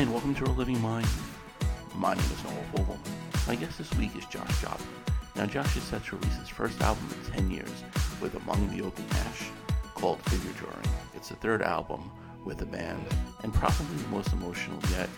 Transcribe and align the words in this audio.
and 0.00 0.12
welcome 0.12 0.34
to 0.34 0.46
Our 0.46 0.52
Living 0.54 0.80
Mind. 0.80 1.06
My 1.94 2.14
name 2.14 2.24
is 2.24 2.42
Noel 2.42 2.64
Vogel. 2.74 2.98
My 3.46 3.54
guest 3.54 3.76
this 3.76 3.92
week 3.96 4.16
is 4.16 4.24
Josh 4.24 4.62
Joplin. 4.62 4.88
Now, 5.36 5.44
Josh 5.44 5.76
is 5.76 5.82
set 5.82 6.02
to 6.06 6.16
release 6.16 6.36
his 6.38 6.48
first 6.48 6.80
album 6.80 7.06
in 7.26 7.32
10 7.32 7.50
years 7.50 7.84
with 8.18 8.34
Among 8.34 8.74
the 8.74 8.82
Oak 8.82 8.98
and 8.98 9.12
Ash 9.12 9.50
called 9.94 10.22
Figure 10.22 10.52
Drawing. 10.52 10.86
It's 11.14 11.28
the 11.28 11.34
third 11.34 11.60
album 11.60 12.10
with 12.46 12.56
the 12.56 12.64
band 12.64 13.04
and 13.42 13.52
probably 13.52 13.94
the 13.98 14.08
most 14.08 14.32
emotional 14.32 14.78
yet. 14.92 15.10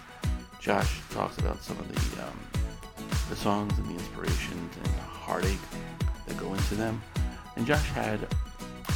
Josh 0.59 1.01
talks 1.11 1.39
about 1.39 1.63
some 1.63 1.79
of 1.79 1.87
the 1.87 2.25
um, 2.25 2.37
the 3.31 3.37
songs 3.37 3.79
and 3.79 3.87
the 3.87 3.95
inspirations 3.95 4.77
and 4.79 4.87
the 4.87 5.01
heartache 5.01 5.61
that 6.27 6.37
go 6.39 6.53
into 6.55 6.75
them. 6.75 7.01
And 7.55 7.65
Josh 7.65 7.89
had 7.91 8.19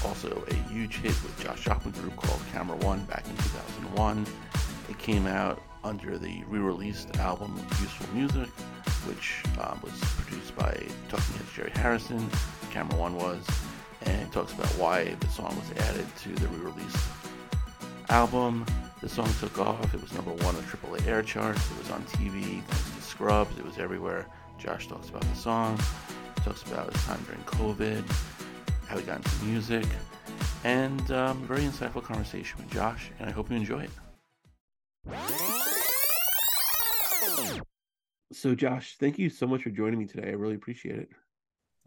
also 0.04 0.44
a 0.50 0.54
huge 0.68 0.96
hit 0.96 1.14
with 1.22 1.40
Josh 1.44 1.64
Joplin 1.64 1.92
group 1.92 2.16
called 2.16 2.40
Camera 2.50 2.76
One 2.78 3.04
back 3.04 3.24
in 3.28 3.36
2001. 3.36 4.26
It 4.88 4.98
came 4.98 5.28
out 5.28 5.62
under 5.86 6.18
the 6.18 6.42
re-released 6.48 7.16
album 7.18 7.54
Useful 7.80 8.12
Music, 8.12 8.48
which 9.06 9.42
um, 9.60 9.78
was 9.82 9.92
produced 10.16 10.54
by 10.56 10.72
Talking 11.08 11.36
Heads 11.36 11.52
Jerry 11.54 11.70
Harrison. 11.76 12.28
Camera 12.72 12.96
One 12.98 13.14
was, 13.14 13.46
and 14.02 14.22
it 14.22 14.32
talks 14.32 14.52
about 14.52 14.66
why 14.78 15.14
the 15.20 15.28
song 15.28 15.54
was 15.56 15.84
added 15.88 16.04
to 16.22 16.30
the 16.30 16.48
re-released 16.48 17.06
album. 18.08 18.66
The 19.00 19.08
song 19.08 19.28
took 19.38 19.60
off. 19.60 19.94
It 19.94 20.02
was 20.02 20.12
number 20.12 20.32
one 20.32 20.56
on 20.56 20.62
AAA 20.62 21.06
air 21.06 21.22
charts. 21.22 21.70
It 21.70 21.78
was 21.78 21.90
on 21.92 22.02
TV 22.06 22.62
thanks 22.64 22.96
to 22.96 23.02
Scrubs. 23.02 23.56
It 23.56 23.64
was 23.64 23.78
everywhere. 23.78 24.26
Josh 24.58 24.88
talks 24.88 25.08
about 25.08 25.22
the 25.22 25.36
song. 25.36 25.78
Talks 26.44 26.64
about 26.64 26.92
his 26.92 27.04
time 27.04 27.24
during 27.26 27.42
COVID, 27.42 28.02
how 28.88 28.98
he 28.98 29.04
got 29.04 29.18
into 29.18 29.44
music, 29.44 29.86
and 30.64 31.10
um, 31.12 31.38
very 31.46 31.62
insightful 31.62 32.02
conversation 32.02 32.58
with 32.58 32.70
Josh. 32.70 33.12
And 33.20 33.28
I 33.28 33.32
hope 33.32 33.50
you 33.50 33.56
enjoy 33.56 33.82
it. 33.84 33.90
So, 38.32 38.54
Josh, 38.54 38.96
thank 38.98 39.18
you 39.18 39.30
so 39.30 39.46
much 39.46 39.62
for 39.62 39.70
joining 39.70 39.98
me 39.98 40.06
today. 40.06 40.28
I 40.28 40.32
really 40.32 40.56
appreciate 40.56 40.98
it. 40.98 41.08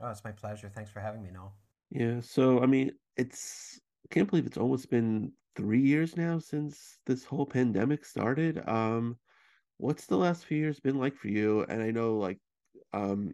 Oh, 0.02 0.10
it's 0.10 0.24
my 0.24 0.32
pleasure. 0.32 0.70
Thanks 0.70 0.90
for 0.90 1.00
having 1.00 1.22
me, 1.22 1.30
Noel. 1.32 1.54
Yeah. 1.90 2.22
So, 2.22 2.62
I 2.62 2.66
mean, 2.66 2.92
it's 3.18 3.80
I 4.06 4.14
can't 4.14 4.30
believe 4.30 4.46
it's 4.46 4.58
almost 4.58 4.90
been 4.90 5.34
three 5.56 5.82
years 5.82 6.16
now 6.16 6.40
since 6.40 7.00
this 7.06 7.26
whole 7.26 7.46
pandemic 7.46 8.06
started. 8.06 8.68
Um, 8.68 9.18
what's 9.78 10.06
the 10.06 10.18
last 10.18 10.46
few 10.46 10.58
years 10.58 10.80
been 10.80 10.98
like 10.98 11.16
for 11.16 11.28
you? 11.28 11.66
And 11.68 11.82
I 11.82 11.92
know, 11.92 12.18
like, 12.18 12.40
um, 12.94 13.34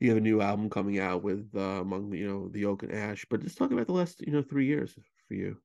you 0.00 0.08
have 0.10 0.18
a 0.18 0.22
new 0.22 0.40
album 0.40 0.70
coming 0.70 0.98
out 0.98 1.22
with 1.22 1.50
uh, 1.54 1.80
among 1.80 2.12
you 2.14 2.28
know 2.28 2.48
the 2.48 2.64
Oak 2.66 2.82
and 2.82 2.92
Ash, 2.92 3.26
but 3.28 3.42
just 3.42 3.58
talk 3.58 3.72
about 3.72 3.86
the 3.86 3.92
last 3.92 4.20
you 4.26 4.32
know 4.32 4.42
three 4.42 4.66
years 4.66 4.94
for 5.28 5.34
you. 5.34 5.56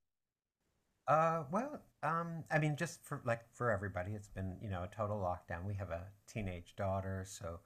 Uh, 1.08 1.43
well, 1.52 1.81
um, 2.03 2.44
I 2.52 2.59
mean, 2.59 2.75
just 2.77 3.03
for 3.05 3.21
like 3.25 3.41
for 3.53 3.71
everybody, 3.71 4.13
it's 4.13 4.30
been 4.30 4.57
you 4.61 4.69
know 4.69 4.83
a 4.83 4.95
total 4.95 5.17
lockdown. 5.17 5.66
We 5.66 5.75
have 5.75 5.89
a 5.91 6.05
teenage 6.31 6.75
daughter, 6.75 7.25
so 7.27 7.59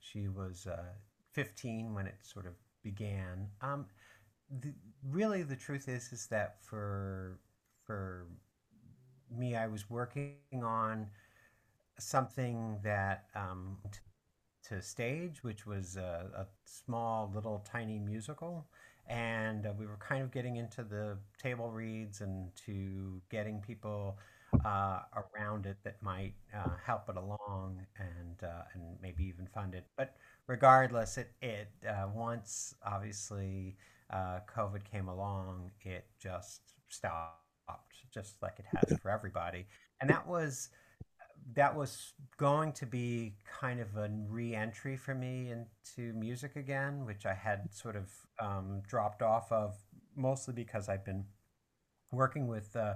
she 0.00 0.28
was 0.28 0.66
uh, 0.66 0.84
15 1.32 1.94
when 1.94 2.06
it 2.06 2.16
sort 2.22 2.46
of 2.46 2.54
began. 2.82 3.48
Um, 3.60 3.86
the, 4.50 4.74
really, 5.08 5.42
the 5.42 5.56
truth 5.56 5.88
is 5.88 6.12
is 6.12 6.26
that 6.28 6.56
for 6.62 7.40
for 7.84 8.26
me, 9.30 9.56
I 9.56 9.66
was 9.66 9.88
working 9.90 10.36
on 10.62 11.08
something 11.98 12.78
that 12.84 13.26
um, 13.34 13.78
to 14.68 14.82
stage, 14.82 15.42
which 15.42 15.66
was 15.66 15.96
a, 15.96 16.30
a 16.36 16.46
small, 16.64 17.30
little, 17.34 17.64
tiny 17.70 17.98
musical. 17.98 18.66
And 19.08 19.66
uh, 19.66 19.72
we 19.78 19.86
were 19.86 19.98
kind 19.98 20.22
of 20.22 20.30
getting 20.30 20.56
into 20.56 20.84
the 20.84 21.18
table 21.42 21.70
reads 21.70 22.20
and 22.20 22.54
to 22.66 23.20
getting 23.30 23.60
people 23.60 24.18
uh, 24.64 25.00
around 25.16 25.66
it 25.66 25.76
that 25.84 26.02
might 26.02 26.34
uh, 26.54 26.70
help 26.84 27.08
it 27.08 27.16
along 27.16 27.80
and 27.98 28.42
uh, 28.42 28.62
and 28.74 28.96
maybe 29.02 29.24
even 29.24 29.46
fund 29.46 29.74
it. 29.74 29.86
But 29.96 30.14
regardless, 30.46 31.18
it 31.18 31.32
it 31.40 31.68
uh, 31.88 32.08
once 32.14 32.74
obviously 32.84 33.76
uh, 34.10 34.40
COVID 34.54 34.84
came 34.84 35.08
along, 35.08 35.70
it 35.82 36.06
just 36.18 36.60
stopped, 36.88 37.96
just 38.12 38.42
like 38.42 38.58
it 38.58 38.66
has 38.76 38.98
for 38.98 39.10
everybody. 39.10 39.66
And 40.00 40.10
that 40.10 40.26
was 40.26 40.68
that 41.54 41.74
was 41.76 42.12
going 42.36 42.72
to 42.72 42.86
be 42.86 43.34
kind 43.60 43.80
of 43.80 43.96
a 43.96 44.08
re-entry 44.28 44.96
for 44.96 45.14
me 45.14 45.50
into 45.52 46.12
music 46.14 46.56
again, 46.56 47.04
which 47.04 47.26
I 47.26 47.34
had 47.34 47.72
sort 47.74 47.96
of 47.96 48.10
um, 48.40 48.82
dropped 48.86 49.22
off 49.22 49.50
of, 49.52 49.76
mostly 50.16 50.54
because 50.54 50.88
I've 50.88 51.04
been 51.04 51.24
working 52.12 52.46
with 52.46 52.74
uh, 52.76 52.94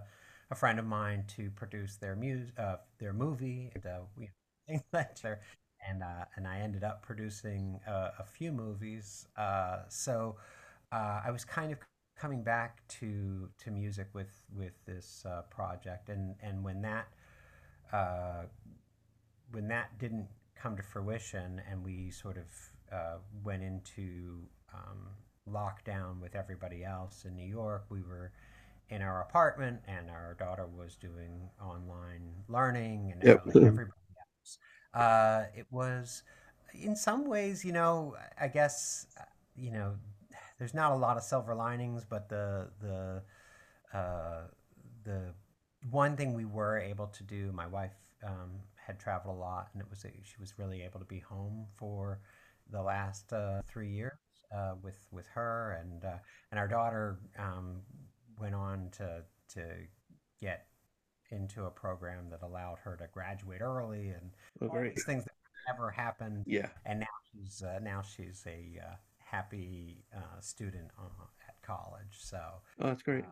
a 0.51 0.55
friend 0.55 0.79
of 0.79 0.85
mine 0.87 1.25
to 1.37 1.51
produce 1.51 1.97
their 1.97 2.17
mu- 2.17 2.47
uh, 2.59 2.77
their 2.99 3.13
movie, 3.13 3.71
and 3.75 3.87
uh, 3.87 4.01
we 4.17 4.31
and 4.69 6.03
uh, 6.03 6.25
and 6.37 6.47
I 6.47 6.59
ended 6.61 6.85
up 6.85 7.03
producing 7.03 7.81
uh, 7.87 8.11
a 8.19 8.25
few 8.25 8.53
movies. 8.53 9.27
Uh, 9.37 9.79
so 9.89 10.37
I 10.93 11.31
was 11.31 11.45
kind 11.45 11.73
of 11.73 11.79
coming 12.19 12.43
back 12.43 12.87
to 12.89 13.49
to 13.59 13.71
music 13.71 14.09
with 14.15 14.33
with 14.57 14.73
this 14.87 15.25
project, 15.51 16.09
and 16.09 16.35
and 16.43 16.65
when 16.65 16.83
that 16.83 17.09
uh, 17.93 18.45
when 19.53 19.69
that 19.69 19.99
didn't 19.99 20.29
come 20.55 20.77
to 20.77 20.83
fruition 20.83 21.61
and 21.71 21.85
we 21.85 22.11
sort 22.11 22.37
of 22.37 22.45
uh, 22.93 23.17
went 23.45 23.63
into 23.63 24.41
um, 24.75 25.09
lockdown 25.51 26.21
with 26.21 26.35
everybody 26.35 26.85
else 26.85 27.25
in 27.25 27.37
New 27.37 27.47
York, 27.47 27.85
we 27.89 28.03
were 28.03 28.33
in 28.89 29.03
our 29.03 29.23
apartment 29.23 29.81
and 29.87 30.11
our 30.11 30.35
daughter 30.39 30.67
was 30.67 30.97
doing 30.97 31.51
online 31.63 32.33
learning 32.49 33.13
and 33.13 33.23
Yep. 33.23 33.45
everybody 33.63 33.93
else. 34.19 34.59
Uh, 34.95 35.45
it 35.57 35.67
was, 35.71 36.23
in 36.75 36.97
some 36.97 37.27
ways, 37.27 37.65
you 37.65 37.73
know, 37.73 38.17
I 38.41 38.49
guess, 38.49 39.07
uh, 39.21 39.25
you 39.57 39.71
know, 39.73 39.95
there's 40.59 40.75
not 40.75 40.93
a 40.93 40.97
lot 40.97 41.17
of 41.17 41.23
silver 41.23 41.55
linings, 41.55 42.05
but 42.09 42.29
the 42.29 42.69
the 42.81 43.23
uh, 43.97 44.43
the 45.05 45.35
one 45.91 46.17
thing 46.17 46.35
we 46.35 46.45
were 46.45 46.79
able 46.79 47.07
to 47.09 47.23
do, 47.23 47.53
my 47.53 47.67
wife 47.67 47.95
um, 48.25 48.61
had 48.75 48.99
traveled 48.99 49.37
a 49.37 49.39
lot, 49.39 49.69
and 49.73 49.83
it 49.83 49.89
was 49.91 50.01
she 50.01 50.37
was 50.41 50.59
really 50.59 50.83
able 50.83 51.01
to 51.01 51.07
be 51.07 51.21
home 51.21 51.67
for 51.75 52.21
the 52.71 52.83
last 52.83 53.33
uh, 53.33 53.63
three 53.67 53.91
years 53.91 54.19
uh, 54.55 54.75
with 54.83 55.07
with 55.11 55.27
her, 55.29 55.79
and 55.81 56.05
uh, 56.05 56.19
and 56.51 56.59
our 56.59 56.69
daughter 56.69 57.19
um, 57.39 57.81
went 58.41 58.55
on 58.55 58.91
to 58.93 59.23
to 59.55 59.63
get 60.41 60.67
into 61.31 61.65
a 61.65 61.71
program 61.71 62.31
that 62.31 62.43
allowed 62.43 62.79
her 62.85 62.97
to 62.97 63.07
graduate 63.13 63.61
early, 63.61 64.09
and 64.11 64.31
Oh, 64.61 64.69
all 64.69 64.83
these 64.83 65.05
things 65.05 65.25
that 65.25 65.33
never 65.69 65.91
happened. 65.91 66.45
Yeah. 66.47 66.69
And 66.85 67.01
now 67.01 67.07
she's 67.33 67.63
uh, 67.63 67.79
now 67.83 68.03
she's 68.03 68.45
a 68.47 68.81
uh, 68.83 68.95
happy 69.19 70.05
uh, 70.15 70.41
student 70.41 70.91
uh, 70.99 71.25
college. 71.67 72.19
So 72.19 72.39
Oh, 72.81 72.89
that's 72.89 73.03
great. 73.03 73.27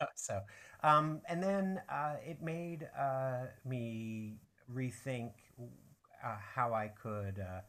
uh, 0.00 0.06
so, 0.16 0.40
um, 0.82 1.20
and 1.28 1.42
then 1.42 1.80
uh, 1.90 2.16
it 2.24 2.42
made 2.42 2.88
uh, 2.98 3.46
me 3.64 4.38
rethink 4.72 5.32
uh, 6.24 6.36
how 6.54 6.72
I 6.74 6.88
could 6.88 7.38
uh, 7.40 7.60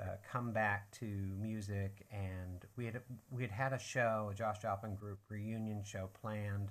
uh, 0.00 0.16
come 0.30 0.52
back 0.52 0.90
to 1.00 1.06
music. 1.06 2.06
And 2.12 2.64
we 2.76 2.86
had 2.86 3.00
we 3.30 3.42
had 3.42 3.50
had 3.50 3.72
a 3.72 3.78
show, 3.78 4.28
a 4.32 4.34
Josh 4.34 4.60
Joplin 4.60 4.94
group 4.94 5.18
reunion 5.28 5.82
show 5.84 6.08
planned. 6.20 6.70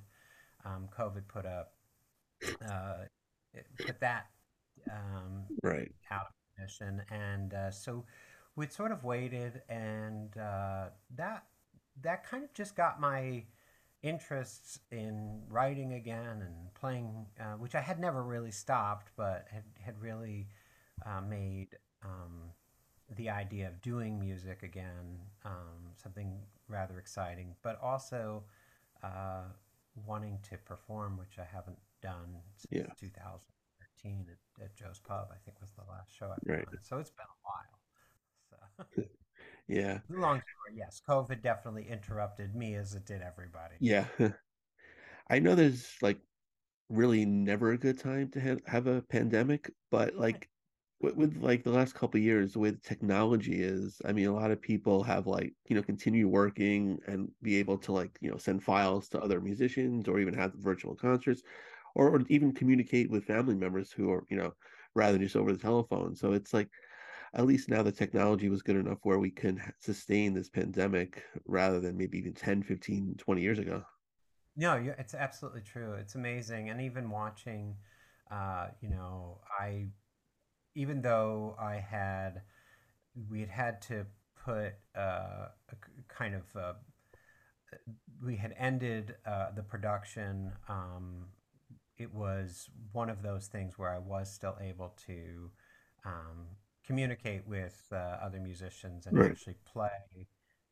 Um, 0.66 0.90
COVID 0.98 1.28
put 1.28 1.46
up 1.46 1.74
uh, 2.66 3.06
put 3.82 4.00
that 4.02 4.28
um, 4.92 5.46
Right. 5.64 5.92
out 6.12 6.28
of 6.28 6.34
commission, 6.56 7.02
and 7.12 7.54
uh, 7.54 7.72
so 7.72 8.06
we'd 8.56 8.72
sort 8.74 8.92
of 8.92 9.04
waited, 9.04 9.62
and 9.70 10.36
uh, 10.38 10.86
that 11.16 11.46
that 12.02 12.26
kind 12.26 12.44
of 12.44 12.54
just 12.54 12.76
got 12.76 13.00
my 13.00 13.44
interests 14.04 14.80
in 14.92 15.42
writing 15.50 15.94
again 15.94 16.42
and 16.42 16.74
playing, 16.74 17.28
uh, 17.40 17.54
which 17.58 17.76
I 17.76 17.82
had 17.82 18.00
never 18.00 18.24
really 18.24 18.52
stopped, 18.52 19.12
but 19.16 19.48
had 19.52 19.64
had 19.80 20.02
really 20.02 20.48
uh, 21.06 21.22
made 21.22 21.78
um, 22.04 22.52
the 23.16 23.30
idea 23.30 23.68
of 23.68 23.82
doing 23.82 24.20
music 24.20 24.64
again 24.64 25.20
um, 25.46 25.94
something 25.96 26.40
rather 26.68 26.98
exciting, 26.98 27.56
but 27.62 27.80
also 27.82 28.44
uh, 29.04 29.44
wanting 30.08 30.40
to 30.50 30.58
perform, 30.58 31.18
which 31.18 31.38
I 31.38 31.46
haven't 31.46 31.80
done 32.02 32.38
since 32.58 32.72
Yeah. 32.72 32.94
2013 33.00 34.28
at, 34.30 34.64
at 34.64 34.76
Joe's 34.76 35.00
Pub. 35.00 35.28
I 35.32 35.38
think 35.46 35.60
was 35.62 35.72
the 35.72 35.84
last 35.90 36.16
show 36.16 36.28
I 36.28 36.38
Right. 36.46 36.66
on. 36.68 36.78
So 36.82 36.98
it's 36.98 37.12
been 37.12 37.26
a 37.26 37.42
while. 37.44 37.80
So 38.50 38.86
Yeah. 39.68 40.00
long 40.10 40.42
story, 40.42 40.78
yes, 40.78 41.02
COVID 41.08 41.42
definitely 41.42 41.88
interrupted 41.90 42.56
me 42.56 42.76
as 42.76 42.94
it 42.94 43.06
did 43.06 43.22
everybody. 43.22 43.76
Yeah. 43.80 44.06
I 45.30 45.40
know 45.40 45.56
there's 45.56 45.96
like 46.02 46.20
really 46.90 47.26
never 47.26 47.72
a 47.72 47.78
good 47.78 48.00
time 48.00 48.30
to 48.32 48.40
have, 48.42 48.62
have 48.68 48.88
a 48.88 49.02
pandemic, 49.04 49.72
but 49.92 50.16
like 50.16 50.50
with, 51.02 51.16
with 51.16 51.38
like 51.38 51.64
the 51.64 51.72
last 51.72 51.96
couple 51.96 52.20
of 52.20 52.24
years, 52.24 52.54
the 52.54 52.60
way 52.60 52.72
the 52.72 52.78
technology 52.80 53.62
is, 53.64 54.02
I 54.06 54.14
mean, 54.14 54.28
a 54.28 54.34
lot 54.34 54.52
of 54.52 54.62
people 54.62 55.04
have 55.04 55.28
like, 55.28 55.54
you 55.68 55.76
know, 55.76 55.84
continue 55.84 56.28
working 56.28 57.00
and 57.08 57.32
be 57.42 57.58
able 57.58 57.78
to 57.80 57.94
like, 57.94 58.18
you 58.22 58.32
know, 58.32 58.38
send 58.38 58.64
files 58.64 59.10
to 59.10 59.22
other 59.22 59.42
musicians 59.42 60.08
or 60.08 60.20
even 60.20 60.34
have 60.36 60.54
virtual 60.56 60.96
concerts. 60.96 61.44
or, 61.96 62.10
or 62.16 62.22
even 62.30 62.54
communicate 62.54 63.10
with 63.10 63.26
family 63.26 63.56
members 63.56 63.92
who 63.92 64.12
are, 64.12 64.26
you 64.30 64.38
know, 64.38 64.54
rather 64.96 65.14
than 65.14 65.22
just 65.24 65.36
over 65.36 65.52
the 65.54 65.60
telephone. 65.60 66.16
So 66.16 66.34
it's 66.34 66.54
like, 66.54 66.70
at 67.34 67.46
least 67.46 67.70
now 67.70 67.82
the 67.82 67.92
technology 67.92 68.50
was 68.50 68.62
good 68.62 68.76
enough 68.76 69.00
where 69.04 69.20
we 69.20 69.32
can 69.32 69.62
sustain 69.80 70.34
this 70.34 70.50
pandemic 70.50 71.24
rather 71.46 71.80
than 71.80 71.98
maybe 71.98 72.18
even 72.18 72.34
10, 72.34 72.64
15, 72.64 73.16
20 73.18 73.42
years 73.42 73.60
ago. 73.60 73.84
No, 74.58 74.76
it's 74.98 75.14
absolutely 75.14 75.62
true. 75.62 75.94
It's 75.94 76.16
amazing. 76.16 76.70
And 76.70 76.82
even 76.82 77.10
watching, 77.10 77.76
uh, 78.30 78.68
you 78.82 78.90
know, 78.90 79.40
I, 79.60 79.88
even 80.76 81.02
though 81.02 81.56
I 81.60 81.76
had, 81.76 82.42
we 83.30 83.40
had 83.40 83.50
had 83.50 83.82
to 83.84 84.06
put 84.44 84.74
uh, 84.96 85.48
a 85.70 85.76
kind 86.10 86.36
of, 86.36 86.44
uh, 86.56 86.74
we 88.22 88.36
had 88.36 88.54
ended 88.58 89.16
uh, 89.26 89.52
the 89.56 89.64
production. 89.64 90.52
Um, 90.68 91.28
it 91.98 92.14
was 92.14 92.70
one 92.92 93.10
of 93.10 93.24
those 93.24 93.48
things 93.48 93.78
where 93.78 93.94
I 93.94 94.00
was 94.00 94.30
still 94.34 94.58
able 94.62 94.96
to 95.08 95.52
um, 96.06 96.48
communicate 96.92 97.48
with 97.48 97.88
uh, 97.92 97.96
other 98.26 98.40
musicians 98.40 99.08
and 99.08 99.18
Right. 99.18 99.32
actually 99.32 99.56
play. 99.66 100.28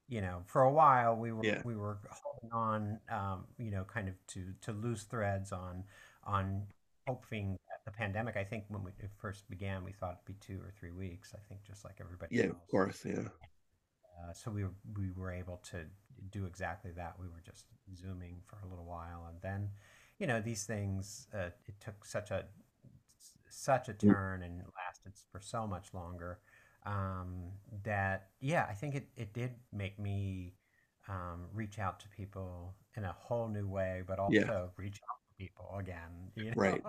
You 0.08 0.22
know, 0.22 0.42
for 0.48 0.64
a 0.64 0.72
while 0.72 1.16
we 1.16 1.32
were 1.32 1.46
Yeah. 1.46 1.62
we 1.64 1.76
were 1.76 2.00
holding 2.10 2.52
on, 2.52 3.00
um, 3.10 3.46
you 3.58 3.72
know, 3.72 3.84
kind 3.84 4.08
of 4.10 4.16
to 4.28 4.42
to 4.62 4.72
loose 4.72 5.04
threads 5.04 5.52
on 5.52 5.84
on 6.24 6.68
hoping 7.08 7.58
that 7.70 7.86
the 7.86 7.92
pandemic. 7.92 8.36
I 8.38 8.44
think 8.44 8.66
when 8.70 8.84
we, 8.84 8.92
it 9.00 9.12
first 9.18 9.50
began, 9.50 9.84
we 9.84 9.92
thought 9.94 10.22
it'd 10.24 10.26
be 10.26 10.46
two 10.48 10.60
or 10.62 10.72
three 10.80 10.92
weeks. 10.92 11.34
I 11.36 11.42
think 11.48 11.64
just 11.64 11.86
like 11.86 11.98
everybody 12.02 12.32
Yeah, 12.32 12.46
of 12.50 12.68
course. 12.68 13.06
Yeah. 13.06 13.30
Uh, 14.18 14.34
so 14.34 14.52
we 14.52 14.64
were, 14.64 14.74
we 14.98 15.12
were 15.12 15.32
able 15.32 15.58
to 15.72 15.86
do 16.32 16.46
exactly 16.46 16.92
that. 16.92 17.16
We 17.20 17.28
were 17.28 17.42
just 17.46 17.66
zooming 17.96 18.42
for 18.46 18.60
a 18.64 18.70
little 18.70 18.86
while, 18.86 19.28
and 19.30 19.42
then, 19.42 19.70
you 20.20 20.28
know, 20.28 20.42
these 20.42 20.66
things. 20.66 21.28
Uh, 21.34 21.50
it 21.68 21.80
took 21.80 22.06
such 22.06 22.32
a 22.32 22.46
such 23.50 23.90
a 23.90 23.94
Mm, 24.04 24.14
turn 24.14 24.44
and 24.44 24.62
lasted 25.10 25.26
for 25.32 25.40
so 25.40 25.68
much 25.68 25.94
longer 25.94 26.40
um, 26.86 27.52
that 27.84 28.30
yeah, 28.40 28.66
I 28.70 28.74
think 28.74 28.96
it 28.96 29.08
it 29.18 29.34
did 29.34 29.52
make 29.74 30.00
me 30.00 30.54
um, 31.08 31.46
reach 31.54 31.80
out 31.80 32.00
to 32.02 32.10
people 32.10 32.76
in 32.96 33.04
a 33.04 33.12
whole 33.14 33.48
new 33.48 33.68
way, 33.68 34.04
but 34.08 34.20
Yeah. 34.28 34.44
also 34.44 34.72
reach 34.78 35.02
out 35.10 35.18
to 35.28 35.44
people 35.44 35.76
again. 35.80 36.32
You 36.36 36.52
know, 36.52 36.56
Right. 36.56 36.84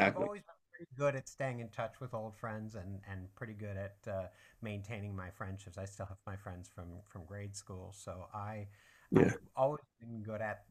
I've 0.00 0.16
Exactly. 0.16 0.16
always 0.16 0.42
been 0.42 0.54
pretty 0.72 0.90
good 0.96 1.16
at 1.16 1.28
staying 1.28 1.60
in 1.60 1.68
touch 1.68 2.00
with 2.00 2.14
old 2.14 2.36
friends 2.36 2.74
and, 2.74 3.00
and 3.10 3.34
pretty 3.34 3.54
good 3.54 3.76
at 3.76 3.96
uh, 4.10 4.26
maintaining 4.62 5.14
my 5.16 5.30
friendships. 5.30 5.78
I 5.78 5.84
still 5.86 6.06
have 6.06 6.18
my 6.26 6.36
friends 6.36 6.68
from, 6.74 6.86
from 7.08 7.24
grade 7.24 7.56
school, 7.56 7.92
so 7.96 8.26
I 8.34 8.66
Yeah. 9.10 9.32
I've 9.32 9.40
always 9.56 9.84
been 10.00 10.22
good 10.22 10.40
at 10.40 10.64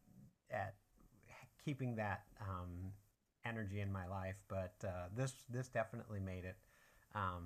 at 0.51 0.75
keeping 1.63 1.95
that 1.97 2.23
um, 2.41 2.91
energy 3.47 3.79
in 3.81 3.91
my 3.91 4.07
life. 4.07 4.35
But 4.47 4.73
uh, 4.83 5.07
this 5.15 5.33
this 5.49 5.67
definitely 5.69 6.19
made 6.19 6.45
it 6.45 6.57
um, 7.15 7.45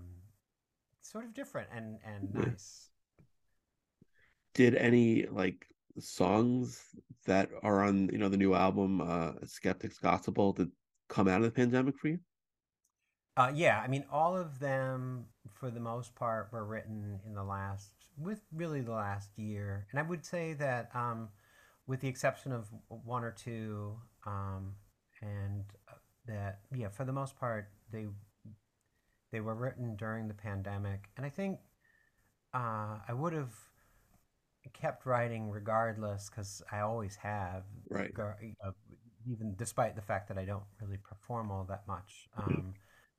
sort 1.01 1.25
of 1.25 1.33
different 1.33 1.69
and 1.75 1.99
and 2.05 2.33
nice. 2.33 2.89
Did 4.53 4.75
any 4.75 5.27
like 5.27 5.67
songs 5.99 6.81
that 7.25 7.49
are 7.63 7.83
on, 7.83 8.09
you 8.11 8.17
know, 8.17 8.29
the 8.29 8.37
new 8.37 8.53
album, 8.53 9.01
uh, 9.01 9.31
Skeptic's 9.45 9.99
Gospel, 9.99 10.53
that 10.53 10.69
come 11.07 11.27
out 11.27 11.37
of 11.37 11.43
the 11.43 11.51
pandemic 11.51 11.97
for 11.97 12.09
you? 12.09 12.19
Uh, 13.37 13.51
yeah, 13.53 13.79
I 13.79 13.87
mean, 13.87 14.03
all 14.11 14.35
of 14.35 14.59
them, 14.59 15.25
for 15.53 15.69
the 15.71 15.79
most 15.79 16.15
part, 16.15 16.51
were 16.51 16.65
written 16.65 17.19
in 17.25 17.33
the 17.33 17.43
last, 17.43 17.93
with 18.17 18.41
really 18.53 18.81
the 18.81 18.91
last 18.91 19.29
year. 19.37 19.87
And 19.91 19.99
I 19.99 20.03
would 20.03 20.25
say 20.25 20.53
that, 20.53 20.89
um, 20.93 21.29
with 21.87 22.01
the 22.01 22.07
exception 22.09 22.51
of 22.51 22.67
one 22.87 23.23
or 23.23 23.31
two, 23.31 23.95
um, 24.25 24.73
and 25.21 25.63
that, 26.25 26.59
yeah, 26.73 26.89
for 26.89 27.05
the 27.05 27.13
most 27.13 27.37
part, 27.39 27.69
they 27.91 28.07
they 29.31 29.39
were 29.41 29.55
written 29.55 29.95
during 29.95 30.27
the 30.27 30.33
pandemic. 30.33 31.09
And 31.17 31.25
I 31.25 31.29
think 31.29 31.59
uh, 32.53 32.99
I 33.07 33.13
would 33.13 33.33
have 33.33 33.53
kept 34.73 35.05
writing 35.05 35.49
regardless 35.49 36.29
because 36.29 36.61
I 36.71 36.79
always 36.79 37.15
have, 37.17 37.63
Right. 37.89 38.13
even 39.27 39.55
despite 39.55 39.95
the 39.95 40.01
fact 40.01 40.27
that 40.29 40.37
I 40.37 40.45
don't 40.45 40.63
really 40.81 40.97
perform 40.97 41.51
all 41.51 41.63
that 41.65 41.87
much. 41.87 42.27
Mhm. 42.37 42.45
Um, 42.45 42.73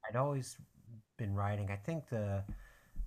I'd 0.08 0.16
always 0.16 0.58
been 1.16 1.34
writing. 1.34 1.70
I 1.70 1.76
think 1.76 2.08
the 2.08 2.44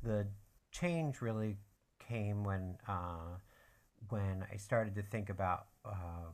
the 0.04 0.28
change 0.72 1.22
really 1.22 1.58
came 2.00 2.44
when 2.44 2.78
uh, 2.88 3.38
when 4.10 4.46
I 4.52 4.58
started 4.58 4.96
to 4.96 5.02
think 5.04 5.30
about 5.30 5.68
uh, 5.84 6.32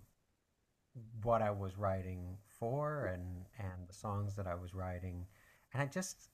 what 1.23 1.41
I 1.41 1.51
was 1.51 1.77
writing 1.77 2.37
for 2.61 3.07
and 3.07 3.47
and 3.59 3.89
the 3.89 3.95
songs 3.95 4.37
that 4.37 4.47
I 4.47 4.55
was 4.55 4.75
writing, 4.75 5.27
and 5.73 5.83
I 5.83 5.87
just 5.87 6.29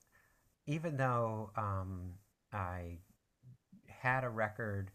even 0.68 0.98
though 0.98 1.52
um, 1.58 2.14
I 2.54 3.00
had 3.88 4.24
a 4.24 4.30
record 4.30 4.92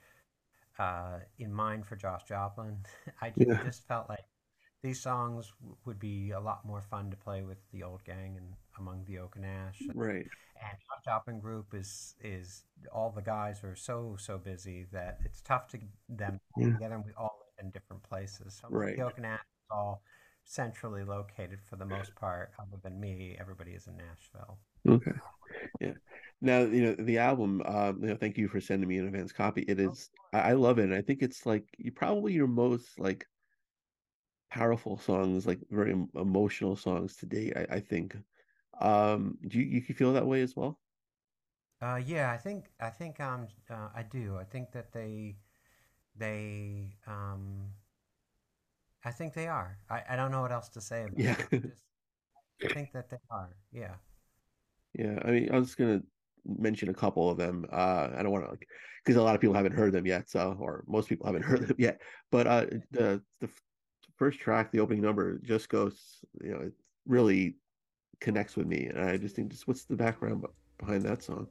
uh, 0.79 1.19
in 1.39 1.53
mind 1.53 1.87
for 1.87 1.97
Josh 1.97 2.25
Joplin. 2.29 2.79
I 3.23 3.31
j- 3.31 3.37
Yeah. 3.37 3.63
just 3.65 3.87
felt 3.89 4.09
like 4.09 4.25
these 4.83 5.01
songs 5.01 5.53
w- 5.61 5.77
would 5.87 5.99
be 6.01 6.33
a 6.33 6.41
lot 6.41 6.65
more 6.67 6.83
fun 6.83 7.11
to 7.11 7.17
play 7.17 7.43
with 7.43 7.59
the 7.73 7.83
old 7.83 8.05
gang 8.05 8.37
and 8.37 8.55
among 8.79 9.05
the 9.07 9.19
Oak 9.19 9.37
and 9.37 9.47
Ash. 9.47 9.87
And, 9.89 9.99
Right. 9.99 10.27
and 10.63 10.79
Josh 10.79 11.05
Joplin 11.05 11.41
group 11.41 11.75
is 11.75 12.15
is 12.23 12.65
all 12.93 13.11
the 13.11 13.23
guys 13.23 13.63
are 13.65 13.77
so 13.77 14.17
so 14.19 14.39
busy 14.39 14.87
that 14.93 15.21
it's 15.25 15.41
tough 15.43 15.69
to 15.71 15.79
get 15.79 15.91
them 16.09 16.41
Yeah. 16.57 16.69
together. 16.73 16.97
And 16.97 17.05
we 17.05 17.13
all 17.19 17.39
live 17.41 17.65
in 17.67 17.71
different 17.73 18.03
places. 18.03 18.59
So 18.61 18.69
Right. 18.69 18.97
the 18.97 19.03
Oak 19.03 19.15
and 19.19 19.27
Ash 19.27 19.41
is 19.41 19.71
all 19.71 20.03
centrally 20.45 21.05
located 21.05 21.61
for 21.63 21.77
the 21.77 21.85
most 21.85 22.15
part. 22.15 22.53
Other 22.59 22.79
than 22.83 23.01
me, 23.01 23.37
everybody 23.39 23.73
is 23.73 23.87
in 23.87 23.97
Nashville. 23.97 24.59
Okay. 24.89 25.13
Yeah. 25.81 25.95
Now, 26.41 26.61
you 26.61 26.83
know, 26.83 26.95
the 26.95 27.19
album, 27.19 27.63
um, 27.67 28.01
you 28.03 28.09
know, 28.09 28.17
thank 28.17 28.37
you 28.37 28.49
for 28.49 28.61
sending 28.61 28.89
me 28.89 28.99
an 28.99 29.07
advance 29.07 29.33
copy. 29.33 29.63
It 29.63 29.79
is, 29.79 30.11
I, 30.33 30.41
I 30.41 30.53
love 30.55 30.79
it. 30.79 30.85
And 30.85 30.95
I 30.95 31.03
think 31.03 31.23
it's 31.23 31.47
like 31.47 31.65
you 31.79 31.93
probably 31.93 32.33
your 32.33 32.49
most 32.49 32.99
like 32.99 33.27
powerful 34.51 34.99
songs, 34.99 35.47
like 35.47 35.61
very 35.71 35.93
emotional 36.15 36.77
songs 36.77 37.17
to 37.17 37.27
date, 37.27 37.57
I, 37.57 37.77
I 37.77 37.81
think. 37.81 38.17
Um, 38.81 39.39
do 39.47 39.61
you, 39.61 39.83
you 39.89 39.95
feel 39.95 40.13
that 40.15 40.27
way 40.27 40.43
as 40.43 40.57
well? 40.57 40.79
Uh, 41.81 42.01
yeah, 42.05 42.31
I 42.31 42.37
think 42.39 42.71
I 42.81 42.91
think 42.91 43.21
um 43.21 43.49
uh, 43.69 43.89
I 43.95 44.03
do. 44.03 44.39
I 44.39 44.45
think 44.45 44.71
that 44.73 44.93
they 44.93 45.37
they 46.17 46.97
um 47.07 47.73
I 49.05 49.11
think 49.11 49.35
they 49.35 49.49
are. 49.49 49.79
I, 49.91 50.03
I 50.11 50.17
don't 50.17 50.31
know 50.31 50.43
what 50.43 50.53
else 50.53 50.69
to 50.71 50.81
say 50.81 51.05
about 51.05 51.19
Yeah. 51.19 51.37
it. 51.39 51.47
I 51.53 51.57
just 51.69 51.85
I 52.65 52.69
think 52.69 52.93
that 52.93 53.11
they 53.11 53.17
are. 53.31 53.57
Yeah. 53.73 53.95
Yeah. 54.95 55.19
I 55.25 55.31
mean, 55.31 55.51
I 55.53 55.59
was 55.59 55.75
gonna 55.75 56.03
mention 56.45 56.89
a 56.89 56.95
couple 56.95 57.31
of 57.31 57.37
them. 57.37 57.67
Uh, 57.73 58.11
I 58.17 58.23
don't 58.23 58.33
want 58.33 58.45
to 58.45 58.51
like 58.51 58.67
because 59.05 59.17
a 59.17 59.23
lot 59.23 59.35
of 59.35 59.41
people 59.41 59.55
haven't 59.55 59.73
heard 59.73 59.93
them 59.93 60.07
yet, 60.07 60.29
so 60.29 60.57
or 60.61 60.85
most 60.87 61.09
people 61.09 61.27
haven't 61.27 61.43
heard 61.51 61.67
them 61.67 61.77
yet. 61.79 62.01
But 62.31 62.47
uh, 62.47 62.67
the 62.91 63.23
the 63.41 63.49
first 64.17 64.39
track, 64.39 64.71
the 64.71 64.81
opening 64.81 65.03
number, 65.03 65.39
just 65.39 65.69
goes, 65.69 66.25
you 66.43 66.51
know, 66.53 66.61
it 66.61 66.73
really 67.07 67.57
connects 68.21 68.57
with 68.57 68.67
me, 68.67 68.87
and 68.87 69.01
I 69.01 69.17
just 69.17 69.35
think, 69.35 69.51
just 69.51 69.67
what's 69.67 69.85
the 69.85 69.97
background 69.97 70.45
behind 70.79 71.03
that 71.03 71.23
song? 71.23 71.49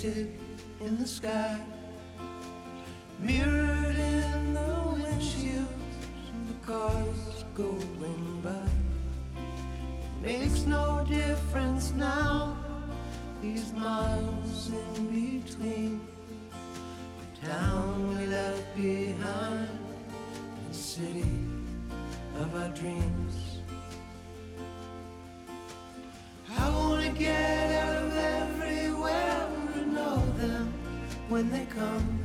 Pasted 0.00 0.32
in 0.80 0.96
the 0.98 1.06
sky, 1.06 1.60
mirrored 3.18 3.96
in 3.96 4.54
the 4.54 4.70
windshields 4.96 5.66
of 6.30 6.48
the 6.48 6.66
cars 6.66 7.44
going 7.54 8.40
by. 8.42 8.70
Makes 10.22 10.64
no 10.64 11.04
difference 11.06 11.92
now, 11.92 12.56
these 13.42 13.72
miles 13.74 14.70
in 14.70 15.42
between 15.42 16.00
the 17.20 17.46
town 17.46 18.16
we 18.16 18.26
left 18.26 18.76
behind, 18.76 19.68
the 20.68 20.74
city 20.74 21.36
of 22.38 22.54
our 22.56 22.68
dreams. 22.68 23.58
I 26.58 26.70
wanna 26.70 27.10
get 27.10 27.72
out 27.82 27.99
when 31.30 31.48
they 31.48 31.64
come. 31.66 32.18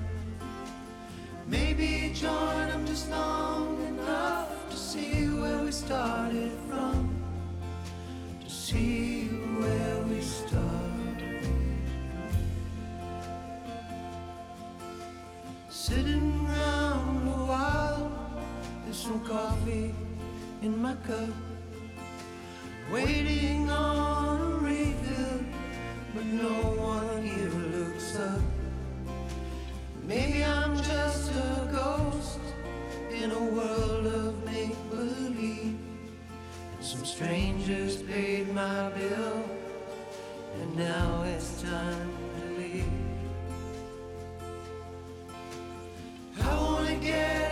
Maybe 1.48 2.12
join 2.16 2.70
them 2.70 2.88
just 2.88 3.12
long 3.12 3.80
enough 3.86 4.50
to 4.72 4.76
see 4.76 5.28
where 5.28 5.60
we 5.60 5.72
started 5.72 6.52
from. 6.68 7.14
To 8.44 8.50
see 8.50 9.28
where 9.60 10.02
we 10.10 10.22
started. 10.22 11.48
Sitting 15.70 16.48
round 16.48 17.28
a 17.28 17.46
while, 17.52 18.12
there's 18.86 18.98
some 18.98 19.24
coffee 19.24 19.94
in 20.64 20.82
my 20.82 20.96
cup 21.08 21.30
waiting 22.92 23.70
on 23.70 24.42
a 24.42 24.58
refill, 24.58 25.46
but 26.16 26.26
Maybe 30.08 30.44
I'm 30.44 30.78
just 30.78 31.32
a 31.32 31.68
ghost 31.72 32.40
in 33.12 33.32
a 33.32 33.44
world 33.44 34.06
of 34.06 34.46
make 34.46 34.76
believe. 34.92 35.80
And 36.76 36.86
some 36.86 37.04
strangers 37.04 38.04
paid 38.04 38.54
my 38.54 38.90
bill, 38.90 39.44
and 40.62 40.76
now 40.78 41.24
it's 41.24 41.60
time 41.64 42.12
to 42.40 42.62
leave. 42.62 42.86
I 46.40 46.56
wanna 46.56 46.96
get. 46.98 47.45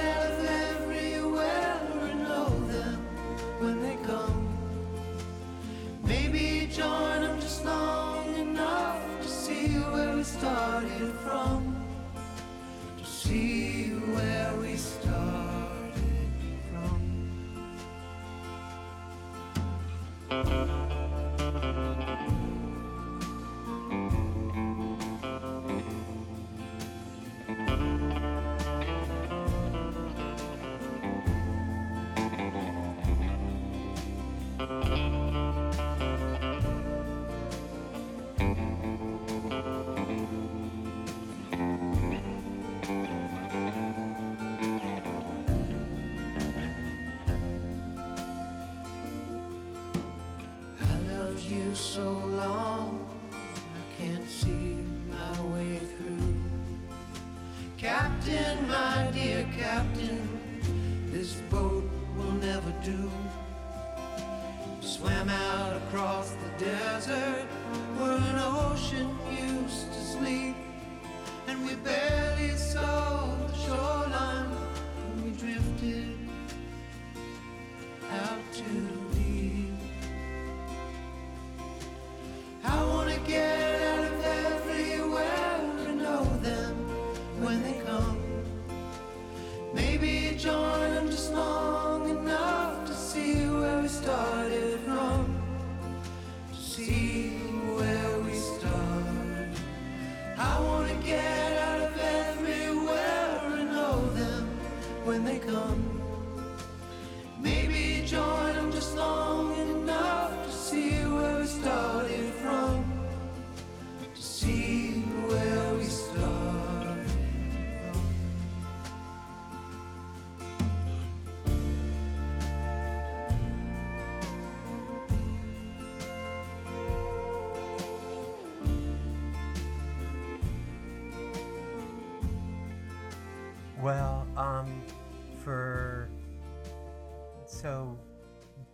I 20.33 20.92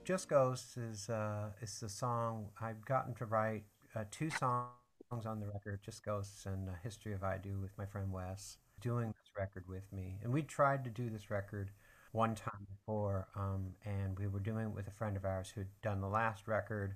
just 0.10 0.28
ghosts 0.28 0.75
is 0.75 1.08
uh, 1.08 1.50
is 1.62 1.80
the 1.80 1.88
song 1.88 2.48
I've 2.60 2.84
gotten 2.84 3.13
to 3.13 3.25
write 3.25 3.62
uh, 3.96 4.06
two 4.10 4.32
songs 4.32 4.72
on 5.12 5.39
the 5.39 5.46
record, 5.46 5.82
just 5.86 6.04
ghosts 6.04 6.48
and 6.48 6.68
a 6.68 6.74
history 6.84 7.13
of 7.13 7.24
I 7.24 7.38
do 7.38 7.60
with 7.62 7.78
my 7.78 7.86
friend 7.86 8.12
Wes 8.12 8.58
doing 8.82 9.10
this 9.10 9.30
record 9.38 9.66
with 9.70 9.84
me, 9.94 10.18
and 10.24 10.34
we 10.34 10.42
tried 10.42 10.84
to 10.86 10.89
do 10.89 11.12
this 11.12 11.30
record 11.30 11.70
one 12.12 12.34
time 12.34 12.66
before, 12.72 13.28
um, 13.36 13.68
and 13.86 14.18
we 14.18 14.25
were 14.25 14.39
doing 14.39 14.66
it 14.70 14.75
with 14.75 14.88
a 14.88 14.92
friend 14.92 15.16
of 15.16 15.25
ours 15.25 15.51
who'd 15.54 15.68
done 15.84 16.01
the 16.01 16.08
last 16.08 16.48
record. 16.48 16.96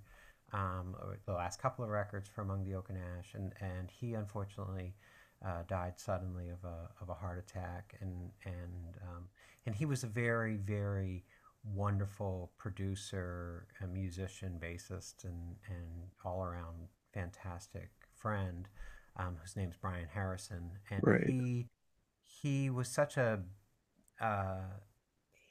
Um, 0.51 0.95
the 1.27 1.33
last 1.33 1.61
couple 1.61 1.85
of 1.85 1.91
records 1.91 2.27
for 2.27 2.41
Among 2.41 2.63
the 2.63 2.73
Oak 2.73 2.89
and 2.89 2.97
Ash, 2.97 3.35
and, 3.35 3.53
and 3.61 3.91
he 3.91 4.15
unfortunately 4.15 4.95
uh, 5.45 5.61
died 5.67 5.99
suddenly 5.99 6.49
of 6.49 6.63
a 6.63 6.89
of 6.99 7.09
a 7.09 7.13
heart 7.13 7.37
attack, 7.37 7.95
and 8.01 8.31
and 8.43 8.97
um, 9.03 9.25
and 9.67 9.75
he 9.75 9.85
was 9.85 10.03
a 10.03 10.07
very 10.07 10.55
very 10.55 11.23
wonderful 11.63 12.51
producer, 12.57 13.67
a 13.81 13.87
musician, 13.87 14.59
bassist, 14.61 15.23
and 15.23 15.55
and 15.67 16.11
all 16.25 16.43
around 16.43 16.87
fantastic 17.13 17.89
friend, 18.15 18.67
um, 19.17 19.37
whose 19.41 19.55
name's 19.55 19.77
Brian 19.77 20.07
Harrison, 20.13 20.71
and 20.89 21.01
Right. 21.03 21.25
he 21.25 21.69
he 22.21 22.69
was 22.69 22.87
such 22.87 23.17
a 23.17 23.41
uh, 24.19 24.61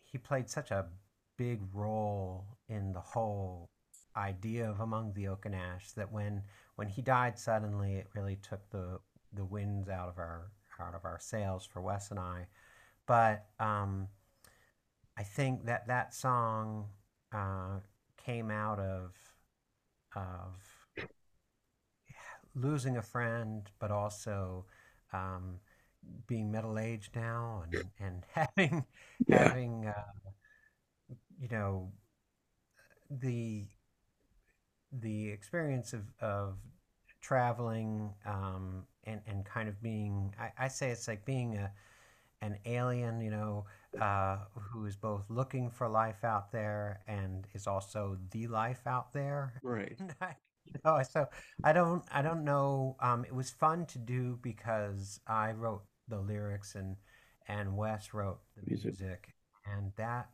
he 0.02 0.18
played 0.18 0.48
such 0.50 0.70
a 0.70 0.86
big 1.36 1.60
role 1.72 2.46
in 2.68 2.92
the 2.92 3.00
whole 3.00 3.70
idea 4.16 4.68
of 4.68 4.80
Among 4.80 5.12
the 5.14 5.28
Oak 5.28 5.46
and 5.46 5.54
Ash 5.54 5.92
that 5.92 6.12
when 6.12 6.42
when 6.76 6.88
he 6.88 7.02
died 7.02 7.38
suddenly, 7.38 7.96
it 7.96 8.08
really 8.14 8.36
took 8.36 8.68
the 8.70 9.00
the 9.32 9.44
winds 9.44 9.88
out 9.88 10.08
of 10.08 10.18
our 10.18 10.50
out 10.80 10.94
of 10.94 11.04
our 11.04 11.18
sails 11.20 11.64
for 11.64 11.80
Wes 11.80 12.10
and 12.10 12.18
I. 12.20 12.46
But 13.06 13.46
um, 13.58 14.08
I 15.16 15.22
think 15.22 15.66
that 15.66 15.86
that 15.88 16.14
song 16.14 16.88
uh, 17.32 17.80
came 18.16 18.50
out 18.50 18.78
of 18.78 19.12
of 20.16 20.54
losing 22.54 22.96
a 22.96 23.02
friend, 23.02 23.70
but 23.78 23.90
also 23.90 24.64
um, 25.12 25.58
being 26.26 26.50
middle 26.50 26.78
aged 26.78 27.14
now 27.16 27.64
and, 27.66 27.90
and 28.00 28.24
having 28.32 28.84
Yeah. 29.26 29.54
having 29.54 29.86
uh, 29.86 30.30
you 31.40 31.48
know 31.48 31.92
the 33.10 33.66
the 35.00 35.30
experience 35.30 35.92
of, 35.92 36.02
of 36.20 36.56
traveling 37.20 38.12
um, 38.26 38.84
and, 39.04 39.20
and 39.26 39.44
kind 39.44 39.68
of 39.68 39.80
being 39.82 40.34
I, 40.38 40.64
I 40.64 40.68
say 40.68 40.90
it's 40.90 41.08
like 41.08 41.24
being 41.24 41.56
a 41.56 41.70
an 42.42 42.58
alien 42.66 43.20
you 43.22 43.30
know 43.30 43.64
uh, 44.00 44.38
who 44.54 44.84
is 44.86 44.96
both 44.96 45.24
looking 45.30 45.70
for 45.70 45.88
life 45.88 46.24
out 46.24 46.50
there 46.52 47.00
and 47.06 47.46
is 47.54 47.66
also 47.66 48.18
the 48.30 48.46
life 48.48 48.86
out 48.86 49.12
there 49.12 49.54
Right. 49.62 49.98
no, 50.84 51.02
so 51.02 51.26
I 51.64 51.72
don't 51.72 52.02
I 52.12 52.22
don't 52.22 52.44
know. 52.44 52.96
Um, 53.00 53.24
it 53.24 53.34
was 53.34 53.50
fun 53.50 53.86
to 53.86 53.98
do 53.98 54.38
because 54.42 55.20
I 55.26 55.52
wrote 55.52 55.82
the 56.08 56.20
lyrics 56.20 56.74
and 56.74 56.96
and 57.48 57.76
Wes 57.76 58.14
wrote 58.14 58.40
the 58.56 58.62
Music. 58.66 58.98
music, 58.98 59.28
and 59.66 59.92
that 59.96 60.30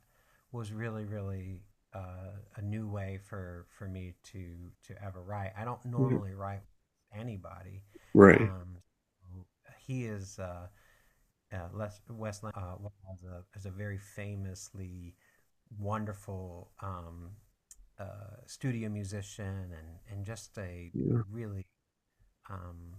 was 0.53 0.73
really 0.73 1.05
really 1.05 1.63
uh, 1.95 2.33
a 2.57 2.63
new 2.63 2.87
way 2.89 3.19
for 3.29 3.67
for 3.79 3.89
me 3.89 4.15
to 4.33 4.45
to 4.87 5.05
ever 5.05 5.23
write. 5.23 5.53
I 5.59 5.65
don't 5.65 5.85
normally 5.85 6.35
write 6.35 6.61
with 6.61 7.21
anybody. 7.21 7.83
Right. 8.15 8.41
Um, 8.41 8.77
he 9.87 10.05
is 10.05 10.39
uh, 10.39 10.69
uh, 11.53 11.69
Les 11.75 12.01
Wes 12.11 12.43
Lang- 12.43 12.53
uh, 12.55 12.77
was 12.81 13.25
a 13.25 13.43
is 13.59 13.67
a 13.67 13.71
very 13.71 13.99
famously 13.99 15.15
wonderful 15.79 16.71
um, 16.83 17.31
uh, 17.99 18.37
studio 18.47 18.89
musician 18.89 19.73
and 19.79 19.89
and 20.11 20.25
just 20.27 20.57
a 20.59 20.91
Yeah. 20.95 21.23
really 21.31 21.67
um, 22.51 22.95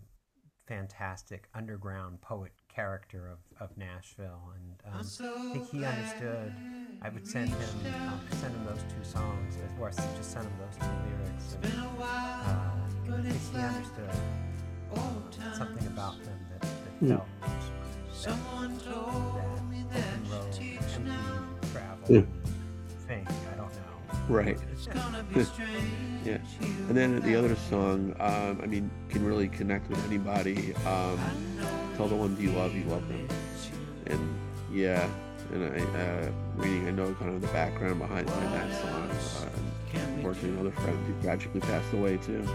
fantastic 0.67 1.49
underground 1.55 2.21
poet 2.21 2.51
character 2.67 3.27
of, 3.29 3.39
of 3.59 3.75
Nashville 3.77 4.53
and 4.55 4.93
um, 4.93 5.01
I 5.05 5.51
think 5.53 5.65
he 5.65 5.83
understood. 5.85 6.53
I 7.01 7.09
would 7.09 7.25
send 7.25 7.49
him 7.49 7.95
um, 8.07 8.19
send 8.39 8.53
him 8.55 8.65
those 8.65 8.83
two 8.93 9.03
songs, 9.03 9.55
or 9.79 9.87
I 9.87 9.91
just 10.17 10.31
send 10.31 10.45
him 10.45 10.53
those 10.59 10.75
two 10.77 10.93
lyrics. 11.09 11.55
And, 11.63 11.73
uh, 12.45 12.49
I 13.27 13.31
think 13.31 13.41
he 13.53 13.61
understood 13.61 14.11
something 15.53 15.87
about 15.87 16.23
them 16.23 16.39
that, 16.51 16.61
that 16.61 16.93
Hmm. 16.99 17.09
felt 17.09 17.27
Someone 18.19 18.77
told 18.79 19.69
me 19.71 19.85
that 19.93 20.29
road, 20.29 20.51
teach 20.51 20.81
now. 21.05 21.47
travel 21.71 22.15
yeah. 22.15 22.21
thing. 23.07 23.25
I 23.53 23.55
don't 23.55 23.71
know. 23.71 24.19
Right. 24.27 24.59
yeah. 26.25 26.37
And 26.89 26.97
then 26.97 27.21
the 27.21 27.37
other 27.37 27.55
song, 27.69 28.13
um, 28.19 28.59
I 28.61 28.65
mean, 28.65 28.91
can 29.07 29.25
really 29.25 29.47
connect 29.47 29.89
with 29.89 30.05
anybody. 30.05 30.75
Um, 30.85 31.17
tell 31.95 32.09
the 32.09 32.15
ones 32.15 32.37
you 32.41 32.51
love 32.51 32.75
you 32.75 32.83
love 32.83 33.07
them. 33.07 33.25
And 34.07 34.37
yeah, 34.69 35.09
and 35.53 35.63
I 35.63 35.97
uh, 35.97 36.31
reading 36.57 36.89
I 36.89 36.91
know 36.91 37.13
kind 37.13 37.33
of 37.33 37.39
the 37.39 37.47
background 37.47 37.99
behind 37.99 38.27
that 38.27 38.81
song. 38.81 39.09
Uh, 39.45 39.49
working 40.21 40.57
with 40.57 40.59
another 40.59 40.71
friend 40.71 40.99
who 41.07 41.21
tragically 41.21 41.61
passed 41.61 41.93
away 41.93 42.17
too. 42.17 42.45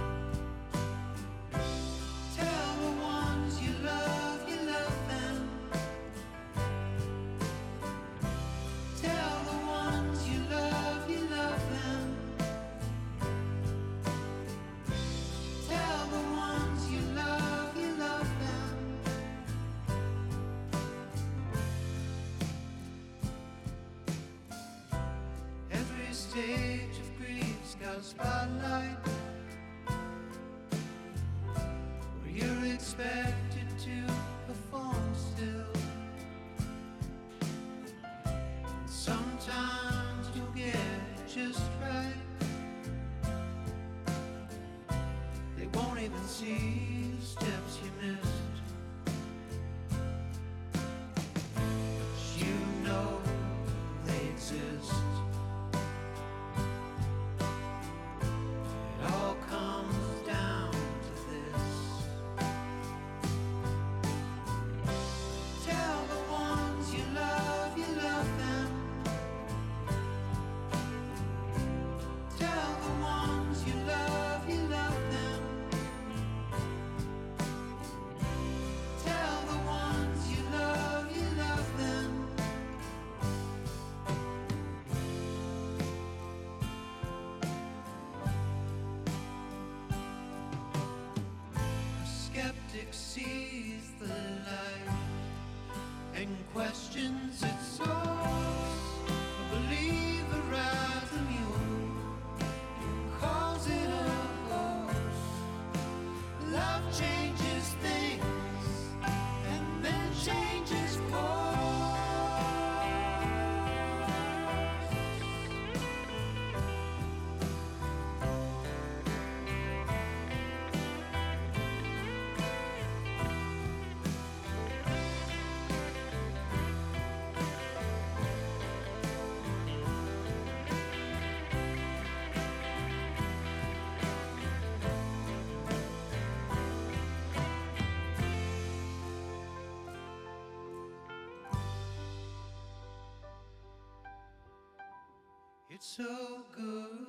so 145.97 146.43
good. 146.51 147.04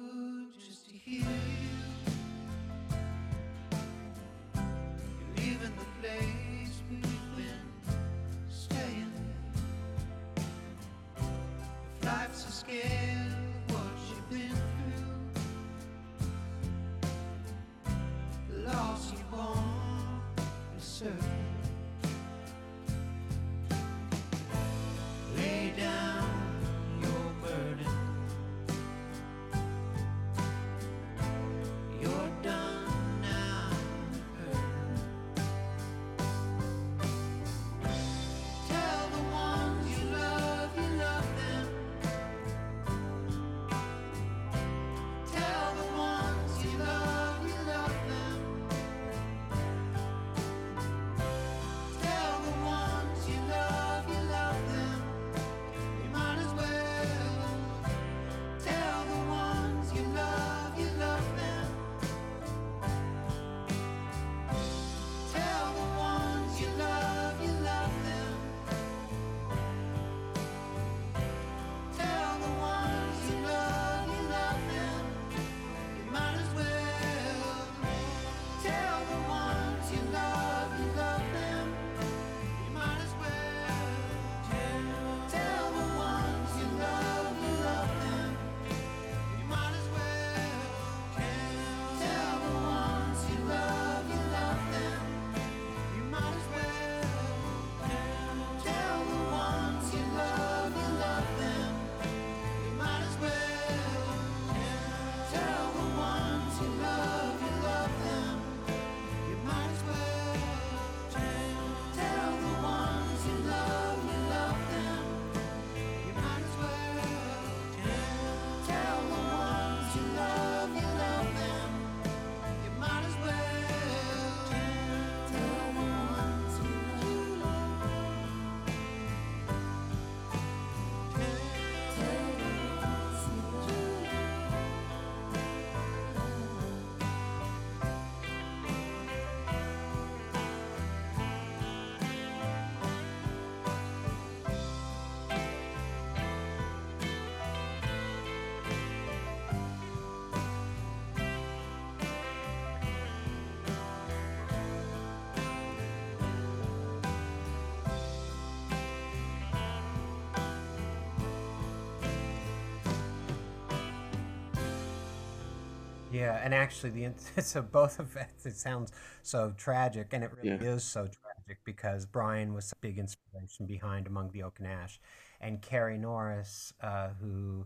Actually, 166.53 166.89
the 166.91 167.41
so 167.41 167.61
both 167.61 167.99
of 167.99 168.15
it, 168.15 168.27
it 168.43 168.55
sounds 168.55 168.91
so 169.23 169.53
tragic, 169.57 170.09
and 170.13 170.23
it 170.23 170.31
really 170.31 170.47
Yeah. 170.49 170.57
is 170.67 170.83
so 170.83 171.01
tragic 171.07 171.59
because 171.65 172.05
Brian 172.05 172.53
was 172.53 172.71
a 172.71 172.75
big 172.81 172.97
inspiration 172.99 173.65
behind 173.65 174.07
Among 174.07 174.31
the 174.31 174.43
Oak 174.43 174.59
and 174.59 174.67
Ash, 174.67 174.99
and 175.41 175.61
Carrie 175.61 175.97
Norris, 175.97 176.73
uh, 176.81 177.09
who 177.21 177.65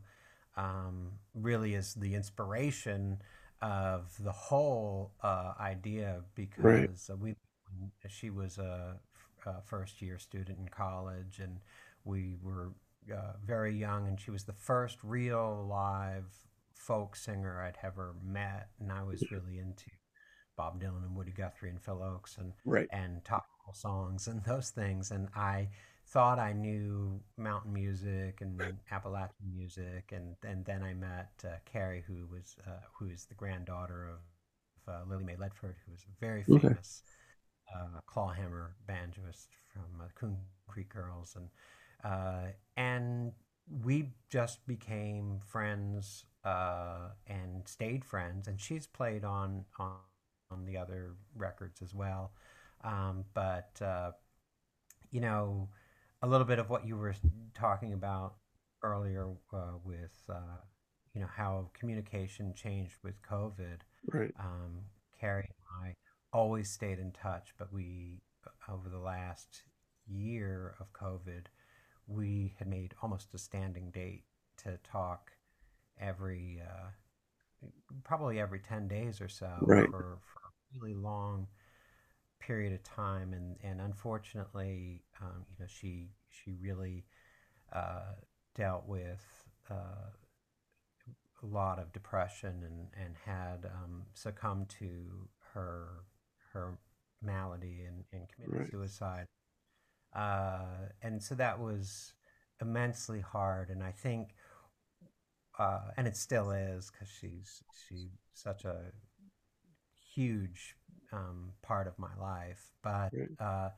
um, 0.57 1.11
really 1.33 1.75
is 1.75 1.93
the 1.95 2.15
inspiration 2.15 3.21
of 3.61 4.13
the 4.23 4.31
whole 4.31 5.11
uh, 5.23 5.53
idea 5.59 6.21
because 6.35 7.09
uh, 7.11 7.15
we 7.17 7.35
she 8.07 8.29
was 8.29 8.57
a 8.57 8.99
first 9.65 10.01
year 10.01 10.17
student 10.19 10.59
in 10.59 10.67
college, 10.69 11.39
and 11.39 11.59
we 12.03 12.35
were 12.43 12.71
uh, 13.13 13.33
very 13.45 13.75
young, 13.75 14.07
and 14.07 14.19
she 14.19 14.31
was 14.31 14.43
the 14.43 14.53
first 14.53 14.97
real 15.03 15.65
live 15.69 16.25
folk 16.79 17.15
singer 17.15 17.61
I'd 17.61 17.77
ever 17.83 18.15
met, 18.23 18.69
and 18.79 18.91
I 18.91 19.03
was 19.03 19.31
really 19.31 19.59
into 19.59 19.91
Bob 20.57 20.81
Dylan 20.81 21.03
and 21.05 21.15
Woody 21.15 21.31
Guthrie 21.31 21.69
and 21.69 21.81
Phil 21.81 21.97
Ochs 21.99 22.37
and 22.37 22.53
Right. 22.65 22.89
and 22.91 23.23
topical 23.23 23.73
songs 23.73 24.27
and 24.27 24.43
those 24.45 24.69
things. 24.71 25.11
And 25.11 25.29
I 25.35 25.69
thought 26.07 26.39
I 26.39 26.53
knew 26.53 27.21
mountain 27.37 27.73
music 27.73 28.41
and 28.41 28.77
Appalachian 28.91 29.51
music, 29.55 30.11
and 30.13 30.35
and 30.43 30.65
then 30.65 30.83
I 30.83 30.93
met 30.93 31.31
uh, 31.45 31.57
Carrie, 31.65 32.03
who 32.07 32.27
was 32.31 32.57
uh, 32.67 32.81
who 32.97 33.07
is 33.09 33.25
the 33.25 33.35
granddaughter 33.35 34.09
of 34.09 34.93
uh, 34.93 35.03
Lily 35.09 35.23
May 35.25 35.35
Ledford, 35.35 35.75
who 35.85 35.91
was 35.91 36.05
a 36.07 36.19
very 36.19 36.43
Okay. 36.51 36.73
famous 36.73 37.03
uh, 37.73 37.99
clawhammer 38.07 38.75
banjoist 38.87 39.49
from 39.67 40.01
uh, 40.01 40.07
Coon 40.15 40.37
Creek 40.67 40.89
Girls, 40.89 41.35
and 41.37 41.49
uh, 42.03 42.51
and 42.77 43.31
we 43.69 44.11
just 44.29 44.65
became 44.67 45.39
friends 45.45 46.25
uh, 46.43 47.09
and 47.27 47.67
stayed 47.67 48.05
friends. 48.05 48.47
And 48.47 48.59
she's 48.59 48.87
played 48.87 49.23
on 49.23 49.65
on, 49.79 49.97
on 50.51 50.65
the 50.65 50.77
other 50.77 51.15
records 51.35 51.81
as 51.81 51.93
well. 51.93 52.31
Um, 52.83 53.25
but 53.33 53.81
uh, 53.81 54.11
you 55.11 55.21
know, 55.21 55.69
a 56.21 56.27
little 56.27 56.45
bit 56.45 56.59
of 56.59 56.69
what 56.69 56.85
you 56.85 56.97
were 56.97 57.15
talking 57.53 57.93
about 57.93 58.35
earlier 58.83 59.27
uh, 59.53 59.73
with 59.83 60.23
uh, 60.29 60.61
you 61.13 61.21
know 61.21 61.27
how 61.35 61.69
communication 61.73 62.53
changed 62.53 62.95
with 63.03 63.21
COVID 63.21 63.79
Right. 64.11 64.33
um, 64.39 64.81
Carrie 65.19 65.49
and 65.49 65.87
I 65.87 65.95
always 66.33 66.69
stayed 66.69 66.99
in 66.99 67.11
touch, 67.11 67.53
but 67.57 67.73
we, 67.73 68.21
over 68.69 68.89
the 68.89 68.99
last 68.99 69.63
year 70.07 70.75
of 70.79 70.93
COVID, 70.93 71.45
we 72.09 72.55
had 72.59 72.67
made 72.67 72.95
almost 73.03 73.33
a 73.35 73.39
standing 73.39 73.91
date 73.91 74.25
to 74.57 74.77
talk 74.83 75.31
every, 75.99 76.61
uh, 76.61 76.89
probably 78.03 78.39
every 78.39 78.59
10 78.59 78.87
days 78.87 79.21
or 79.21 79.27
so 79.29 79.73
Right. 79.73 79.89
for, 79.89 80.19
for 80.21 80.39
a 80.39 80.79
really 80.79 80.95
long 80.95 81.47
period 82.39 82.73
of 82.73 82.83
time. 82.83 83.33
And, 83.33 83.57
and 83.63 83.81
unfortunately, 83.81 85.03
um, 85.21 85.45
you 85.49 85.57
know, 85.59 85.67
she, 85.67 86.11
she 86.29 86.53
really 86.61 87.05
uh, 87.73 88.13
dealt 88.55 88.87
with 88.87 89.23
uh, 89.69 90.11
a 91.43 91.45
lot 91.45 91.79
of 91.79 91.91
depression 91.93 92.63
and, 92.65 92.87
and 93.05 93.15
had 93.25 93.65
um, 93.65 94.03
succumbed 94.13 94.69
to 94.69 95.27
her 95.53 96.03
her 96.53 96.77
malady 97.21 97.83
and, 97.87 98.03
and 98.11 98.27
committed 98.29 98.57
Right. 98.57 98.69
suicide. 98.69 99.27
Uh, 100.15 100.89
and 101.01 101.21
so 101.21 101.35
that 101.35 101.59
was 101.59 102.13
immensely 102.61 103.21
hard. 103.21 103.69
And 103.69 103.83
I 103.83 103.91
think, 103.91 104.35
uh, 105.57 105.91
and 105.97 106.07
it 106.07 106.15
still 106.15 106.51
is 106.51 106.91
because 106.91 107.09
she's 107.19 107.63
she's 107.87 108.09
such 108.33 108.65
a 108.65 108.91
huge 110.13 110.75
um, 111.11 111.51
part 111.61 111.87
of 111.87 111.97
my 111.97 112.15
life. 112.19 112.71
But 112.83 113.11
uh, 113.39 113.69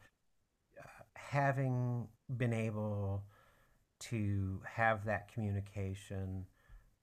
having 1.15 2.07
been 2.37 2.53
able 2.53 3.23
to 3.99 4.59
have 4.65 5.05
that 5.05 5.31
communication 5.33 6.45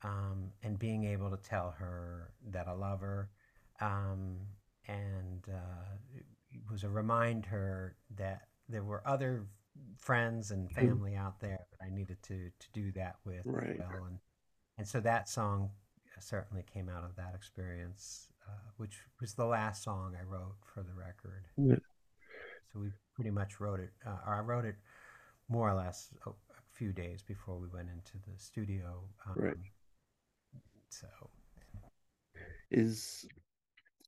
um, 0.02 0.50
and 0.62 0.78
being 0.78 1.04
able 1.04 1.30
to 1.30 1.36
tell 1.36 1.74
her 1.78 2.32
that 2.50 2.68
I 2.68 2.72
love 2.72 3.00
her, 3.00 3.30
um, 3.80 4.36
and 4.86 5.44
uh, 5.48 6.20
was 6.70 6.84
a 6.84 6.88
reminder 6.88 7.96
that 8.16 8.47
there 8.68 8.84
were 8.84 9.06
other 9.06 9.46
friends 9.96 10.50
and 10.50 10.68
Mm. 10.70 10.74
family 10.74 11.16
out 11.16 11.40
there 11.40 11.58
that 11.70 11.84
I 11.84 11.90
needed 11.90 12.22
to 12.24 12.50
to 12.50 12.72
do 12.72 12.92
that 12.92 13.16
with 13.24 13.46
as 13.46 13.78
well, 13.78 14.04
and 14.04 14.18
and 14.76 14.86
so 14.88 15.00
that 15.00 15.28
song 15.28 15.70
certainly 16.20 16.64
came 16.64 16.88
out 16.88 17.04
of 17.04 17.14
that 17.16 17.34
experience, 17.34 18.28
uh, 18.48 18.70
which 18.76 18.98
was 19.20 19.34
the 19.34 19.44
last 19.46 19.84
song 19.84 20.16
I 20.18 20.24
wrote 20.24 20.56
for 20.74 20.82
the 20.82 20.92
record. 20.94 21.46
Yeah. 21.56 21.76
So 22.72 22.80
we 22.80 22.90
pretty 23.14 23.30
much 23.30 23.60
wrote 23.60 23.78
it, 23.80 23.92
uh, 24.04 24.18
or 24.26 24.34
I 24.34 24.40
wrote 24.40 24.64
it 24.64 24.76
more 25.48 25.70
or 25.70 25.74
less 25.74 26.12
a, 26.26 26.30
a 26.30 26.34
few 26.72 26.92
days 26.92 27.22
before 27.22 27.56
we 27.58 27.68
went 27.68 27.88
into 27.88 28.18
the 28.26 28.36
studio. 28.38 29.08
Right. 29.36 29.52
Um, 29.52 29.64
so 30.90 31.06
Is 32.70 33.24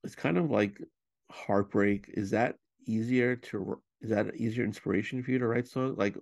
it's 0.04 0.14
kind 0.16 0.36
of 0.36 0.50
like 0.50 0.82
heartbreak. 1.30 2.10
Is 2.14 2.30
that 2.30 2.56
easier 2.86 3.36
to 3.36 3.80
is 4.00 4.10
that 4.10 4.34
easier 4.36 4.64
inspiration 4.64 5.22
for 5.22 5.30
you 5.30 5.38
to 5.38 5.46
write 5.46 5.68
songs? 5.68 5.98
Like 5.98 6.16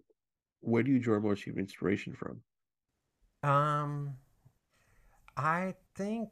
where 0.60 0.82
do 0.82 0.90
you 0.90 0.98
draw 0.98 1.20
most 1.20 1.42
of 1.42 1.46
your 1.48 1.58
inspiration 1.58 2.14
from? 2.14 2.40
Um, 3.48 4.14
I 5.36 5.74
think, 5.94 6.30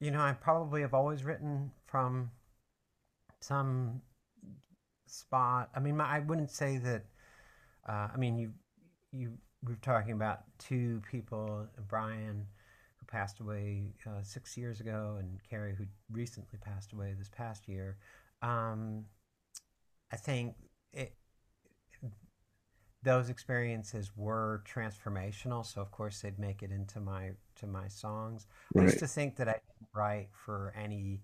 you 0.00 0.10
know, 0.10 0.20
I 0.20 0.32
probably 0.32 0.82
have 0.82 0.92
always 0.94 1.24
written 1.24 1.70
from 1.86 2.30
some 3.40 4.02
spot. 5.06 5.70
I 5.74 5.80
mean, 5.80 5.96
my, 5.96 6.04
I 6.04 6.18
wouldn't 6.20 6.50
say 6.50 6.78
that. 6.78 7.04
Uh, 7.88 8.08
I 8.12 8.16
mean, 8.16 8.38
you 8.38 8.52
you 9.12 9.32
we 9.62 9.72
were 9.72 9.80
talking 9.80 10.12
about 10.12 10.40
two 10.58 11.02
people, 11.10 11.66
Brian, 11.88 12.46
who 12.98 13.06
passed 13.06 13.40
away 13.40 13.94
uh, 14.06 14.22
six 14.22 14.56
years 14.56 14.80
ago, 14.80 15.16
and 15.18 15.38
Carrie, 15.48 15.74
who 15.76 15.84
recently 16.10 16.58
passed 16.58 16.92
away 16.92 17.14
this 17.16 17.30
past 17.30 17.68
year. 17.68 17.96
Um, 18.42 19.04
I 20.12 20.16
think 20.16 20.54
it 20.92 21.16
those 23.02 23.28
experiences 23.28 24.10
were 24.16 24.62
transformational 24.66 25.64
so 25.66 25.80
of 25.82 25.90
course 25.90 26.20
they'd 26.20 26.38
make 26.38 26.62
it 26.62 26.70
into 26.70 27.00
my 27.00 27.32
to 27.56 27.66
my 27.66 27.86
songs. 27.88 28.46
I 28.76 28.82
used 28.82 28.98
to 29.00 29.06
think 29.06 29.36
that 29.36 29.48
i 29.48 29.52
didn't 29.52 29.90
write 29.94 30.28
for 30.32 30.72
any 30.76 31.22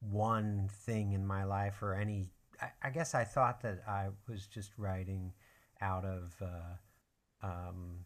one 0.00 0.68
thing 0.84 1.12
in 1.12 1.24
my 1.26 1.44
life 1.44 1.82
or 1.82 1.94
any 1.94 2.28
i, 2.60 2.70
I 2.82 2.90
guess 2.90 3.14
i 3.14 3.24
thought 3.24 3.60
that 3.62 3.82
i 3.86 4.08
was 4.28 4.46
just 4.46 4.72
writing 4.76 5.32
out 5.80 6.04
of 6.04 6.34
uh, 6.40 7.46
um, 7.46 8.04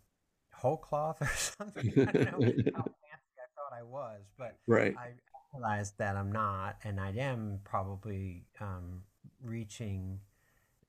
whole 0.55 0.79
cloth 0.79 1.19
or 1.21 1.31
something. 1.37 1.93
I 2.09 2.13
don't 2.13 2.25
know 2.25 2.53
how 2.75 2.83
fancy 2.83 3.37
i 3.39 3.49
thought 3.55 3.73
i 3.79 3.83
was 3.83 4.23
but 4.39 4.59
Right. 4.67 4.95
I 4.97 5.11
realized 5.55 5.99
that 5.99 6.17
I'm 6.17 6.31
not, 6.33 6.77
and 6.85 7.01
I 7.01 7.11
am 7.13 7.61
probably 7.65 8.45
um, 8.61 9.03
reaching 9.43 10.21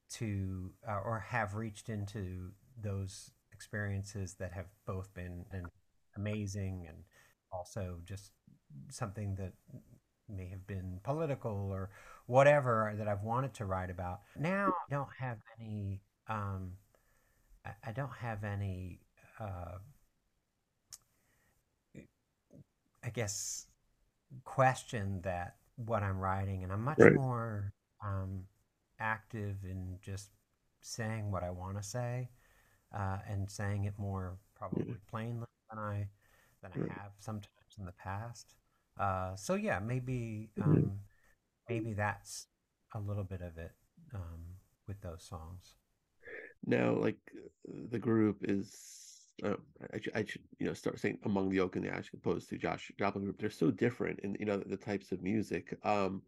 to 0.10 0.71
uh, 0.88 1.00
or 1.04 1.19
have 1.19 1.56
reached 1.56 1.89
into 1.89 2.52
those 2.82 3.32
experiences 3.54 4.36
that 4.36 4.54
have 4.54 4.67
both 4.86 5.13
been 5.13 5.45
an 5.52 5.69
amazing 6.15 6.86
and 6.88 6.97
also 7.52 8.00
just 8.06 8.32
something 8.89 9.36
that 9.36 9.54
may 10.30 10.47
have 10.47 10.65
been 10.67 11.00
political 11.04 11.69
or 11.71 11.89
whatever 12.28 12.93
that 12.97 13.08
I've 13.08 13.23
wanted 13.23 13.54
to 13.56 13.65
write 13.65 13.89
about. 13.89 14.21
Now 14.36 14.73
I 14.89 14.91
don't 14.93 15.10
have 15.19 15.39
any. 15.60 16.02
Um, 16.28 16.73
I, 17.65 17.71
I 17.86 17.91
don't 17.91 18.13
have 18.21 18.43
any. 18.43 19.02
Uh, 19.39 19.80
I 23.04 23.10
guess 23.10 23.67
question 24.45 25.21
that 25.23 25.58
what 25.78 26.04
I'm 26.04 26.19
writing, 26.19 26.63
and 26.63 26.71
I'm 26.73 26.84
much 26.84 27.10
Right. 27.10 27.12
more 27.12 27.73
um, 28.04 28.44
active 29.00 29.58
in 29.64 29.98
just 30.02 30.30
saying 30.82 31.32
what 31.32 31.44
I 31.44 31.50
want 31.52 31.78
to 31.78 31.84
say 31.84 32.30
uh, 32.96 33.18
and 33.28 33.50
saying 33.50 33.86
it 33.86 33.94
more 33.98 34.38
probably 34.56 34.98
plainly 35.10 35.48
than 35.70 35.80
I 35.80 36.08
than 36.62 36.72
I 36.74 36.94
have 36.94 37.12
sometimes 37.20 37.50
in 37.78 37.86
the 37.86 37.92
past. 37.94 38.56
Uh, 39.00 39.36
so 39.36 39.56
yeah, 39.56 39.80
maybe 39.80 40.50
Mhm. 40.58 40.64
um, 40.66 41.00
maybe 41.70 41.94
that's 41.94 42.48
a 42.94 43.00
little 43.00 43.24
bit 43.24 43.42
of 43.42 43.58
it 43.58 43.72
um, 44.14 44.58
with 44.88 45.02
those 45.02 45.24
songs. 45.24 45.76
Now, 46.66 46.94
like 46.94 47.18
the 47.92 48.00
group 48.00 48.38
is, 48.44 49.32
uh, 49.44 49.56
I, 49.94 50.00
should, 50.00 50.16
I 50.16 50.26
should, 50.26 50.42
you 50.60 50.68
know, 50.68 50.74
start 50.74 51.00
saying 51.00 51.20
among 51.24 51.50
the 51.50 51.60
oak 51.60 51.76
and 51.76 51.86
the 51.86 51.90
ash, 51.94 52.12
opposed 52.14 52.50
to 52.50 52.58
Josh 52.58 52.92
Joplin 52.98 53.24
group. 53.24 53.38
They're 53.40 53.50
so 53.50 53.72
different 53.72 54.20
in, 54.22 54.36
you 54.40 54.46
know, 54.46 54.58
the 54.58 54.78
types 54.78 55.12
of 55.12 55.22
music. 55.22 55.78
Um, 55.84 56.22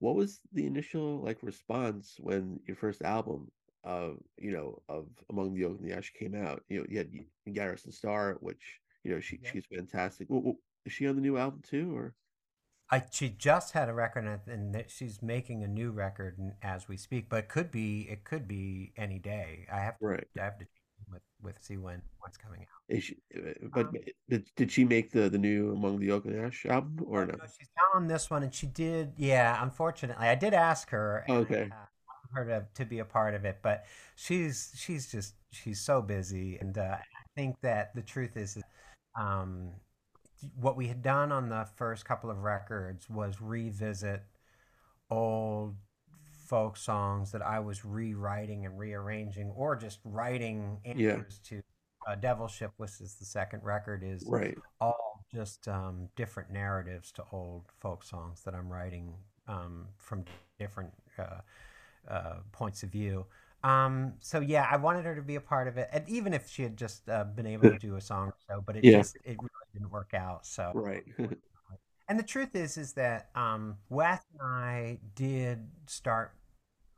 what 0.00 0.16
was 0.16 0.40
the 0.52 0.66
initial 0.66 1.20
like 1.22 1.38
response 1.42 2.16
when 2.20 2.60
your 2.66 2.76
first 2.76 3.02
album, 3.02 3.50
of 3.84 4.18
you 4.38 4.52
know, 4.52 4.82
of 4.88 5.06
Among 5.30 5.54
the 5.54 5.64
Oak 5.64 5.78
and 5.80 5.88
the 5.90 5.96
Ash 5.96 6.12
came 6.12 6.34
out? 6.34 6.64
You 6.68 6.80
know, 6.80 6.86
you 6.90 6.98
had 6.98 7.12
Garrison 7.54 7.92
Starr, 7.92 8.38
which 8.40 8.80
you 9.04 9.12
know 9.12 9.20
she 9.20 9.40
Yep. 9.40 9.44
she's 9.44 9.66
fantastic. 9.66 10.28
What, 10.30 10.44
what 10.44 10.56
is 10.86 10.92
she 10.92 11.06
on 11.08 11.16
the 11.16 11.22
new 11.22 11.38
album 11.38 11.62
too, 11.62 11.96
or 11.96 12.14
I, 12.90 13.04
she 13.10 13.28
just 13.30 13.72
had 13.72 13.88
a 13.88 13.94
record 13.94 14.24
and, 14.26 14.74
and 14.74 14.84
she's 14.88 15.22
making 15.22 15.62
a 15.62 15.68
new 15.68 15.90
record 15.92 16.38
as 16.62 16.88
we 16.88 16.96
speak, 16.96 17.28
but 17.28 17.44
it 17.44 17.48
could 17.48 17.70
be 17.70 18.02
it 18.10 18.24
could 18.24 18.48
be 18.48 18.92
any 18.96 19.18
day. 19.18 19.66
I 19.72 19.80
have 19.80 20.00
to 20.00 20.00
right? 20.00 20.26
I 20.40 20.44
have 20.44 20.58
to 20.58 20.64
check 20.64 20.79
with 21.10 21.22
with 21.42 21.56
see 21.62 21.76
when 21.76 22.02
what's 22.20 22.36
coming 22.38 22.60
out. 22.62 22.66
Is 22.88 23.04
she, 23.04 23.16
uh, 23.36 23.68
but 23.72 23.88
Um, 23.88 23.94
did, 24.28 24.50
did 24.56 24.72
she 24.72 24.84
make 24.84 25.12
the 25.12 25.30
the 25.30 25.38
new 25.38 25.72
Among 25.72 25.98
the 26.00 26.10
Oak 26.10 26.24
and 26.26 26.36
Ash 26.44 26.66
album 26.66 27.04
or 27.06 27.24
no? 27.26 27.38
no, 27.38 27.46
she's 27.58 27.68
down 27.76 28.02
on 28.02 28.08
this 28.08 28.30
one, 28.30 28.42
and 28.42 28.54
she 28.54 28.66
did. 28.66 29.12
Yeah, 29.16 29.62
unfortunately, 29.62 30.26
I 30.26 30.34
did 30.34 30.54
ask 30.54 30.90
her, 30.90 31.18
and 31.18 31.46
Okay. 31.46 31.72
I 31.72 31.74
uh, 31.74 31.86
her 32.32 32.44
to, 32.46 32.66
to 32.74 32.84
be 32.84 32.98
a 33.00 33.04
part 33.04 33.34
of 33.34 33.44
it, 33.44 33.58
but 33.62 33.84
she's 34.16 34.72
she's 34.76 35.10
just 35.10 35.34
she's 35.50 35.80
so 35.80 36.00
busy, 36.02 36.56
and 36.58 36.76
uh, 36.78 36.96
I 36.98 37.22
think 37.36 37.60
that 37.62 37.94
the 37.94 38.02
truth 38.02 38.36
is, 38.36 38.56
is, 38.56 38.62
um, 39.18 39.70
what 40.56 40.76
we 40.76 40.88
had 40.88 41.02
done 41.02 41.32
on 41.32 41.48
the 41.48 41.66
first 41.76 42.04
couple 42.04 42.30
of 42.30 42.38
records 42.42 43.08
was 43.10 43.40
revisit 43.40 44.22
old 45.10 45.76
folk 46.50 46.76
songs 46.76 47.32
that 47.32 47.42
I 47.42 47.60
was 47.60 47.84
rewriting 47.86 48.66
and 48.66 48.78
rearranging, 48.78 49.50
or 49.56 49.76
just 49.76 50.00
writing 50.04 50.80
Yeah. 50.92 51.22
answers 51.22 51.40
to. 51.46 51.62
Uh, 52.08 52.16
Devil 52.16 52.48
Ship, 52.48 52.72
which 52.78 53.00
is 53.00 53.16
the 53.16 53.26
second 53.26 53.62
record, 53.62 54.02
is 54.04 54.26
Right. 54.26 54.58
all 54.80 55.24
just 55.32 55.68
um, 55.68 56.08
different 56.16 56.50
narratives 56.50 57.12
to 57.12 57.24
old 57.32 57.66
folk 57.80 58.02
songs 58.04 58.42
that 58.44 58.54
I'm 58.54 58.70
writing 58.72 59.14
um, 59.48 59.88
from 59.98 60.24
different 60.58 60.92
uh, 61.18 61.40
uh, 62.08 62.36
points 62.52 62.82
of 62.82 62.90
view. 62.90 63.26
Um, 63.62 64.14
so 64.20 64.40
yeah, 64.40 64.66
I 64.70 64.76
wanted 64.78 65.04
her 65.04 65.14
to 65.14 65.22
be 65.22 65.36
a 65.36 65.40
part 65.40 65.68
of 65.68 65.76
it, 65.78 65.88
and 65.92 66.08
even 66.08 66.32
if 66.34 66.48
she 66.50 66.62
had 66.62 66.76
just 66.76 67.08
uh, 67.08 67.24
been 67.24 67.46
able 67.46 67.68
to 67.68 67.74
do 67.76 67.96
a 67.96 68.00
song 68.00 68.28
or 68.28 68.36
so, 68.48 68.62
but 68.66 68.76
it 68.76 68.88
Yeah. 68.88 68.90
just 68.90 69.16
it 69.24 69.38
really 69.38 69.68
didn't 69.74 69.90
work 69.90 70.14
out. 70.14 70.46
So 70.46 70.74
Right. 70.74 71.04
and 72.08 72.18
the 72.18 72.24
truth 72.24 72.54
is, 72.56 72.76
is 72.76 72.94
that 72.94 73.30
um, 73.34 73.76
Wes 73.88 74.20
and 74.32 74.42
I 74.42 74.98
did 75.14 75.68
start 75.86 76.32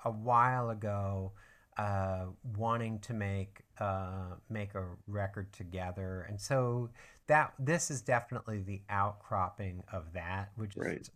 a 0.05 0.11
while 0.11 0.71
ago 0.71 1.33
uh, 1.79 2.27
wanting 2.57 2.99
to 3.01 3.15
make 3.15 3.63
uh, 3.79 4.37
make 4.51 4.75
a 4.75 4.85
record 5.07 5.53
together, 5.53 6.27
and 6.29 6.41
so 6.41 6.91
that 7.29 7.55
this 7.59 7.91
is 7.91 8.03
definitely 8.03 8.61
the 8.61 8.83
outcropping 8.91 9.83
of 9.93 10.13
that, 10.13 10.51
which 10.57 10.77
Right. 10.77 11.01
is 11.01 11.11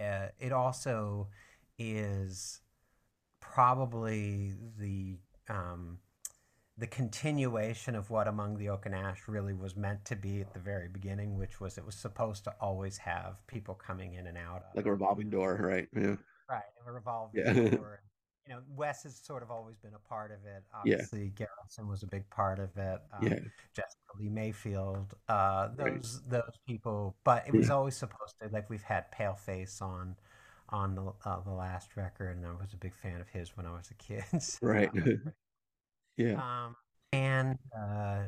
uh, 0.00 0.28
it 0.38 0.52
also 0.52 1.28
is 1.78 2.60
probably 3.40 4.54
the 4.78 5.18
um, 5.48 5.98
the 6.76 6.86
continuation 6.86 7.94
of 7.94 8.10
what 8.10 8.26
Among 8.26 8.56
the 8.58 8.68
Oak 8.68 8.86
and 8.86 8.94
Ash 8.94 9.28
really 9.28 9.54
was 9.54 9.76
meant 9.76 10.04
to 10.06 10.16
be 10.16 10.40
at 10.40 10.52
the 10.54 10.60
very 10.60 10.88
beginning, 10.88 11.36
which 11.38 11.60
was 11.60 11.78
it 11.78 11.86
was 11.86 11.94
supposed 11.94 12.44
to 12.44 12.54
always 12.60 12.98
have 12.98 13.46
people 13.46 13.74
coming 13.74 14.14
in 14.14 14.26
and 14.26 14.36
out 14.38 14.64
of 14.70 14.76
Like 14.76 14.86
a 14.86 14.90
revolving 14.92 15.30
door, 15.30 15.56
right? 15.62 15.88
Yeah. 15.94 16.16
Right 16.48 16.62
a 16.86 16.92
revolving 16.92 17.42
Yeah. 17.44 17.52
You 18.46 18.52
know, 18.56 18.60
Wes 18.76 19.04
has 19.04 19.16
sort 19.16 19.42
of 19.42 19.50
always 19.50 19.76
been 19.78 19.94
a 19.94 19.98
part 20.08 20.30
of 20.30 20.44
it. 20.44 20.62
Yeah. 20.84 20.96
Obviously, 20.96 21.28
Garrison 21.30 21.88
was 21.88 22.02
a 22.02 22.06
big 22.06 22.28
part 22.28 22.58
of 22.58 22.76
it. 22.76 23.00
Um, 23.10 23.22
Yeah. 23.22 23.38
Jessica 23.72 24.18
Lea 24.18 24.28
Mayfield, 24.28 25.14
uh, 25.28 25.70
Right. 25.78 25.94
those 25.94 26.22
those 26.28 26.58
people. 26.66 27.16
But 27.24 27.46
it 27.48 27.54
was 27.54 27.68
Yeah. 27.68 27.74
always 27.74 27.96
supposed 27.96 28.38
to 28.42 28.48
like 28.48 28.68
we've 28.68 28.82
had 28.82 29.10
Paleface 29.12 29.80
on 29.80 30.16
on 30.68 30.94
the 30.94 31.12
uh, 31.24 31.40
the 31.40 31.52
last 31.52 31.96
record, 31.96 32.36
and 32.36 32.46
I 32.46 32.52
was 32.52 32.74
a 32.74 32.76
big 32.76 32.94
fan 32.94 33.18
of 33.22 33.28
his 33.28 33.56
when 33.56 33.64
I 33.66 33.72
was 33.72 33.90
a 33.90 33.94
kid. 33.94 34.24
so 34.42 34.58
Right. 34.60 34.92
pretty 34.92 35.20
Yeah. 36.16 36.42
um, 36.66 36.76
and 37.12 37.58
uh, 37.76 38.24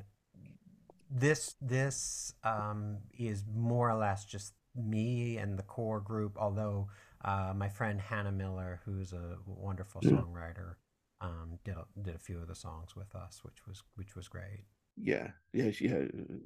this 1.11 1.55
this 1.61 2.35
um, 2.45 2.99
is 3.19 3.45
more 3.55 3.91
or 3.91 3.95
less 3.97 4.25
just 4.25 4.55
me 4.75 5.37
and 5.39 5.59
the 5.59 5.63
core 5.63 6.01
group. 6.01 6.37
Although 6.39 6.89
uh, 7.27 7.55
my 7.57 7.71
friend 7.71 8.01
Hannah 8.01 8.33
Miller, 8.33 8.83
who's 8.87 9.13
a 9.15 9.39
wonderful 9.47 10.03
Mm. 10.05 10.27
songwriter, 10.27 10.77
um, 11.21 11.59
did 11.65 11.77
a, 11.77 11.87
did 12.03 12.17
a 12.17 12.21
few 12.21 12.39
of 12.41 12.49
the 12.49 12.57
songs 12.57 12.97
with 12.97 13.15
us, 13.17 13.41
which 13.45 13.67
was 13.69 13.83
which 13.97 14.17
was 14.17 14.29
great. 14.29 14.65
Yeah. 14.97 15.29
Yeah. 15.53 15.71
She 15.71 15.89
had 15.89 16.03
a 16.03 16.39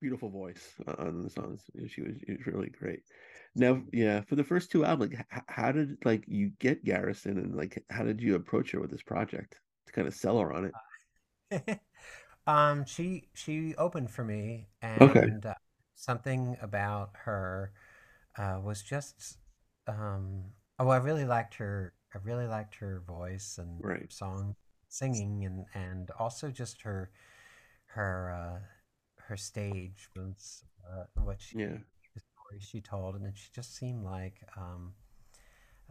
beautiful 0.00 0.30
voice 0.30 0.74
on 0.98 1.22
the 1.22 1.30
songs. 1.30 1.62
She 1.88 2.02
was, 2.02 2.16
she 2.26 2.32
was 2.32 2.46
really 2.46 2.70
great. 2.70 3.02
Now, 3.54 3.82
yeah, 3.92 4.20
for 4.22 4.36
the 4.36 4.44
first 4.44 4.70
two 4.70 4.84
albums, 4.84 5.14
like, 5.14 5.26
how 5.48 5.72
did 5.72 5.98
like 6.04 6.24
you 6.28 6.52
get 6.60 6.84
Garrison, 6.84 7.38
and 7.38 7.56
like, 7.56 7.84
how 7.90 8.04
did 8.04 8.20
you 8.20 8.36
approach 8.36 8.70
her 8.72 8.80
with 8.80 8.90
this 8.90 9.02
project 9.02 9.60
to 9.86 9.92
kind 9.92 10.06
of 10.06 10.14
sell 10.14 10.38
her 10.38 10.52
on 10.52 10.66
it? 10.66 10.74
um, 12.46 12.84
she 12.84 13.28
she 13.34 13.74
opened 13.76 14.10
for 14.10 14.24
me, 14.24 14.68
Okay. 15.00 15.30
and 15.30 15.46
uh, 15.46 15.54
something 15.94 16.56
about 16.62 17.10
her 17.24 17.72
uh, 18.38 18.60
was 18.62 18.82
just 18.82 19.38
um, 19.90 20.44
oh, 20.78 20.88
I 20.88 20.98
really 20.98 21.24
liked 21.24 21.54
her. 21.56 21.94
I 22.14 22.18
really 22.24 22.46
liked 22.46 22.76
her 22.76 23.02
voice 23.06 23.58
and 23.58 23.82
Right. 23.82 24.10
song 24.10 24.56
singing, 24.88 25.44
and 25.44 25.66
and 25.74 26.10
also 26.18 26.50
just 26.50 26.82
her 26.82 27.10
her 27.86 28.30
uh, 28.30 28.60
her 29.24 29.36
stage 29.36 30.08
was 30.16 30.64
uh, 30.88 31.04
what 31.22 31.40
she 31.40 31.56
Yeah. 31.58 31.78
the 32.14 32.20
story 32.20 32.60
she 32.60 32.80
told, 32.80 33.14
and 33.16 33.26
it 33.26 33.34
she 33.36 33.50
just 33.54 33.76
seemed 33.76 34.04
like 34.04 34.42
um, 34.56 34.94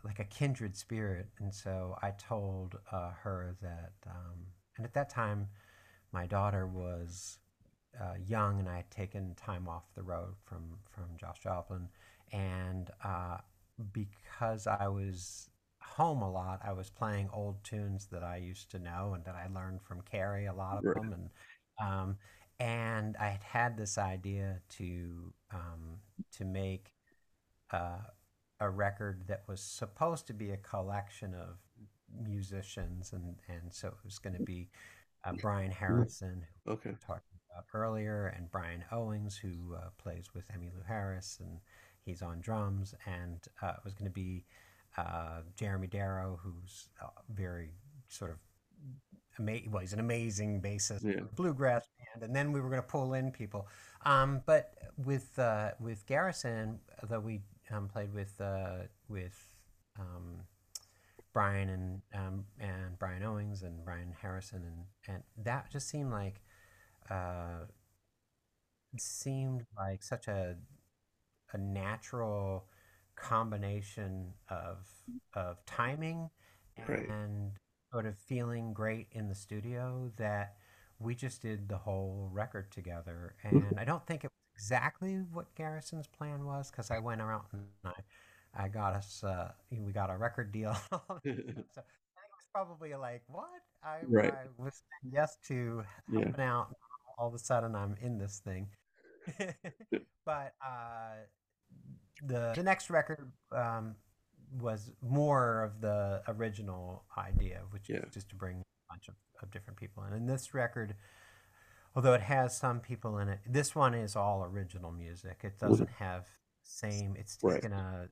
like 0.03 0.19
a 0.19 0.25
kindred 0.25 0.75
spirit. 0.77 1.27
And 1.39 1.53
so 1.53 1.97
I 2.01 2.11
told 2.11 2.75
uh, 2.91 3.11
her 3.23 3.55
that, 3.61 3.93
um, 4.07 4.47
and 4.77 4.85
at 4.85 4.93
that 4.93 5.09
time, 5.09 5.47
my 6.11 6.25
daughter 6.25 6.65
was 6.67 7.39
uh, 7.99 8.15
young, 8.25 8.59
and 8.59 8.69
I 8.69 8.77
had 8.77 8.91
taken 8.91 9.35
time 9.35 9.67
off 9.67 9.93
the 9.95 10.03
road 10.03 10.35
from 10.45 10.79
from 10.89 11.05
Josh 11.17 11.39
Joplin, 11.43 11.89
and 12.31 12.89
uh, 13.03 13.37
because 13.93 14.67
I 14.67 14.87
was 14.87 15.49
home 15.81 16.21
a 16.21 16.29
lot, 16.31 16.61
I 16.63 16.73
was 16.73 16.89
playing 16.89 17.29
old 17.33 17.63
tunes 17.63 18.07
that 18.11 18.23
I 18.23 18.37
used 18.37 18.71
to 18.71 18.79
know 18.79 19.13
and 19.15 19.23
that 19.25 19.35
I 19.35 19.47
learned 19.53 19.81
from 19.81 20.01
Carrie, 20.01 20.45
a 20.45 20.53
lot 20.53 20.77
of 20.77 20.83
Right. 20.83 20.95
them, 20.95 21.13
and 21.13 21.29
um, 21.81 22.17
and 22.59 23.15
I 23.19 23.29
had 23.29 23.43
had 23.43 23.77
this 23.77 23.97
idea 23.97 24.59
to 24.77 25.33
um, 25.53 25.99
to 26.33 26.45
make 26.45 26.93
uh, 27.71 27.99
a 28.59 28.69
record 28.69 29.23
that 29.27 29.43
was 29.47 29.61
supposed 29.61 30.27
to 30.27 30.33
be 30.33 30.51
a 30.51 30.57
collection 30.57 31.33
of 31.33 31.57
musicians, 32.23 33.13
and 33.13 33.35
and 33.47 33.73
so 33.73 33.89
it 33.89 33.93
was 34.03 34.19
going 34.19 34.33
to 34.33 34.39
be 34.39 34.69
uh, 35.23 35.33
Brian 35.33 35.71
Harrison, 35.71 36.45
who 36.65 36.65
Okay. 36.67 36.91
we 36.91 36.97
talking 37.05 37.23
about 37.51 37.65
earlier, 37.73 38.27
and 38.27 38.51
Brian 38.51 38.83
Owings, 38.91 39.37
who 39.37 39.75
uh, 39.75 39.89
plays 39.97 40.33
with 40.33 40.47
Emmylou 40.51 40.85
Harris, 40.87 41.37
and 41.41 41.59
he's 42.05 42.21
on 42.21 42.39
drums, 42.41 42.93
and 43.05 43.39
uh, 43.61 43.69
it 43.77 43.83
was 43.83 43.93
going 43.93 44.05
to 44.09 44.13
be 44.13 44.45
uh, 44.97 45.41
Jeremy 45.55 45.87
Darrow, 45.87 46.39
who's 46.41 46.89
uh, 47.01 47.07
very 47.33 47.69
sort 48.07 48.31
of 48.31 48.37
well, 49.39 49.79
he's 49.79 49.93
an 49.93 49.99
amazing 50.01 50.61
bassist, 50.61 51.03
Yeah. 51.03 51.21
bluegrass 51.35 51.87
band, 51.97 52.23
and 52.23 52.35
then 52.35 52.51
we 52.51 52.59
were 52.59 52.69
going 52.69 52.81
to 52.81 52.87
pull 52.87 53.13
in 53.13 53.31
people. 53.31 53.67
Um, 54.05 54.41
but 54.45 54.73
with 54.97 55.37
uh, 55.39 55.71
with 55.79 56.05
Garrison, 56.07 56.79
though 57.07 57.21
we 57.21 57.41
um, 57.71 57.87
played 57.87 58.13
with 58.13 58.39
uh, 58.41 58.87
with 59.07 59.37
um, 59.97 60.41
Brian 61.31 61.69
and 61.69 62.01
um, 62.13 62.45
and 62.59 62.99
Brian 62.99 63.23
Owings 63.23 63.63
and 63.63 63.83
Brian 63.85 64.13
Harrison, 64.21 64.63
and 64.65 64.85
and 65.07 65.23
that 65.45 65.71
just 65.71 65.87
seemed 65.87 66.11
like 66.11 66.41
uh, 67.09 67.65
seemed 68.97 69.65
like 69.77 70.03
such 70.03 70.27
a 70.27 70.55
a 71.53 71.57
natural 71.57 72.65
combination 73.15 74.33
of 74.49 74.87
of 75.33 75.63
timing 75.65 76.29
Right. 76.87 77.09
and 77.09 77.51
sort 77.91 78.05
of 78.05 78.17
feeling 78.17 78.73
great 78.73 79.07
in 79.11 79.27
the 79.27 79.35
studio 79.35 80.11
that 80.17 80.55
we 80.99 81.15
just 81.15 81.41
did 81.41 81.69
the 81.69 81.77
whole 81.77 82.29
record 82.31 82.71
together. 82.71 83.35
And 83.43 83.79
I 83.79 83.85
don't 83.85 84.05
think 84.05 84.23
it 84.23 84.27
was 84.31 84.63
exactly 84.63 85.15
what 85.31 85.53
Garrison's 85.55 86.07
plan 86.07 86.45
was 86.45 86.71
because 86.71 86.91
I 86.91 86.99
went 86.99 87.21
around 87.21 87.45
and 87.53 87.63
I, 87.85 87.93
I 88.65 88.67
got 88.67 88.93
us, 88.95 89.23
uh, 89.23 89.51
we 89.71 89.91
got 89.93 90.09
a 90.09 90.17
record 90.17 90.51
deal. 90.51 90.75
so 91.73 91.81
I 91.81 92.21
think 92.21 92.31
it 92.31 92.37
was 92.37 92.47
probably 92.53 92.93
like, 92.95 93.23
what? 93.27 93.47
I, 93.83 94.01
Right. 94.07 94.33
I 94.33 94.45
was 94.57 94.75
saying 94.75 95.13
yes 95.13 95.37
to 95.47 95.83
Yeah. 96.07 96.31
helping 96.31 96.41
out. 96.41 96.75
All 97.17 97.27
of 97.27 97.33
a 97.33 97.39
sudden, 97.39 97.75
I'm 97.75 97.95
in 98.01 98.17
this 98.17 98.39
thing. 98.39 98.67
but 100.25 100.53
uh, 100.65 101.25
the 102.23 102.53
the 102.55 102.63
next 102.63 102.89
record 102.89 103.31
um, 103.51 103.95
was 104.59 104.91
more 105.01 105.63
of 105.63 105.81
the 105.81 106.21
original 106.27 107.03
idea, 107.17 107.61
which 107.71 107.89
Yeah. 107.89 107.97
is 107.97 108.13
just 108.13 108.29
to 108.29 108.35
bring 108.35 108.57
a 108.59 108.93
bunch 108.93 109.07
of, 109.07 109.15
of 109.41 109.51
different 109.51 109.79
people 109.79 110.03
in. 110.03 110.13
And 110.13 110.27
this 110.27 110.53
record, 110.53 110.95
although 111.95 112.13
it 112.13 112.21
has 112.21 112.57
some 112.57 112.79
people 112.79 113.17
in 113.19 113.29
it, 113.29 113.39
this 113.47 113.75
one 113.75 113.93
is 113.93 114.15
all 114.15 114.43
original 114.43 114.91
music. 114.91 115.41
It 115.43 115.59
doesn't 115.59 115.89
have 115.89 116.27
same. 116.63 117.15
It's 117.17 117.37
Right. 117.41 117.63
a, 117.63 118.09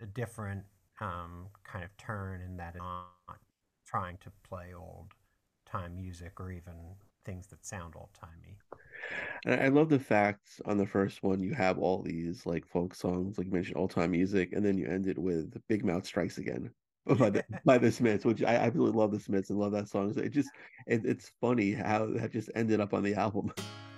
a 0.00 0.06
different 0.06 0.64
um, 1.00 1.48
kind 1.64 1.84
of 1.84 1.96
turn 1.96 2.40
in 2.42 2.56
that 2.58 2.74
it's 2.76 2.84
not 2.84 3.38
trying 3.86 4.18
to 4.18 4.30
play 4.42 4.72
old 4.74 5.14
time 5.66 5.96
music 5.96 6.38
or 6.40 6.50
even 6.50 6.74
things 7.24 7.46
that 7.48 7.64
sound 7.64 7.94
old 7.96 8.10
timey. 8.14 8.58
I 9.46 9.68
love 9.68 9.88
the 9.88 9.98
fact 9.98 10.60
on 10.66 10.76
the 10.76 10.86
first 10.86 11.22
one 11.22 11.40
you 11.40 11.54
have 11.54 11.78
all 11.78 12.02
these 12.02 12.44
like 12.44 12.66
folk 12.66 12.94
songs, 12.94 13.38
like 13.38 13.46
you 13.46 13.52
mentioned, 13.52 13.76
old 13.76 13.90
time 13.90 14.10
music, 14.10 14.52
and 14.52 14.64
then 14.64 14.76
you 14.76 14.86
end 14.86 15.06
it 15.06 15.18
with 15.18 15.54
"Big 15.68 15.84
Mouth 15.84 16.06
Strikes 16.06 16.38
Again" 16.38 16.70
by 17.18 17.30
the 17.30 17.44
by 17.64 17.78
the 17.78 17.90
Smiths, 17.90 18.24
which 18.24 18.42
I 18.42 18.54
absolutely 18.54 18.98
love 18.98 19.12
the 19.12 19.20
Smiths 19.20 19.50
and 19.50 19.58
love 19.58 19.72
that 19.72 19.88
song. 19.88 20.12
So 20.12 20.20
it 20.20 20.30
just 20.30 20.50
it, 20.86 21.02
it's 21.04 21.32
funny 21.40 21.72
how 21.72 22.06
that 22.06 22.32
just 22.32 22.50
ended 22.54 22.80
up 22.80 22.92
on 22.92 23.02
the 23.02 23.14
album. 23.14 23.52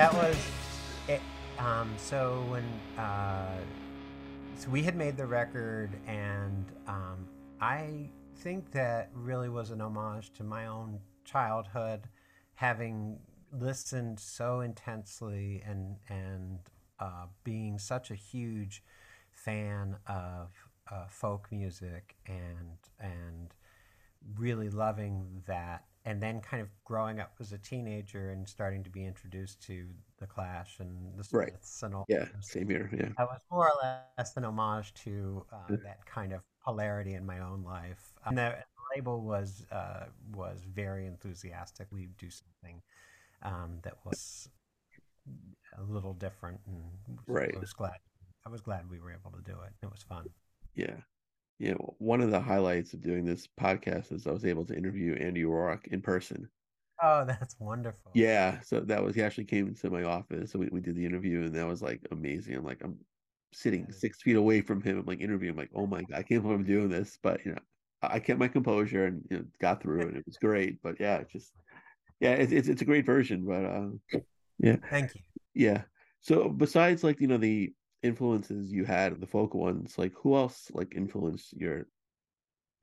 That 0.00 0.14
was 0.14 0.36
it. 1.08 1.20
Um, 1.58 1.92
so 1.98 2.42
when 2.48 2.64
uh, 2.96 3.58
so 4.56 4.70
we 4.70 4.82
had 4.82 4.96
made 4.96 5.18
the 5.18 5.26
record, 5.26 5.90
and 6.06 6.64
um, 6.88 7.28
I 7.60 8.08
think 8.36 8.70
that 8.70 9.10
really 9.12 9.50
was 9.50 9.70
an 9.70 9.82
homage 9.82 10.32
to 10.38 10.42
my 10.42 10.68
own 10.68 11.00
childhood, 11.26 12.08
having 12.54 13.18
listened 13.52 14.18
so 14.18 14.62
intensely 14.62 15.62
and 15.66 15.96
and 16.08 16.60
uh, 16.98 17.26
being 17.44 17.78
such 17.78 18.10
a 18.10 18.14
huge 18.14 18.82
fan 19.32 19.96
of 20.06 20.48
uh, 20.90 21.08
folk 21.10 21.46
music 21.50 22.16
and 22.26 22.78
and 22.98 23.54
really 24.38 24.70
loving 24.70 25.42
that 25.46 25.84
and 26.04 26.22
then 26.22 26.40
kind 26.40 26.62
of 26.62 26.68
growing 26.84 27.20
up 27.20 27.32
as 27.40 27.52
a 27.52 27.58
teenager 27.58 28.30
and 28.30 28.48
starting 28.48 28.82
to 28.84 28.90
be 28.90 29.04
introduced 29.04 29.60
to 29.62 29.86
the 30.18 30.26
clash 30.26 30.80
and 30.80 31.12
the 31.18 31.28
Right. 31.36 31.48
smiths 31.50 31.82
and 31.82 31.94
all 31.94 32.04
Yeah, 32.08 32.26
same 32.40 32.68
here. 32.68 32.88
Yeah. 32.92 33.10
I 33.18 33.24
was 33.24 33.40
more 33.50 33.68
or 33.70 34.06
less 34.18 34.36
an 34.36 34.44
homage 34.44 34.94
to 35.04 35.44
uh, 35.52 35.56
Yeah. 35.70 35.76
that 35.84 36.06
kind 36.06 36.32
of 36.32 36.42
polarity 36.62 37.14
in 37.14 37.24
my 37.26 37.40
own 37.40 37.62
life. 37.62 38.14
And 38.24 38.36
the 38.38 38.64
label 38.96 39.20
was 39.22 39.66
uh, 39.70 40.06
was 40.32 40.64
very 40.64 41.06
enthusiastic. 41.06 41.88
We 41.92 42.06
do 42.18 42.30
something 42.30 42.82
um, 43.42 43.78
that 43.82 43.94
was 44.04 44.48
a 45.78 45.82
little 45.82 46.14
different, 46.14 46.60
and 46.66 47.18
Right. 47.26 47.54
I 47.54 47.58
was 47.58 47.72
glad. 47.72 47.98
I 48.44 48.48
was 48.48 48.60
glad 48.62 48.88
we 48.90 49.00
were 49.00 49.12
able 49.12 49.30
to 49.32 49.42
do 49.42 49.60
it. 49.60 49.72
It 49.82 49.90
was 49.90 50.02
fun. 50.02 50.26
Yeah. 50.74 50.96
Yeah. 51.60 51.72
w- 51.72 51.94
One 51.98 52.20
of 52.22 52.30
the 52.30 52.40
highlights 52.40 52.94
of 52.94 53.02
doing 53.02 53.24
this 53.24 53.46
podcast 53.60 54.10
is 54.12 54.26
I 54.26 54.32
was 54.32 54.44
able 54.44 54.64
to 54.64 54.76
interview 54.76 55.14
Andy 55.14 55.44
Rourke 55.44 55.86
in 55.88 56.00
person. 56.00 56.48
Oh, 57.02 57.24
that's 57.24 57.54
wonderful. 57.60 58.10
Yeah. 58.14 58.60
So 58.62 58.80
that 58.80 59.04
was, 59.04 59.14
he 59.14 59.22
actually 59.22 59.44
came 59.44 59.68
into 59.68 59.90
my 59.90 60.02
office. 60.02 60.50
So 60.50 60.58
we, 60.58 60.68
we 60.72 60.80
did 60.80 60.96
the 60.96 61.06
interview 61.06 61.44
and 61.44 61.54
that 61.54 61.66
was 61.66 61.82
like 61.82 62.00
amazing. 62.10 62.54
I'm 62.56 62.64
like, 62.64 62.80
I'm 62.82 62.98
sitting 63.52 63.86
is- 63.88 64.00
six 64.00 64.20
feet 64.22 64.36
away 64.36 64.62
from 64.62 64.82
him. 64.82 64.98
I'm 64.98 65.06
like 65.06 65.20
interviewing. 65.20 65.52
I'm 65.52 65.58
like, 65.58 65.70
oh 65.74 65.86
my 65.86 66.02
God, 66.02 66.18
I 66.18 66.22
can't 66.22 66.42
believe 66.42 66.58
I'm 66.58 66.64
doing 66.64 66.88
this. 66.88 67.18
But, 67.22 67.44
you 67.44 67.52
know, 67.52 67.58
I 68.02 68.16
I 68.16 68.18
kept 68.20 68.40
my 68.40 68.48
composure 68.48 69.04
and, 69.06 69.22
you 69.30 69.36
know, 69.38 69.44
got 69.60 69.82
through 69.82 70.08
and 70.08 70.16
it 70.16 70.24
was 70.26 70.38
great. 70.38 70.82
But 70.82 70.96
yeah, 70.98 71.18
it's 71.18 71.32
just, 71.32 71.52
yeah, 72.20 72.32
it's, 72.32 72.52
it's, 72.52 72.68
it's 72.68 72.82
a 72.82 72.86
great 72.86 73.04
version. 73.06 73.44
But, 73.46 73.64
uh, 73.64 74.20
yeah. 74.58 74.76
Thank 74.90 75.14
you. 75.14 75.20
yeah. 75.54 75.82
So 76.22 76.48
besides 76.48 77.04
like, 77.04 77.20
you 77.20 77.28
know, 77.28 77.38
the 77.38 77.72
influences 78.02 78.72
you 78.72 78.84
had, 78.84 79.20
the 79.20 79.26
folk 79.26 79.54
ones, 79.54 79.98
like 79.98 80.12
who 80.14 80.36
else 80.36 80.70
like 80.74 80.94
influenced 80.96 81.52
your 81.54 81.86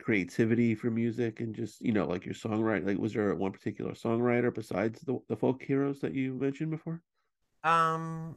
creativity 0.02 0.76
for 0.76 0.92
music 0.92 1.40
and 1.42 1.56
just, 1.56 1.82
you 1.82 1.92
know, 1.92 2.06
like 2.08 2.26
your 2.26 2.36
songwriting? 2.36 2.88
Like 2.88 2.98
was 3.00 3.14
there 3.14 3.34
one 3.36 3.52
particular 3.52 3.94
songwriter 3.94 4.54
besides 4.54 5.02
the 5.02 5.20
the 5.30 5.36
folk 5.38 5.64
heroes 5.64 6.02
that 6.02 6.14
you 6.14 6.34
mentioned 6.36 6.72
before? 6.72 7.02
Um, 7.64 8.36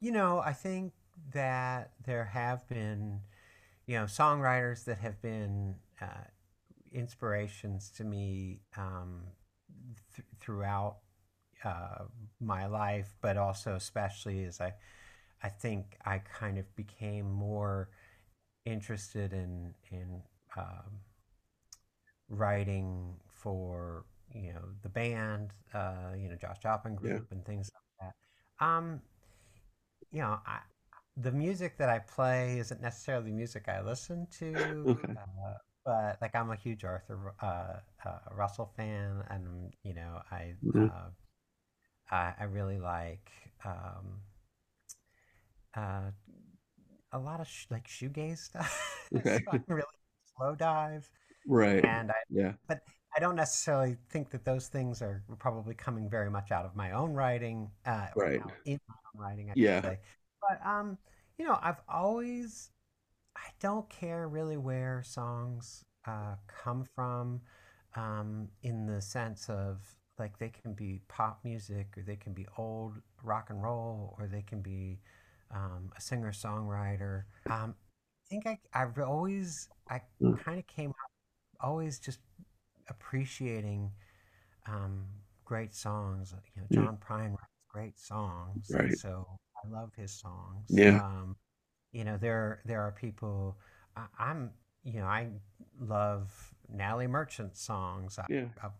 you 0.00 0.12
know, 0.12 0.38
I 0.40 0.52
think 0.52 0.92
that 1.32 1.92
there 2.04 2.24
have 2.24 2.68
been, 2.68 3.20
you 3.86 3.96
know, 3.98 4.04
songwriters 4.04 4.84
that 4.84 4.98
have 4.98 5.20
been 5.20 5.76
uh, 6.00 6.28
inspirations 6.92 7.90
to 7.96 8.04
me 8.04 8.60
um, 8.76 9.22
th- 10.14 10.26
throughout 10.40 10.98
uh, 11.64 12.04
my 12.40 12.66
life, 12.66 13.14
but 13.20 13.36
also 13.36 13.74
especially 13.74 14.44
as 14.44 14.60
I, 14.60 14.74
I 15.42 15.48
think 15.48 15.96
I 16.04 16.18
kind 16.18 16.58
of 16.58 16.74
became 16.76 17.30
more 17.32 17.90
interested 18.66 19.32
in 19.32 19.74
in 19.90 20.22
um, 20.56 21.00
writing 22.28 23.14
for 23.28 24.04
you 24.34 24.52
know 24.52 24.64
the 24.82 24.88
band, 24.88 25.50
uh, 25.74 26.12
you 26.16 26.28
know 26.28 26.36
Josh 26.36 26.58
Joplin 26.62 26.94
Yeah. 27.00 27.18
group 27.18 27.32
and 27.32 27.44
things 27.44 27.70
like 27.74 28.12
that. 28.60 28.64
Um, 28.64 29.00
you 30.10 30.20
know, 30.20 30.38
I 30.46 30.60
the 31.16 31.32
music 31.32 31.78
that 31.78 31.88
I 31.88 31.98
play 32.00 32.58
isn't 32.58 32.80
necessarily 32.80 33.32
music 33.32 33.68
I 33.68 33.80
listen 33.82 34.26
to, 34.38 34.88
Okay. 34.88 35.16
uh, 35.16 35.54
but 35.84 36.18
like 36.20 36.34
I'm 36.34 36.50
a 36.50 36.56
huge 36.56 36.84
Arthur 36.84 37.34
uh, 37.42 37.80
uh, 38.08 38.18
Russell 38.32 38.72
fan, 38.76 39.24
and 39.30 39.72
you 39.82 39.94
know 39.94 40.20
I 40.30 40.54
Mhm. 40.62 40.88
uh, 40.88 41.10
I, 42.10 42.34
I 42.40 42.44
really 42.44 42.78
like 42.78 43.30
um, 43.64 44.20
uh, 45.76 46.10
a 47.12 47.18
lot 47.18 47.40
of 47.40 47.48
sh- 47.48 47.66
like 47.70 47.88
shoegaze 47.88 48.38
stuff. 48.38 49.10
Okay. 49.16 49.40
so 49.46 49.52
really 49.68 49.82
Slowdive, 50.38 51.04
Right. 51.46 51.84
and 51.84 52.10
I 52.10 52.14
Yeah. 52.30 52.52
but 52.68 52.80
I 53.16 53.20
don't 53.20 53.36
necessarily 53.36 53.96
think 54.10 54.30
that 54.30 54.44
those 54.44 54.68
things 54.68 55.02
are 55.02 55.22
probably 55.38 55.74
coming 55.74 56.08
very 56.10 56.30
much 56.30 56.52
out 56.52 56.64
of 56.66 56.76
my 56.76 56.92
own 56.92 57.14
writing, 57.14 57.70
uh, 57.86 58.08
Right. 58.14 58.42
in 58.66 58.78
my 58.88 58.94
own 59.14 59.22
writing, 59.22 59.50
I 59.50 59.54
Yeah. 59.54 59.80
say. 59.82 59.98
But 60.42 60.64
um, 60.66 60.98
you 61.38 61.46
know, 61.46 61.58
I've 61.62 61.80
always 61.88 62.70
I 63.36 63.50
don't 63.60 63.88
care 63.88 64.28
really 64.28 64.56
where 64.56 65.02
songs 65.04 65.84
uh, 66.06 66.36
come 66.46 66.84
from, 66.94 67.40
um, 67.96 68.48
in 68.62 68.86
the 68.86 69.00
sense 69.00 69.48
of 69.48 69.80
like 70.18 70.38
they 70.38 70.50
can 70.50 70.74
be 70.74 71.00
pop 71.08 71.40
music 71.44 71.96
or 71.96 72.02
they 72.02 72.16
can 72.16 72.32
be 72.32 72.46
old 72.58 73.00
rock 73.22 73.50
and 73.50 73.62
roll 73.62 74.14
or 74.18 74.26
they 74.26 74.42
can 74.42 74.60
be 74.60 74.98
um, 75.52 75.90
a 75.96 76.00
singer 76.00 76.32
songwriter. 76.32 77.24
Um, 77.48 77.74
I 78.26 78.28
think 78.28 78.46
I 78.46 78.58
I've 78.74 78.98
always 78.98 79.68
I 79.90 80.02
Mm. 80.20 80.38
kind 80.44 80.58
of 80.58 80.66
came 80.66 80.90
up 80.90 80.96
always 81.60 81.98
just 81.98 82.20
appreciating 82.88 83.90
um, 84.66 85.06
great 85.44 85.74
songs. 85.74 86.34
You 86.56 86.62
know. 86.62 86.68
John 86.70 86.96
Prine 86.98 87.30
writes 87.30 87.42
great 87.68 87.98
songs, 87.98 88.78
Right. 88.78 88.88
so 88.88 89.26
I 89.64 89.68
love 89.68 89.92
his 89.96 90.12
songs. 90.12 90.80
Yeah. 90.80 91.00
Um, 91.00 91.36
you 91.92 92.04
know, 92.04 92.16
there 92.18 92.60
there 92.64 92.82
are 92.82 92.92
people. 92.92 93.56
I, 93.96 94.06
I'm 94.18 94.50
you 94.84 95.00
know 95.00 95.06
I 95.06 95.28
love 95.80 96.54
Natalie 96.68 97.06
Merchant 97.08 97.56
songs. 97.56 98.18
I, 98.18 98.26
Yeah. 98.28 98.46
I've 98.62 98.72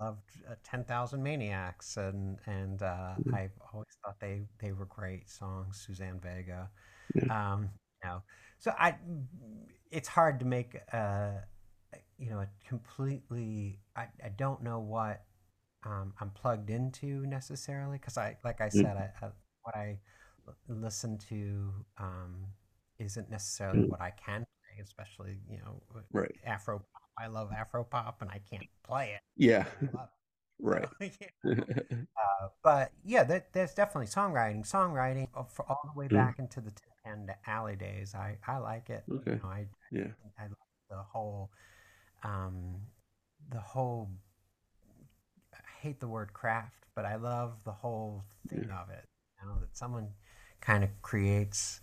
loved 0.00 0.30
uh, 0.50 0.54
Ten 0.62 0.84
Thousand 0.84 1.22
Maniacs, 1.22 1.96
and 1.96 2.38
and 2.46 2.82
uh, 2.82 3.14
Mhm. 3.18 3.34
I've 3.34 3.58
always 3.72 3.88
thought 4.04 4.20
they 4.20 4.42
they 4.60 4.72
were 4.72 4.86
great 4.86 5.28
songs. 5.28 5.82
Suzanne 5.86 6.20
Vega, 6.20 6.70
Yeah. 7.14 7.30
um, 7.30 7.70
you 8.02 8.08
know, 8.08 8.22
so 8.58 8.72
I 8.78 8.96
it's 9.90 10.08
hard 10.08 10.40
to 10.40 10.46
make 10.46 10.76
uh, 10.92 11.30
you 12.18 12.30
know 12.30 12.40
a 12.40 12.48
completely. 12.68 13.80
I, 13.96 14.08
I 14.24 14.28
don't 14.30 14.62
know 14.62 14.78
what 14.80 15.24
um, 15.84 16.12
I'm 16.20 16.30
plugged 16.30 16.70
into 16.70 17.26
necessarily 17.26 17.98
because 17.98 18.18
I 18.18 18.36
like 18.44 18.60
I 18.60 18.68
said 18.68 18.96
I, 18.96 19.10
I 19.26 19.28
what 19.62 19.76
I 19.76 19.98
l- 20.48 20.56
listen 20.68 21.18
to 21.30 21.72
um, 21.98 22.46
isn't 22.98 23.30
necessarily 23.30 23.80
Mm. 23.80 23.90
what 23.90 24.00
I 24.00 24.10
can 24.12 24.44
play, 24.44 24.82
especially 24.82 25.38
you 25.50 25.58
know 25.58 25.80
Right. 26.12 26.34
Afro. 26.46 26.82
I 27.18 27.28
love 27.28 27.50
Afro 27.52 27.84
pop 27.84 28.22
and 28.22 28.30
I 28.30 28.40
can't 28.50 28.68
play 28.82 29.12
it. 29.14 29.20
Yeah. 29.36 29.66
Right. 30.58 30.88
Uh, 32.18 32.48
but 32.64 32.92
yeah, 33.04 33.24
there, 33.24 33.44
there's 33.52 33.74
definitely 33.74 34.06
songwriting. 34.06 34.66
Songwriting 34.66 35.28
uh, 35.36 35.44
for 35.44 35.66
all 35.68 35.80
the 35.92 35.98
way 35.98 36.06
Mm. 36.06 36.14
back 36.14 36.38
into 36.38 36.60
the 36.62 36.72
Pan 37.04 37.28
Alley 37.46 37.76
days. 37.76 38.14
I, 38.14 38.38
I 38.46 38.56
like 38.58 38.88
it. 38.90 39.04
Okay. 39.12 39.32
You 39.32 39.40
know, 39.42 39.48
I 39.48 39.66
Yeah. 39.90 40.08
I 40.38 40.44
love 40.44 40.56
the 40.88 40.96
whole 40.96 41.50
um, 42.24 42.76
the 43.50 43.60
whole. 43.60 44.10
I 45.54 45.58
hate 45.80 46.00
the 46.00 46.08
word 46.08 46.32
craft, 46.32 46.84
but 46.94 47.04
I 47.04 47.16
love 47.16 47.62
the 47.64 47.72
whole 47.72 48.24
thing 48.48 48.70
of 48.70 48.90
it. 48.90 49.04
You 49.42 49.48
know 49.48 49.58
that 49.60 49.76
someone 49.76 50.08
kind 50.60 50.84
of 50.84 50.90
creates 51.02 51.80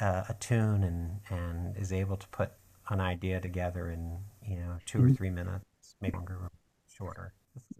uh, 0.00 0.24
a 0.28 0.34
tune 0.40 0.82
and 0.84 1.20
and 1.30 1.76
is 1.76 1.92
able 1.92 2.16
to 2.16 2.28
put 2.28 2.52
an 2.88 3.00
idea 3.00 3.40
together 3.40 3.90
in 3.90 4.18
you 4.46 4.56
know 4.56 4.78
2 4.86 5.02
or 5.02 5.08
Mhm. 5.08 5.16
three 5.16 5.30
minutes, 5.30 5.96
maybe 6.00 6.16
longer, 6.16 6.50
shorter. 6.86 7.34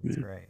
It's, 0.04 0.16
Yeah. 0.16 0.16
great. 0.16 0.48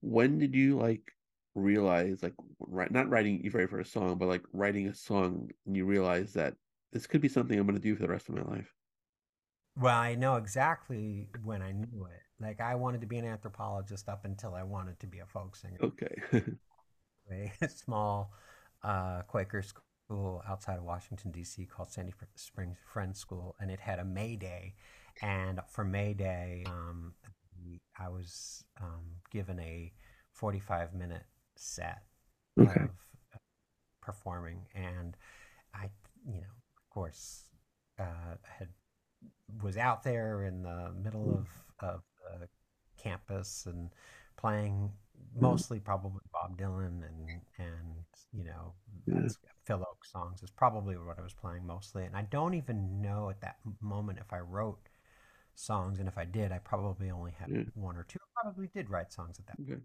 When 0.00 0.38
did 0.38 0.54
you 0.54 0.76
like 0.78 1.12
realize 1.54 2.22
like 2.22 2.34
right 2.60 2.90
not 2.90 3.08
writing 3.08 3.40
your 3.42 3.52
very 3.52 3.66
first 3.66 3.92
song, 3.92 4.18
but 4.18 4.28
like 4.28 4.42
writing 4.52 4.88
a 4.88 4.94
song 4.94 5.50
and 5.66 5.76
you 5.76 5.84
realize 5.86 6.32
that 6.34 6.56
this 6.92 7.06
could 7.06 7.20
be 7.20 7.28
something 7.28 7.58
I'm 7.58 7.66
gonna 7.66 7.78
do 7.78 7.96
for 7.96 8.02
the 8.02 8.08
rest 8.08 8.28
of 8.28 8.34
my 8.36 8.42
life? 8.42 8.72
Well, 9.76 9.96
I 9.96 10.14
know 10.16 10.34
exactly 10.36 11.28
when 11.44 11.62
I 11.62 11.70
knew 11.72 12.06
it. 12.06 12.22
Like 12.40 12.60
I 12.60 12.74
wanted 12.74 13.00
to 13.02 13.06
be 13.06 13.18
an 13.18 13.24
anthropologist 13.24 14.08
up 14.08 14.24
until 14.24 14.54
I 14.54 14.62
wanted 14.64 14.98
to 15.00 15.06
be 15.06 15.20
a 15.20 15.26
folk 15.26 15.54
singer. 15.56 15.78
Okay. 15.82 16.14
A 17.30 17.52
small 17.68 18.32
uh, 18.82 19.22
Quaker 19.22 19.62
school 19.62 20.42
outside 20.48 20.78
of 20.78 20.84
Washington 20.84 21.30
D.C. 21.30 21.66
called 21.66 21.90
Sandy 21.90 22.12
Springs 22.34 22.78
Friends 22.86 23.18
School, 23.18 23.56
and 23.60 23.70
it 23.70 23.80
had 23.80 23.98
a 23.98 24.04
May 24.04 24.36
Day. 24.36 24.74
And 25.22 25.60
for 25.68 25.84
May 25.84 26.14
Day, 26.14 26.64
um, 26.68 27.14
I 27.98 28.08
was 28.08 28.64
um, 28.80 29.20
given 29.30 29.58
a 29.60 29.92
45 30.32 30.94
minute 30.94 31.24
set 31.56 32.02
Okay. 32.58 32.86
of 32.86 32.90
uh, 33.34 33.38
performing, 34.02 34.66
and 34.74 35.16
I, 35.74 35.90
you 36.26 36.40
know, 36.40 36.54
of 36.78 36.90
course, 36.90 37.44
uh, 37.98 38.36
had 38.58 38.68
was 39.62 39.76
out 39.76 40.02
there 40.02 40.44
in 40.44 40.62
the 40.62 40.92
middle 41.02 41.30
of 41.30 41.48
of 41.80 42.02
the 42.40 42.48
campus 42.98 43.66
and 43.66 43.90
playing 44.36 44.92
mostly 45.36 45.80
probably 45.80 46.20
Bob 46.32 46.58
Dylan 46.58 47.02
and 47.06 47.40
and 47.58 48.04
you 48.32 48.44
know 48.44 48.74
Yeah. 49.06 49.28
Phil 49.64 49.78
Ochs 49.80 50.10
songs 50.12 50.42
is 50.42 50.50
probably 50.50 50.96
what 50.96 51.18
I 51.18 51.22
was 51.22 51.32
playing 51.34 51.66
mostly, 51.66 52.04
and 52.04 52.16
I 52.16 52.22
don't 52.22 52.54
even 52.54 53.00
know 53.00 53.30
at 53.30 53.40
that 53.40 53.58
moment 53.80 54.18
if 54.20 54.32
I 54.32 54.40
wrote 54.40 54.88
songs, 55.58 55.98
and 56.00 56.08
if 56.08 56.18
I 56.18 56.24
did, 56.24 56.52
I 56.52 56.58
probably 56.58 57.10
only 57.10 57.32
had 57.32 57.48
Yeah. 57.48 57.64
one 57.74 57.96
or 57.96 58.04
two. 58.04 58.18
I 58.38 58.42
probably 58.42 58.68
did 58.68 58.90
write 58.90 59.12
songs 59.12 59.38
at 59.38 59.46
that 59.46 59.58
Okay. 59.60 59.80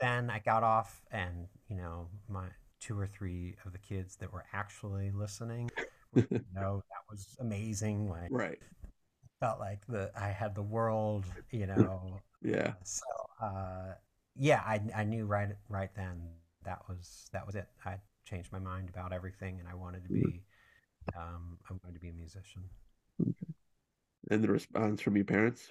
then 0.00 0.30
I 0.30 0.38
got 0.40 0.62
off, 0.62 1.02
and 1.10 1.46
you 1.68 1.76
know, 1.76 2.08
my 2.28 2.46
two 2.80 2.98
or 2.98 3.06
three 3.06 3.56
of 3.64 3.72
the 3.72 3.78
kids 3.78 4.16
that 4.16 4.32
were 4.32 4.44
actually 4.52 5.10
listening, 5.10 5.70
you 6.46 6.54
know, 6.54 6.82
that 6.90 7.10
was 7.10 7.36
amazing. 7.40 8.08
Like, 8.10 8.32
Right. 8.34 8.58
felt 9.40 9.58
like 9.60 9.86
the 9.86 10.10
I 10.16 10.28
had 10.28 10.54
the 10.54 10.62
world, 10.62 11.26
you 11.50 11.66
know. 11.66 12.22
Yeah. 12.42 12.74
So, 12.84 13.04
uh, 13.42 13.94
yeah, 14.36 14.62
I 14.66 14.80
I 14.96 15.04
knew 15.04 15.26
right 15.26 15.50
right 15.68 15.94
then 15.96 16.30
that 16.64 16.80
was 16.88 17.28
that 17.32 17.46
was 17.46 17.56
it. 17.56 17.68
I 17.84 17.96
changed 18.24 18.52
my 18.52 18.58
mind 18.58 18.90
about 18.90 19.12
everything, 19.12 19.60
and 19.60 19.68
I 19.68 19.74
wanted 19.74 20.04
to 20.04 20.10
be, 20.10 20.42
um, 21.16 21.58
I 21.70 21.74
wanted 21.74 21.94
to 21.94 22.00
be 22.00 22.10
a 22.10 22.14
musician. 22.14 22.64
And 24.30 24.42
the 24.42 24.48
response 24.48 25.00
from 25.02 25.16
your 25.16 25.24
parents 25.24 25.68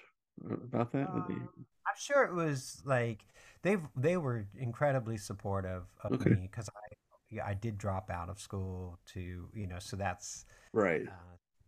uh, 0.49 0.56
about 0.56 0.91
that? 0.93 1.12
Were 1.14 1.22
they- 1.22 1.34
Um, 1.36 1.66
I'm 1.88 1.95
sure 1.97 2.24
it 2.24 2.34
was 2.34 2.82
like 2.86 3.26
they 3.62 3.78
they 3.95 4.18
were 4.18 4.47
incredibly 4.58 5.18
supportive 5.18 5.84
of 6.04 6.14
Okay. 6.14 6.32
me 6.32 6.47
because 6.49 6.70
I 6.70 7.41
I 7.43 7.54
did 7.56 7.78
drop 7.78 8.10
out 8.10 8.30
of 8.30 8.39
school 8.39 8.99
to 9.14 9.49
you 9.54 9.68
know 9.68 9.80
so 9.80 9.95
that's 9.97 10.45
Right. 10.74 11.08
uh, 11.08 11.12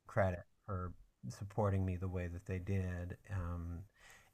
credit 0.08 0.44
for 0.66 0.94
supporting 1.30 1.86
me 1.86 1.96
the 1.98 2.08
way 2.08 2.28
that 2.28 2.46
they 2.46 2.60
did 2.60 3.18
um, 3.34 3.80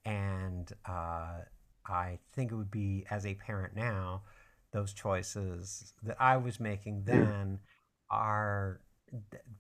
and 0.06 0.72
uh, 0.88 1.40
I 1.88 2.20
think 2.34 2.52
it 2.52 2.56
would 2.56 2.72
be 2.72 3.06
as 3.12 3.26
a 3.26 3.36
parent 3.36 3.76
now 3.76 4.24
those 4.74 4.94
choices 4.94 5.94
that 6.04 6.18
I 6.22 6.38
was 6.38 6.60
making 6.60 7.04
Yeah. 7.10 7.28
then 7.28 7.60
are 8.10 8.82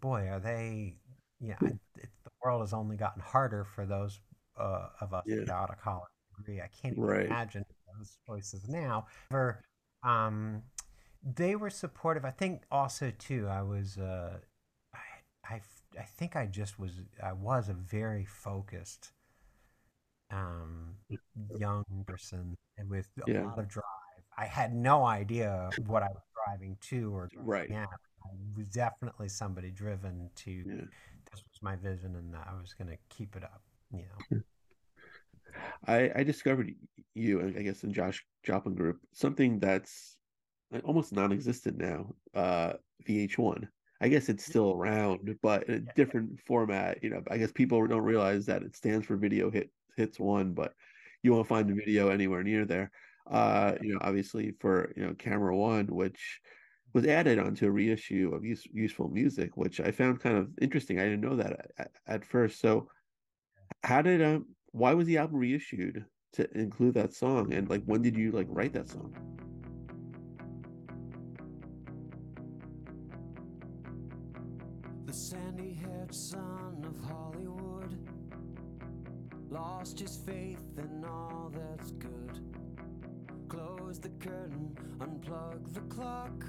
boy 0.01 0.27
are 0.29 0.39
they 0.39 0.95
yeah 1.39 1.57
I, 1.63 1.69
it, 1.97 2.09
the 2.23 2.30
world 2.43 2.61
has 2.61 2.73
only 2.73 2.97
gotten 2.97 3.21
harder 3.21 3.63
for 3.63 3.85
those 3.85 4.19
uh, 4.59 4.89
of 5.01 5.13
us 5.13 5.25
Yeah. 5.25 5.45
without 5.45 5.69
a 5.71 5.75
college 5.75 6.09
degree 6.37 6.61
I 6.61 6.67
can't 6.81 6.95
even 6.97 7.09
Right. 7.09 7.27
imagine 7.29 7.65
those 7.97 8.17
choices 8.27 8.67
now 8.67 9.05
However, 9.29 9.63
um, 10.03 10.63
they 11.23 11.55
were 11.55 11.69
supportive 11.69 12.25
I 12.25 12.31
think 12.31 12.63
also 12.71 13.11
too 13.17 13.47
I 13.47 13.61
was 13.61 13.97
uh, 13.97 14.39
I, 14.93 15.55
I 15.55 15.61
I 15.99 16.03
think 16.03 16.35
I 16.35 16.45
just 16.47 16.79
was 16.79 17.01
I 17.23 17.33
was 17.33 17.69
a 17.69 17.73
very 17.73 18.25
focused 18.25 19.11
um, 20.31 20.95
young 21.57 21.83
person 22.07 22.55
and 22.77 22.89
with 22.89 23.09
a 23.23 23.27
Yeah. 23.27 23.45
lot 23.45 23.59
of 23.59 23.67
drive. 23.67 23.83
I 24.37 24.45
had 24.45 24.73
no 24.73 25.03
idea 25.05 25.73
what 25.85 26.03
I 26.03 26.07
was 26.07 26.23
driving 26.45 26.77
to 26.89 27.13
or 27.15 27.29
driving 27.29 27.45
Right. 27.45 27.69
at. 27.83 27.89
I 28.23 28.29
was 28.57 28.67
definitely 28.69 29.29
somebody 29.29 29.71
driven 29.71 30.29
to 30.37 30.65
Yeah. 30.65 30.85
This 31.31 31.43
was 31.49 31.61
my 31.61 31.75
vision 31.75 32.15
and 32.15 32.35
I 32.35 32.59
was 32.59 32.73
going 32.73 32.89
to 32.89 32.97
keep 33.09 33.35
it 33.35 33.43
up. 33.43 33.61
You 33.91 34.05
know, 34.31 34.41
I 35.87 36.11
I 36.15 36.23
discovered 36.23 36.73
you, 37.13 37.53
I 37.57 37.61
guess, 37.61 37.83
in 37.83 37.93
Josh 37.93 38.23
Joplin 38.43 38.75
group, 38.75 38.99
something 39.13 39.59
that's 39.59 40.17
almost 40.83 41.13
non-existent 41.13 41.77
now. 41.77 42.13
Uh, 42.33 42.73
VH1. 43.07 43.67
I 43.99 44.07
guess 44.07 44.29
it's 44.29 44.45
still 44.45 44.71
around, 44.71 45.37
but 45.43 45.67
in 45.67 45.73
a 45.75 45.93
different 45.95 46.39
format. 46.47 47.03
You 47.03 47.11
know, 47.11 47.21
I 47.29 47.37
guess 47.37 47.51
people 47.51 47.85
don't 47.85 48.01
realize 48.01 48.45
that 48.47 48.63
it 48.63 48.75
stands 48.75 49.05
for 49.05 49.15
Video 49.15 49.51
Hit 49.51 49.69
Hits 49.95 50.19
One, 50.19 50.53
but 50.53 50.73
you 51.21 51.33
won't 51.33 51.47
find 51.47 51.69
the 51.69 51.75
video 51.75 52.09
anywhere 52.09 52.43
near 52.43 52.65
there. 52.65 52.91
Uh, 53.29 53.75
you 53.81 53.93
know, 53.93 53.99
obviously 54.01 54.53
for 54.59 54.91
you 54.95 55.05
know 55.05 55.13
Camera 55.13 55.55
One, 55.55 55.85
which 55.87 56.41
was 56.93 57.05
added 57.05 57.39
onto 57.39 57.67
a 57.67 57.71
reissue 57.71 58.31
of 58.33 58.43
use, 58.43 58.65
useful 58.71 59.09
music, 59.09 59.55
which 59.55 59.79
I 59.79 59.91
found 59.91 60.19
kind 60.19 60.37
of 60.37 60.49
interesting. 60.61 60.99
I 60.99 61.03
didn't 61.03 61.21
know 61.21 61.35
that 61.37 61.71
at, 61.77 61.91
at 62.07 62.25
first. 62.25 62.59
So, 62.59 62.89
how 63.83 64.01
did 64.01 64.21
um, 64.21 64.47
why 64.71 64.93
was 64.93 65.07
the 65.07 65.17
album 65.17 65.37
reissued 65.37 66.05
to 66.33 66.57
include 66.57 66.95
that 66.95 67.13
song? 67.13 67.53
And 67.53 67.69
like, 67.69 67.83
when 67.85 68.01
did 68.01 68.17
you 68.17 68.31
like 68.31 68.47
write 68.49 68.73
that 68.73 68.89
song? 68.89 69.13
The 75.05 75.13
sandy 75.13 75.73
haired 75.73 76.13
son 76.13 76.85
of 76.87 77.09
Hollywood 77.09 77.97
lost 79.49 79.99
his 79.99 80.17
faith 80.25 80.63
in 80.77 81.05
all 81.05 81.51
that's 81.53 81.91
good. 81.91 82.39
Close 83.49 83.99
the 83.99 84.09
curtain, 84.19 84.77
unplug 84.99 85.73
the 85.73 85.81
clock. 85.81 86.45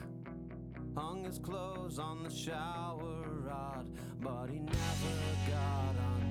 Hung 0.94 1.24
his 1.24 1.38
clothes 1.38 1.98
on 1.98 2.22
the 2.22 2.30
shower 2.30 3.24
rod, 3.46 3.86
but 4.20 4.50
he 4.50 4.58
never 4.58 4.74
got 5.48 5.94
undressed. 5.96 6.21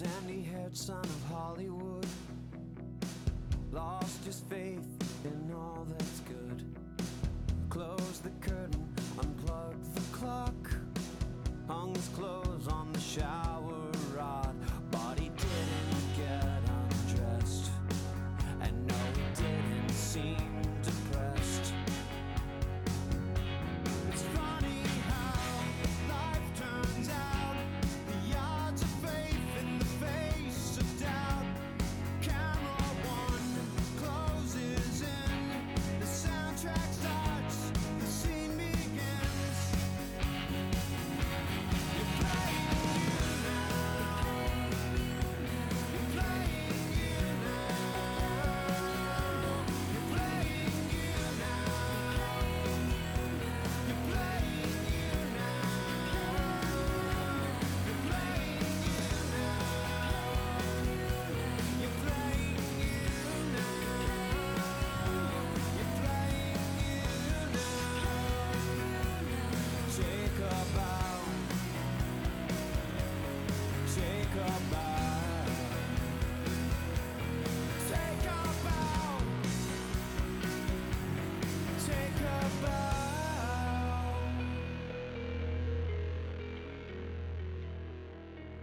Sandy 0.00 0.40
haired 0.40 0.74
son 0.74 1.04
of 1.04 1.24
Hollywood 1.30 2.06
lost 3.70 4.24
his 4.24 4.40
faith 4.48 4.99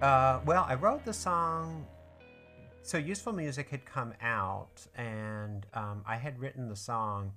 Uh, 0.08 0.40
well, 0.46 0.66
I 0.70 0.76
wrote 0.76 1.04
the 1.04 1.12
song. 1.12 1.86
So 2.82 2.98
Useful 2.98 3.34
Music 3.34 3.68
had 3.68 3.84
come 3.84 4.14
out, 4.22 4.88
and 4.96 5.66
um, 5.74 6.02
I 6.08 6.16
had 6.16 6.40
written 6.40 6.70
the 6.70 6.78
song 6.78 7.34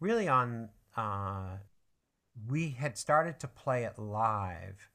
really 0.00 0.26
on. 0.26 0.70
Uh, 0.96 1.58
we 2.48 2.70
had 2.70 2.96
started 2.96 3.38
to 3.40 3.46
play 3.46 3.84
it 3.84 3.98
live. 3.98 4.88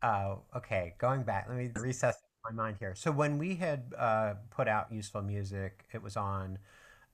Uh, 0.00 0.36
okay, 0.56 0.94
going 0.96 1.24
back, 1.24 1.44
let 1.46 1.58
me 1.58 1.72
recess 1.78 2.16
my 2.42 2.52
mind 2.52 2.78
here. 2.78 2.94
So 2.94 3.12
when 3.12 3.36
we 3.36 3.56
had 3.56 3.92
uh, 3.98 4.34
put 4.48 4.66
out 4.66 4.90
Useful 4.90 5.20
Music, 5.20 5.84
it 5.92 6.02
was 6.02 6.16
on 6.16 6.58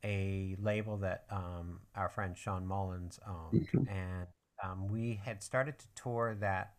a 0.05 0.55
label 0.61 0.99
that 0.99 1.25
um, 1.31 1.81
our 1.97 2.09
friend 2.09 2.39
Shawn 2.39 2.65
Mullins 2.65 3.19
owned, 3.27 3.67
Mhm. 3.73 3.89
and 3.91 4.27
um, 4.63 4.87
we 4.87 5.21
had 5.25 5.43
started 5.43 5.81
to 5.81 5.87
tour 5.97 6.37
that 6.37 6.75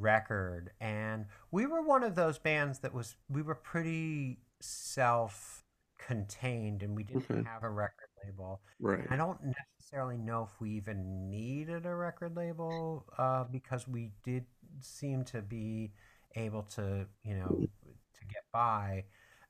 record, 0.00 0.70
and 0.80 1.26
we 1.50 1.66
were 1.66 1.82
one 1.82 2.02
of 2.04 2.14
those 2.14 2.38
bands 2.38 2.78
that 2.80 2.94
was 2.94 3.16
we 3.28 3.42
were 3.42 3.54
pretty 3.54 4.38
self-contained, 4.60 6.82
and 6.82 6.94
we 6.96 7.02
didn't 7.04 7.30
Okay. 7.30 7.42
have 7.44 7.62
a 7.62 7.70
record 7.70 8.08
label. 8.24 8.60
Right. 8.80 9.06
I 9.10 9.16
don't 9.16 9.40
necessarily 9.78 10.16
know 10.18 10.42
if 10.44 10.60
we 10.60 10.70
even 10.72 11.30
needed 11.30 11.86
a 11.86 11.94
record 11.94 12.36
label 12.36 13.06
uh, 13.18 13.44
because 13.44 13.86
we 13.88 14.12
did 14.24 14.44
seem 14.80 15.24
to 15.24 15.42
be 15.42 15.92
able 16.36 16.62
to, 16.62 17.06
you 17.24 17.34
know, 17.34 17.66
to 18.14 18.24
get 18.26 18.44
by. 18.52 19.04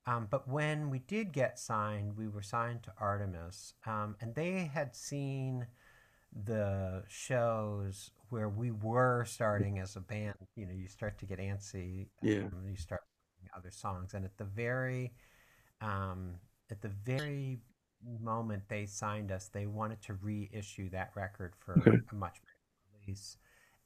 Um, 0.07 0.27
but 0.31 0.49
when 0.49 0.89
we 0.91 1.01
did 1.01 1.33
get 1.33 1.59
signed, 1.59 2.17
we 2.17 2.27
were 2.29 2.43
signed 2.43 2.83
to 2.85 2.93
Artemis, 2.99 3.75
um, 3.87 4.17
and 4.21 4.35
they 4.35 4.71
had 4.73 4.97
seen 4.97 5.67
the 6.33 7.05
shows 7.09 8.11
where 8.31 8.49
we 8.49 8.71
were 8.71 9.25
starting 9.25 9.79
as 9.79 9.97
a 9.97 10.01
band. 10.01 10.35
You 10.57 10.67
know, 10.67 10.73
you 10.73 10.89
start 10.89 11.19
to 11.19 11.27
get 11.27 11.39
antsy. 11.39 12.09
Yeah. 12.23 12.43
Um, 12.45 12.65
you 12.69 12.77
start 12.77 13.03
writing 13.37 13.51
other 13.57 13.71
songs, 13.71 14.15
and 14.15 14.25
at 14.25 14.37
the 14.39 14.45
very, 14.45 15.13
um, 15.81 16.35
at 16.71 16.81
the 16.81 16.89
very 16.89 17.61
moment 18.21 18.63
they 18.69 18.87
signed 18.87 19.31
us, 19.31 19.49
they 19.49 19.67
wanted 19.67 20.01
to 20.03 20.15
reissue 20.15 20.89
that 20.91 21.11
record 21.15 21.55
for 21.59 21.75
Okay. 21.79 22.01
a 22.11 22.15
much 22.15 22.41
better 22.43 23.01
release. 23.07 23.37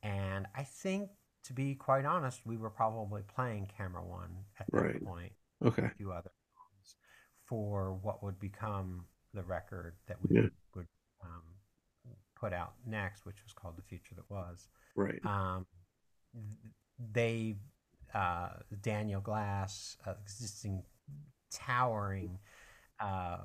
And 0.03 0.47
I 0.55 0.63
think, 0.63 1.11
to 1.45 1.53
be 1.53 1.75
quite 1.75 2.05
honest, 2.05 2.47
we 2.47 2.57
were 2.57 2.71
probably 2.71 3.23
playing 3.23 3.69
Camera 3.77 4.05
One 4.05 4.45
at 4.61 4.67
that 4.73 4.79
Right. 4.83 5.03
point, 5.05 5.33
Okay. 5.63 5.87
a 5.87 5.91
few 5.97 6.13
other 6.13 6.31
songs, 6.55 6.97
for 7.45 7.95
what 7.95 8.23
would 8.23 8.39
become 8.39 9.07
the 9.33 9.43
record 9.43 9.97
that 10.07 10.19
we 10.23 10.37
Yeah. 10.37 10.49
would 10.75 10.87
um, 11.23 11.43
put 12.45 12.53
out 12.53 12.75
next, 12.87 13.25
which 13.25 13.43
was 13.45 13.53
called 13.55 13.77
The 13.77 13.83
Future 13.83 14.15
That 14.17 14.29
Was 14.31 14.69
Right. 14.97 15.23
um, 15.25 15.67
they 17.13 17.57
uh, 18.15 18.51
Daniel 18.83 19.21
Glass, 19.21 19.97
uh, 20.07 20.15
existing 20.23 20.83
towering 21.51 22.39
uh, 23.01 23.39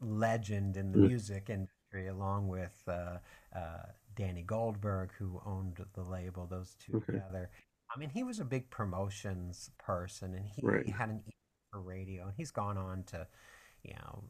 legend 0.00 0.76
in 0.76 0.92
the 0.92 0.98
Mm. 0.98 1.08
music 1.08 1.50
industry, 1.50 2.08
along 2.08 2.48
with 2.48 2.82
uh, 2.88 3.18
uh, 3.54 3.86
Danny 4.14 4.42
Goldberg, 4.42 5.12
who 5.18 5.40
owned 5.44 5.84
the 5.94 6.02
label. 6.02 6.46
Those 6.46 6.74
two 6.78 6.94
Okay. 6.94 7.12
together. 7.12 7.50
I 7.94 7.98
mean, 7.98 8.10
he 8.10 8.22
was 8.24 8.40
a 8.40 8.44
big 8.44 8.70
promotions 8.70 9.70
person, 9.78 10.34
and 10.34 10.46
he 10.46 10.62
Right. 10.62 10.86
had 10.90 11.08
an 11.10 11.22
ear 11.26 11.32
for 11.70 11.80
radio, 11.80 12.24
and 12.24 12.34
he's 12.36 12.50
gone 12.50 12.78
on 12.78 13.04
to, 13.04 13.26
you 13.84 13.94
know, 13.94 14.24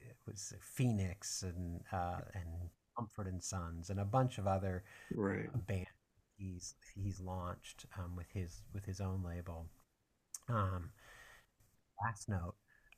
it 0.00 0.16
was 0.26 0.54
Phoenix 0.60 1.42
and 1.42 1.82
uh, 1.92 2.20
and 2.34 2.70
Comfort 2.96 3.26
and 3.28 3.42
Sons 3.42 3.90
and 3.90 4.00
a 4.00 4.04
bunch 4.04 4.38
of 4.38 4.46
other 4.46 4.84
Right. 5.14 5.50
uh, 5.54 5.58
band 5.58 5.86
he's 6.38 6.74
he's 6.94 7.20
launched 7.20 7.86
um, 7.98 8.16
with 8.16 8.30
his 8.32 8.62
with 8.74 8.84
his 8.84 9.00
own 9.00 9.22
label. 9.24 9.68
Um, 10.48 10.90
Glassnote, 12.02 12.54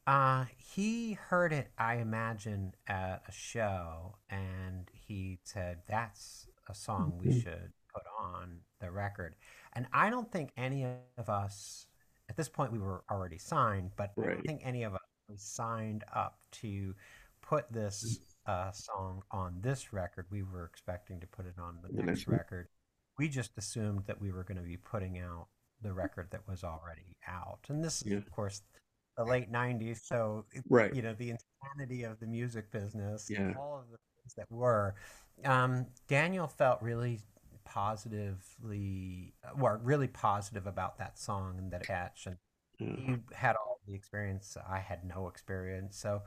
uh, 0.07 0.47
he 0.57 1.13
heard 1.15 1.53
it, 1.53 1.73
I 1.79 1.97
imagine, 1.97 2.75
at 2.87 3.23
a 3.29 3.33
show, 3.33 4.17
and 4.31 4.91
he 4.93 5.39
said 5.45 5.83
that's 5.89 6.47
a 6.69 6.75
song 6.75 7.19
we 7.19 7.29
Mhm. 7.29 7.43
should 7.43 7.73
put 7.93 8.03
on 8.19 8.61
the 8.81 8.91
record. 8.91 9.35
And 9.75 9.87
I 9.93 10.11
don't 10.11 10.31
think 10.31 10.53
any 10.57 10.85
of 10.85 11.29
us 11.29 11.87
at 12.29 12.37
this 12.37 12.49
point 12.49 12.73
we 12.73 12.79
were 12.79 13.05
already 13.11 13.39
signed, 13.39 13.91
but 13.97 14.15
I 14.23 14.29
don't 14.29 14.45
think 14.47 14.63
any 14.65 14.85
of 14.85 14.95
us 14.95 15.01
signed 15.37 16.05
up 16.15 16.39
to 16.53 16.95
put 17.43 17.73
this 17.73 18.21
uh, 18.47 18.71
song 18.73 19.23
on 19.31 19.57
this 19.61 19.93
record. 19.93 20.27
We 20.31 20.43
were 20.43 20.65
expecting 20.65 21.21
to 21.21 21.27
put 21.27 21.47
it 21.47 21.55
on 21.59 21.79
the, 21.83 21.89
The 21.89 22.03
next 22.03 22.27
next 22.27 22.29
record. 22.29 22.69
We 23.19 23.29
just 23.29 23.53
assumed 23.59 24.05
that 24.07 24.21
we 24.21 24.33
were 24.33 24.43
going 24.45 24.57
to 24.59 24.63
be 24.65 24.77
putting 24.77 25.19
out 25.19 25.47
the 25.83 25.93
record 25.93 26.29
that 26.31 26.47
was 26.49 26.65
already 26.65 27.17
out. 27.29 27.61
And 27.69 27.85
this 27.85 28.03
is, 28.03 28.13
of 28.13 28.31
course, 28.31 28.63
the 29.17 29.25
late 29.25 29.51
90s. 29.53 30.01
So, 30.05 30.47
it- 30.53 30.65
Right. 30.69 30.95
you 30.95 31.03
know, 31.03 31.15
the 31.15 31.31
insanity 31.31 32.05
of 32.05 32.19
the 32.21 32.27
music 32.27 32.71
business, 32.71 33.29
Yeah. 33.29 33.53
all 33.59 33.79
of 33.81 33.91
the 33.91 33.99
things 34.19 34.35
that 34.37 34.51
were. 34.51 34.95
Um, 35.45 35.87
Daniel 36.09 36.47
felt 36.47 36.81
really 36.83 37.21
positively, 37.65 39.35
well, 39.57 39.79
really 39.83 40.09
positive 40.09 40.67
about 40.67 40.99
that 40.99 41.19
song 41.19 41.59
and 41.59 41.71
that 41.73 41.85
catch. 41.85 42.27
And 42.27 42.39
Yeah. 42.79 42.97
he 42.97 43.17
had 43.35 43.57
all 43.57 43.81
the 43.87 43.95
experience. 43.95 44.57
I 44.57 44.79
had 44.79 45.05
no 45.05 45.29
experience. 45.29 45.97
So 45.97 46.23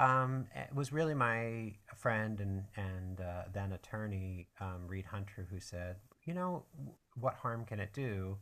um, 0.00 0.46
it 0.56 0.74
was 0.74 0.92
really 0.92 1.14
my 1.14 1.74
friend 1.96 2.40
and 2.40 2.64
and 2.76 3.20
uh, 3.20 3.44
then 3.52 3.72
attorney 3.72 4.48
um, 4.60 4.86
Reed 4.88 5.06
Hunter 5.06 5.46
who 5.50 5.60
said, 5.60 5.96
you 6.24 6.34
know, 6.34 6.64
what 7.20 7.34
harm 7.34 7.66
can 7.66 7.80
it 7.80 7.92
do? 7.94 8.38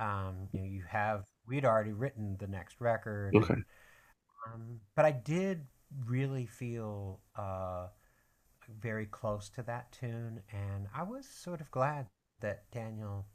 Um, 0.00 0.48
you 0.52 0.60
know, 0.60 0.66
you 0.66 0.84
have 0.88 1.26
we'd 1.48 1.64
already 1.66 1.92
written 1.92 2.36
the 2.38 2.48
next 2.48 2.80
record. 2.80 3.36
Okay. 3.36 3.64
Um, 4.46 4.80
but 4.94 5.04
I 5.04 5.12
did 5.12 5.66
really 6.06 6.46
feel 6.46 7.20
uh, 7.36 7.88
very 8.80 9.06
close 9.06 9.48
to 9.50 9.62
that 9.64 9.92
tune, 9.92 10.42
and 10.52 10.88
I 10.94 11.02
was 11.04 11.26
sort 11.28 11.60
of 11.60 11.70
glad 11.70 12.08
that 12.40 12.70
Daniel 12.72 13.26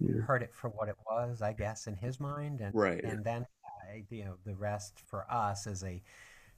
Yeah. 0.00 0.22
heard 0.26 0.42
it 0.42 0.54
for 0.54 0.70
what 0.70 0.88
it 0.88 0.96
was, 1.06 1.42
I 1.42 1.52
guess, 1.54 1.86
in 1.86 1.96
his 1.96 2.20
mind, 2.20 2.60
and 2.60 2.74
Right. 2.74 3.04
and 3.04 3.24
then 3.24 3.46
uh, 3.66 3.98
you 4.10 4.24
know 4.24 4.36
the 4.44 4.56
rest 4.56 5.00
for 5.06 5.26
us 5.32 5.66
is 5.66 5.84
a 5.84 6.02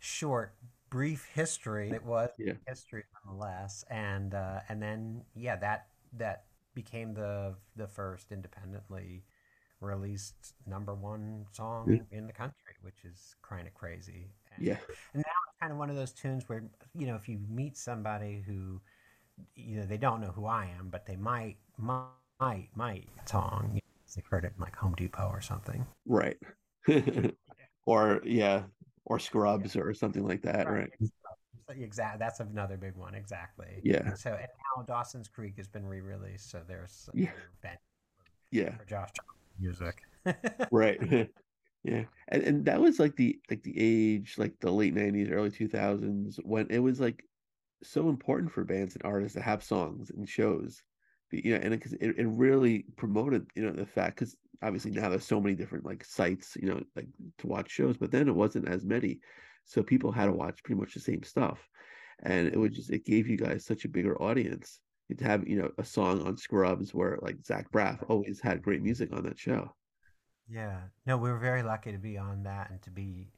short, 0.01 0.55
brief 0.91 1.25
history. 1.35 1.91
It 1.91 2.05
was 2.05 2.31
Yeah. 2.39 2.55
history 2.67 3.05
nonetheless, 3.25 3.85
and 3.91 4.35
uh, 4.35 4.61
and 4.69 4.83
then 4.83 5.25
yeah, 5.37 5.57
that 5.57 5.89
that 6.15 6.47
became 6.75 7.15
the 7.15 7.55
the 7.77 7.87
first 7.89 8.33
independently 8.33 9.25
released 9.81 10.55
number 10.67 10.95
one 10.95 11.47
song 11.53 11.89
Yeah. 11.89 12.19
in 12.19 12.27
the 12.27 12.33
country, 12.33 12.75
which 12.83 13.05
is 13.05 13.37
kind 13.43 13.67
of 13.69 13.75
crazy. 13.75 14.31
And 14.57 14.67
Yeah. 14.67 14.79
And 15.15 15.23
now 15.27 15.39
it's 15.49 15.59
kind 15.61 15.73
of 15.73 15.79
one 15.79 15.91
of 15.91 15.97
those 15.97 16.13
tunes 16.13 16.49
where 16.49 16.65
you 16.95 17.07
know 17.07 17.17
if 17.17 17.29
you 17.29 17.39
meet 17.49 17.77
somebody 17.77 18.43
who 18.47 18.81
you 19.55 19.77
know 19.79 19.87
they 19.87 19.97
don't 19.99 20.21
know 20.21 20.33
who 20.33 20.47
I 20.47 20.67
am, 20.79 20.89
but 20.91 21.07
they 21.07 21.17
might 21.17 21.57
might 21.79 22.09
might 22.41 22.69
might 22.75 23.09
song. 23.27 23.71
You 23.75 23.77
know, 23.77 23.81
they've 24.17 24.27
heard 24.27 24.45
it 24.45 24.53
in 24.57 24.63
like 24.63 24.77
Home 24.77 24.95
Depot 24.95 25.29
or 25.29 25.41
something. 25.41 25.87
Right. 26.07 26.39
or 27.87 28.21
yeah, 28.25 28.65
or 29.11 29.19
Scrubs 29.19 29.75
or 29.75 29.93
something 29.93 30.25
like 30.25 30.41
that. 30.43 30.71
Right. 30.71 30.89
Exactly. 31.69 32.19
That's 32.19 32.39
another 32.41 32.77
big 32.77 32.97
one. 32.97 33.15
Exactly. 33.15 33.81
Yeah. 33.83 34.07
And 34.07 34.19
so 34.19 34.31
and 34.31 34.49
now 34.77 34.83
Dawson's 34.85 35.29
Creek 35.29 35.55
has 35.57 35.67
been 35.69 35.85
re-released, 35.85 36.49
so 36.51 36.63
there's 36.67 37.11
Yeah. 37.13 37.31
another 37.63 37.79
Yeah. 38.53 38.77
for 38.77 38.85
Josh 38.85 39.11
music. 39.59 40.03
Right. 40.71 40.99
yeah. 41.85 42.05
And 42.29 42.43
and 42.43 42.65
that 42.67 42.81
was 42.81 43.01
like 43.01 43.17
the 43.17 43.41
like 43.51 43.63
the 43.65 43.75
age 43.77 44.37
like 44.39 44.55
the 44.61 44.71
late 44.71 44.95
90s, 44.95 45.31
early 45.33 45.51
2000s 45.51 46.39
when 46.45 46.69
it 46.71 46.79
was 46.79 47.01
like 47.01 47.25
so 47.83 48.09
important 48.09 48.53
for 48.53 48.65
bands 48.65 48.95
and 48.95 49.05
artists 49.05 49.35
to 49.35 49.43
have 49.43 49.65
songs 49.65 50.11
and 50.11 50.29
shows. 50.29 50.83
You 51.33 51.55
know, 51.55 51.61
and 51.63 51.71
because 51.71 51.93
it, 51.95 52.19
it 52.19 52.27
really 52.27 52.85
promoted, 52.97 53.47
you 53.55 53.63
know, 53.63 53.73
the 53.73 53.87
fact 53.87 54.17
because 54.17 54.37
obviously 54.63 54.91
now 54.91 55.09
there's 55.09 55.27
so 55.27 55.41
many 55.41 55.55
different 55.55 55.85
like 55.87 56.05
sites, 56.05 56.57
you 56.61 56.69
know, 56.69 56.83
like 56.97 57.09
to 57.39 57.47
watch 57.47 57.71
shows, 57.71 57.97
but 57.97 58.11
then 58.11 58.29
it 58.29 58.35
wasn't 58.35 58.69
as 58.69 58.85
many. 58.85 59.21
So 59.65 59.83
people 59.83 60.11
had 60.13 60.27
to 60.27 60.33
watch 60.33 60.63
pretty 60.65 60.81
much 60.81 60.95
the 60.95 61.01
same 61.01 61.23
stuff. 61.23 61.69
And 62.23 62.49
it 62.49 62.59
was 62.59 62.73
just 62.73 62.91
it 62.91 63.05
gave 63.07 63.29
you 63.29 63.37
guys 63.37 63.65
such 63.65 63.85
a 63.85 63.89
bigger 63.89 64.21
audience. 64.21 64.81
To 65.17 65.25
have, 65.25 65.49
you 65.49 65.57
know, 65.61 65.73
a 65.77 65.85
song 65.85 66.25
on 66.25 66.37
Scrubs 66.37 66.95
where 66.95 67.19
like 67.21 67.45
Zach 67.45 67.69
Braff 67.73 68.09
always 68.09 68.41
had 68.41 68.63
great 68.63 68.81
music 68.81 69.13
on 69.13 69.25
that 69.25 69.37
show. 69.39 69.75
Yeah. 70.49 70.83
No, 71.05 71.17
we 71.17 71.31
were 71.31 71.39
very 71.39 71.65
lucky 71.65 71.91
to 71.91 71.99
be 71.99 72.17
on 72.17 72.45
that 72.45 72.71
and 72.71 72.81
to 72.83 72.91
be 72.91 73.33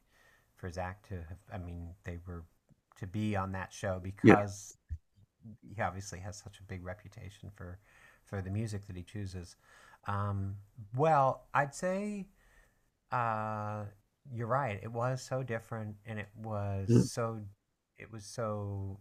for 0.57 0.70
Zach 0.70 1.07
to 1.09 1.14
have 1.14 1.38
I 1.53 1.57
mean, 1.57 1.95
they 2.05 2.18
were 2.26 2.45
to 2.99 3.07
be 3.07 3.36
on 3.36 3.53
that 3.53 3.72
show 3.72 4.01
because 4.03 4.76
he 5.74 5.80
obviously 5.82 6.20
has 6.20 6.36
such 6.36 6.59
a 6.61 6.62
big 6.64 6.84
reputation 6.84 7.51
for 7.55 7.78
for 8.24 8.40
the 8.43 8.51
music 8.51 8.86
that 8.86 8.97
he 8.97 9.03
chooses. 9.03 9.57
Um, 10.07 10.57
well, 10.97 11.47
I'd 11.55 11.74
say 11.74 12.28
uh, 13.11 13.84
you're 14.32 14.47
right. 14.47 14.80
It 14.82 14.93
was 14.93 15.22
so 15.22 15.43
different 15.43 15.97
and 16.07 16.18
it 16.18 16.28
was 16.36 16.88
Mm. 16.88 17.09
so 17.11 17.40
it 17.99 18.11
was 18.12 18.24
so 18.24 19.01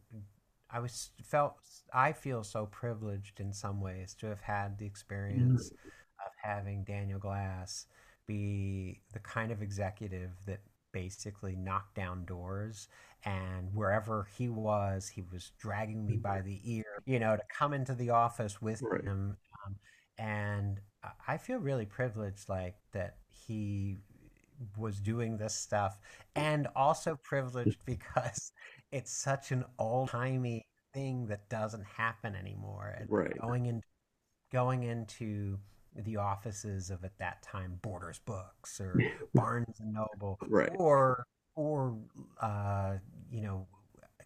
I 0.70 0.80
was 0.80 1.12
felt 1.24 1.58
I 1.94 2.14
feel 2.14 2.44
so 2.44 2.66
privileged 2.66 3.40
in 3.40 3.54
some 3.54 3.82
ways 3.82 4.16
to 4.16 4.28
have 4.28 4.42
had 4.42 4.78
the 4.78 4.86
experience 4.86 5.74
of 6.26 6.32
having 6.42 6.84
Daniel 6.84 7.20
Glass 7.20 7.88
be 8.28 9.02
the 9.14 9.20
kind 9.20 9.52
of 9.52 9.62
executive 9.62 10.32
that 10.46 10.62
basically 10.92 11.56
knocked 11.56 11.96
down 11.96 12.26
doors 12.26 12.88
and 13.24 13.74
wherever 13.74 14.28
he 14.38 14.50
was 14.50 15.08
he 15.08 15.22
was 15.32 15.52
dragging 15.60 16.06
me 16.06 16.18
by 16.18 16.42
the 16.42 16.60
ear 16.66 17.02
you 17.06 17.20
know 17.20 17.36
to 17.36 17.44
come 17.56 17.74
into 17.74 17.94
the 17.96 18.10
office 18.10 18.62
with 18.62 18.82
Right. 18.82 19.04
him 19.04 19.38
um, 19.66 19.76
and 20.18 20.80
I- 21.28 21.38
feel 21.38 21.60
really 21.60 21.86
privileged 21.86 22.50
like 22.50 22.76
that 22.92 23.18
he 23.28 23.98
was 24.78 25.00
doing 25.00 25.38
this 25.38 25.56
stuff 25.56 26.00
and 26.36 26.68
also 26.76 27.16
privileged 27.24 27.78
because 27.86 28.52
it's 28.92 29.12
such 29.12 29.52
an 29.52 29.66
old-timey 29.80 30.66
thing 30.94 31.28
that 31.28 31.50
doesn't 31.50 31.86
happen 31.86 32.36
anymore 32.36 32.94
and 32.98 33.10
Right. 33.10 33.40
going 33.42 33.66
in 33.66 33.82
going 34.52 34.84
into 34.84 35.60
the 35.96 36.18
offices 36.18 36.90
of 36.90 37.04
at 37.04 37.18
that 37.20 37.42
time 37.42 37.80
Borders 37.82 38.20
Books 38.20 38.80
or 38.80 39.00
Barnes 39.34 39.80
and 39.80 39.94
Noble, 39.94 40.40
Right. 40.48 40.72
or 40.78 41.26
or 41.56 41.98
uh, 42.42 42.98
you 43.30 43.42
know 43.42 43.68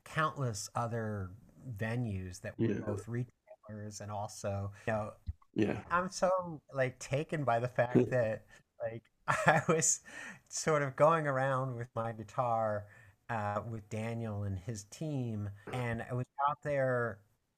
countless 0.04 0.70
other 0.76 1.32
venues 1.78 2.42
that 2.42 2.58
were 2.60 2.66
Yeah. 2.68 2.80
both 2.86 3.08
retailers 3.08 4.02
and 4.02 4.12
also 4.12 4.72
you 4.88 4.94
know 4.94 5.12
Yeah. 5.56 5.80
I'm 5.90 6.10
so 6.12 6.62
like 6.74 7.00
taken 7.00 7.44
by 7.44 7.60
the 7.60 7.68
fact 7.68 7.96
that 8.12 8.46
like 8.82 9.04
I 9.28 9.62
was 9.68 10.02
sort 10.50 10.84
of 10.84 10.96
going 10.96 11.28
around 11.28 11.76
with 11.76 11.88
my 11.96 12.12
guitar 12.12 12.86
uh, 13.30 13.62
with 13.68 13.90
Daniel 13.90 14.44
and 14.44 14.60
his 14.60 14.84
team, 14.86 15.50
and 15.74 16.06
I 16.08 16.14
was 16.14 16.28
out 16.48 16.62
there, 16.64 17.18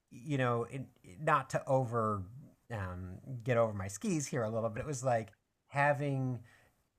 you 0.09 0.37
know, 0.37 0.63
in, 0.63 0.87
not 1.21 1.49
to 1.49 1.65
over 1.67 2.23
um, 2.72 3.18
get 3.43 3.57
over 3.57 3.74
my 3.74 3.88
skis 3.88 4.28
here 4.28 4.43
a 4.43 4.49
little, 4.49 4.70
but 4.70 4.80
it 4.82 4.86
was 4.88 5.03
like 5.03 5.32
having 5.68 6.39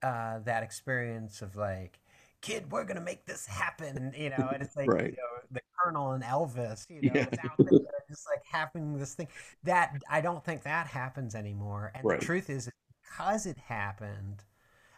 uh, 0.03 0.41
that 0.41 0.63
experience 0.63 1.43
of 1.43 1.57
like, 1.57 1.99
kid, 2.41 2.71
we're 2.73 2.85
gonna 2.85 3.01
make 3.01 3.27
this 3.27 3.47
happen, 3.47 4.15
you 4.17 4.31
know, 4.31 4.51
and 4.53 4.63
it's 4.63 4.77
like 4.77 4.89
Right. 4.89 5.11
you 5.11 5.17
know 5.19 5.43
the 5.51 5.61
Colonel 5.83 6.13
and 6.13 6.25
Elvis, 6.25 6.87
you 6.91 7.03
know, 7.03 7.13
Yeah. 7.15 7.27
out 7.45 7.59
there 7.65 8.01
just 8.09 8.27
like 8.29 8.43
having 8.51 8.99
this 8.99 9.15
thing 9.15 9.29
that 9.65 10.03
I 10.11 10.21
don't 10.21 10.45
think 10.45 10.63
that 10.65 10.87
happens 10.89 11.35
anymore. 11.35 11.93
And 11.95 12.09
Right. 12.09 12.21
the 12.21 12.25
truth 12.25 12.51
is, 12.51 12.71
because 13.03 13.47
it 13.47 13.59
happened, 13.59 14.45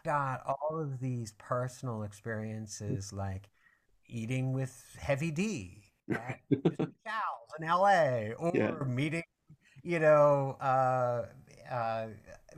got 0.05 0.41
all 0.45 0.79
of 0.79 0.99
these 0.99 1.33
personal 1.37 2.03
experiences 2.03 3.13
like 3.13 3.49
eating 4.07 4.53
with 4.53 4.97
Heavy 4.99 5.31
D 5.31 5.83
at. 6.13 6.39
In 7.59 7.65
LA 7.65 8.33
or 8.33 8.53
Yeah. 8.53 8.71
meeting, 8.85 9.23
you 9.83 9.99
know, 9.99 10.57
uh, 10.61 11.25
uh, 11.71 12.07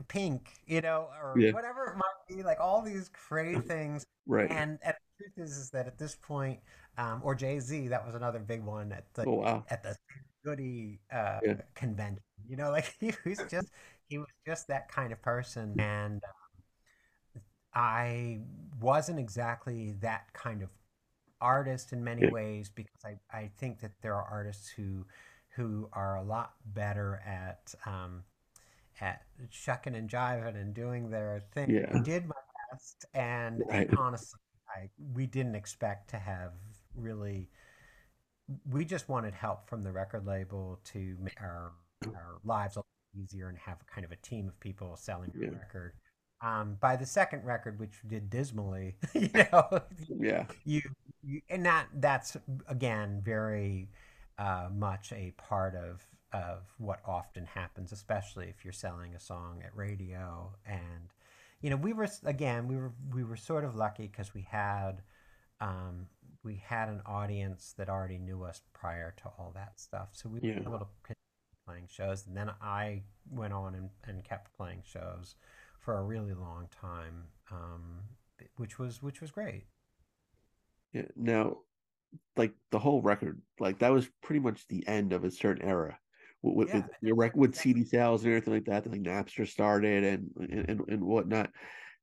Pink, 0.08 0.52
you 0.66 0.80
know, 0.80 1.08
or 1.22 1.40
Yeah. 1.40 1.52
whatever 1.52 1.84
it 1.86 1.96
might 1.96 2.36
be, 2.36 2.42
like 2.42 2.60
all 2.60 2.82
these 2.82 3.08
crazy 3.10 3.60
things. 3.68 4.04
Right. 4.26 4.50
And, 4.50 4.78
and 4.82 4.94
the 5.18 5.24
truth 5.24 5.38
is, 5.38 5.56
is 5.56 5.70
that 5.70 5.86
at 5.86 5.98
this 5.98 6.16
point, 6.16 6.60
um, 6.98 7.20
or 7.24 7.34
Jay 7.34 7.60
Z, 7.60 7.88
that 7.88 8.04
was 8.04 8.14
another 8.14 8.38
big 8.38 8.62
one 8.62 8.92
at 8.92 9.12
the 9.14 9.26
oh 9.26 9.34
wow. 9.34 9.64
at 9.70 9.82
the 9.82 9.96
Goody 10.44 11.00
uh, 11.12 11.40
Yeah. 11.44 11.54
convention. 11.74 12.22
You 12.46 12.56
know, 12.56 12.70
like 12.72 12.94
he 13.00 13.12
was 13.24 13.42
just 13.50 13.68
he 14.08 14.18
was 14.18 14.28
just 14.46 14.68
that 14.68 14.88
kind 14.88 15.12
of 15.12 15.22
person, 15.22 15.76
and 15.78 16.22
um, 17.34 17.42
I 17.74 18.40
wasn't 18.80 19.18
exactly 19.18 19.92
that 20.00 20.32
kind 20.32 20.62
of 20.62 20.68
artist 21.40 21.92
in 21.92 22.04
many 22.04 22.22
Yeah. 22.22 22.30
ways 22.30 22.70
because 22.70 23.04
I, 23.04 23.16
I 23.36 23.50
think 23.58 23.80
that 23.80 23.92
there 24.02 24.14
are 24.14 24.24
artists 24.24 24.68
who 24.68 25.06
who 25.56 25.88
are 25.92 26.16
a 26.16 26.22
lot 26.22 26.54
better 26.66 27.22
at 27.26 27.74
um, 27.86 28.24
at 29.00 29.22
shucking 29.50 29.94
and 29.94 30.08
jiving 30.08 30.56
and 30.60 30.74
doing 30.74 31.10
their 31.10 31.42
thing. 31.52 31.70
Yeah. 31.70 31.90
I 31.94 32.02
did 32.02 32.26
my 32.26 32.34
best, 32.72 33.04
and, 33.14 33.62
and 33.62 33.64
Right. 33.70 33.90
honestly, 33.96 34.40
I 34.76 34.90
we 35.14 35.26
didn't 35.26 35.54
expect 35.54 36.10
to 36.10 36.18
have 36.18 36.52
really. 36.96 37.50
We 38.70 38.84
just 38.84 39.08
wanted 39.08 39.32
help 39.34 39.68
from 39.68 39.82
the 39.82 39.92
record 39.92 40.26
label 40.26 40.80
to 40.92 41.16
make 41.20 41.40
our 41.40 41.72
our 42.14 42.38
lives 42.44 42.76
a 42.76 42.80
lot 42.80 42.86
easier 43.18 43.48
and 43.48 43.56
have 43.58 43.78
kind 43.86 44.04
of 44.04 44.12
a 44.12 44.16
team 44.16 44.48
of 44.48 44.58
people 44.60 44.96
selling 44.96 45.32
our 45.34 45.40
Yeah. 45.42 45.50
record. 45.50 45.92
Um, 46.42 46.76
by 46.80 46.96
the 46.96 47.06
second 47.06 47.44
record, 47.44 47.78
which 47.78 48.02
did 48.06 48.28
dismally, 48.28 48.96
you 49.14 49.30
know, 49.32 49.80
Yeah. 50.08 50.46
you, 50.64 50.82
you 51.22 51.40
and 51.48 51.64
that 51.64 51.86
that's 51.94 52.36
again 52.68 53.22
very 53.24 53.88
uh, 54.38 54.68
much 54.74 55.12
a 55.12 55.32
part 55.36 55.74
of 55.74 56.04
of 56.32 56.64
what 56.78 57.00
often 57.06 57.46
happens, 57.46 57.92
especially 57.92 58.48
if 58.48 58.64
you're 58.64 58.72
selling 58.72 59.14
a 59.14 59.20
song 59.20 59.62
at 59.64 59.76
radio. 59.76 60.52
And 60.66 61.12
you 61.60 61.70
know, 61.70 61.76
we 61.76 61.92
were 61.92 62.08
again 62.24 62.68
we 62.68 62.76
were 62.76 62.92
we 63.12 63.24
were 63.24 63.36
sort 63.36 63.64
of 63.64 63.76
lucky 63.76 64.06
because 64.08 64.34
we 64.34 64.42
had 64.42 65.02
um, 65.60 66.06
we 66.42 66.56
had 66.56 66.88
an 66.88 67.00
audience 67.06 67.74
that 67.78 67.88
already 67.88 68.18
knew 68.18 68.42
us 68.44 68.62
prior 68.72 69.14
to 69.18 69.24
all 69.38 69.52
that 69.54 69.80
stuff, 69.80 70.10
so 70.12 70.28
we 70.28 70.40
Yeah. 70.40 70.60
were 70.64 70.74
able 70.74 70.78
to 70.78 70.86
continue 71.02 71.16
playing 71.66 71.88
shows. 71.88 72.26
And 72.26 72.36
then 72.36 72.50
I 72.60 73.02
went 73.30 73.52
on 73.52 73.74
and, 73.74 73.90
and 74.06 74.24
kept 74.24 74.56
playing 74.56 74.82
shows 74.84 75.36
for 75.80 75.98
a 75.98 76.02
really 76.04 76.34
long 76.34 76.68
time, 76.70 77.24
um, 77.50 78.00
which 78.56 78.78
was 78.78 79.02
which 79.02 79.20
was 79.20 79.30
great. 79.30 79.64
Yeah. 80.92 81.08
Now, 81.16 81.58
like 82.36 82.54
the 82.70 82.78
whole 82.78 83.02
record, 83.02 83.42
like 83.58 83.78
that 83.80 83.92
was 83.92 84.10
pretty 84.22 84.40
much 84.40 84.66
the 84.68 84.86
end 84.86 85.12
of 85.12 85.24
a 85.24 85.30
certain 85.30 85.64
era. 85.66 85.98
With, 86.42 86.68
Yeah, 86.68 86.82
with 86.82 86.90
your 87.00 87.16
rec- 87.16 87.36
with 87.36 87.54
CD 87.56 87.84
sales 87.84 88.22
and 88.24 88.32
everything 88.32 88.54
like 88.54 88.66
that, 88.66 88.86
like 88.90 89.00
Napster 89.00 89.48
started 89.48 90.04
and 90.04 90.50
and, 90.68 90.80
and, 90.88 91.04
whatnot. 91.04 91.50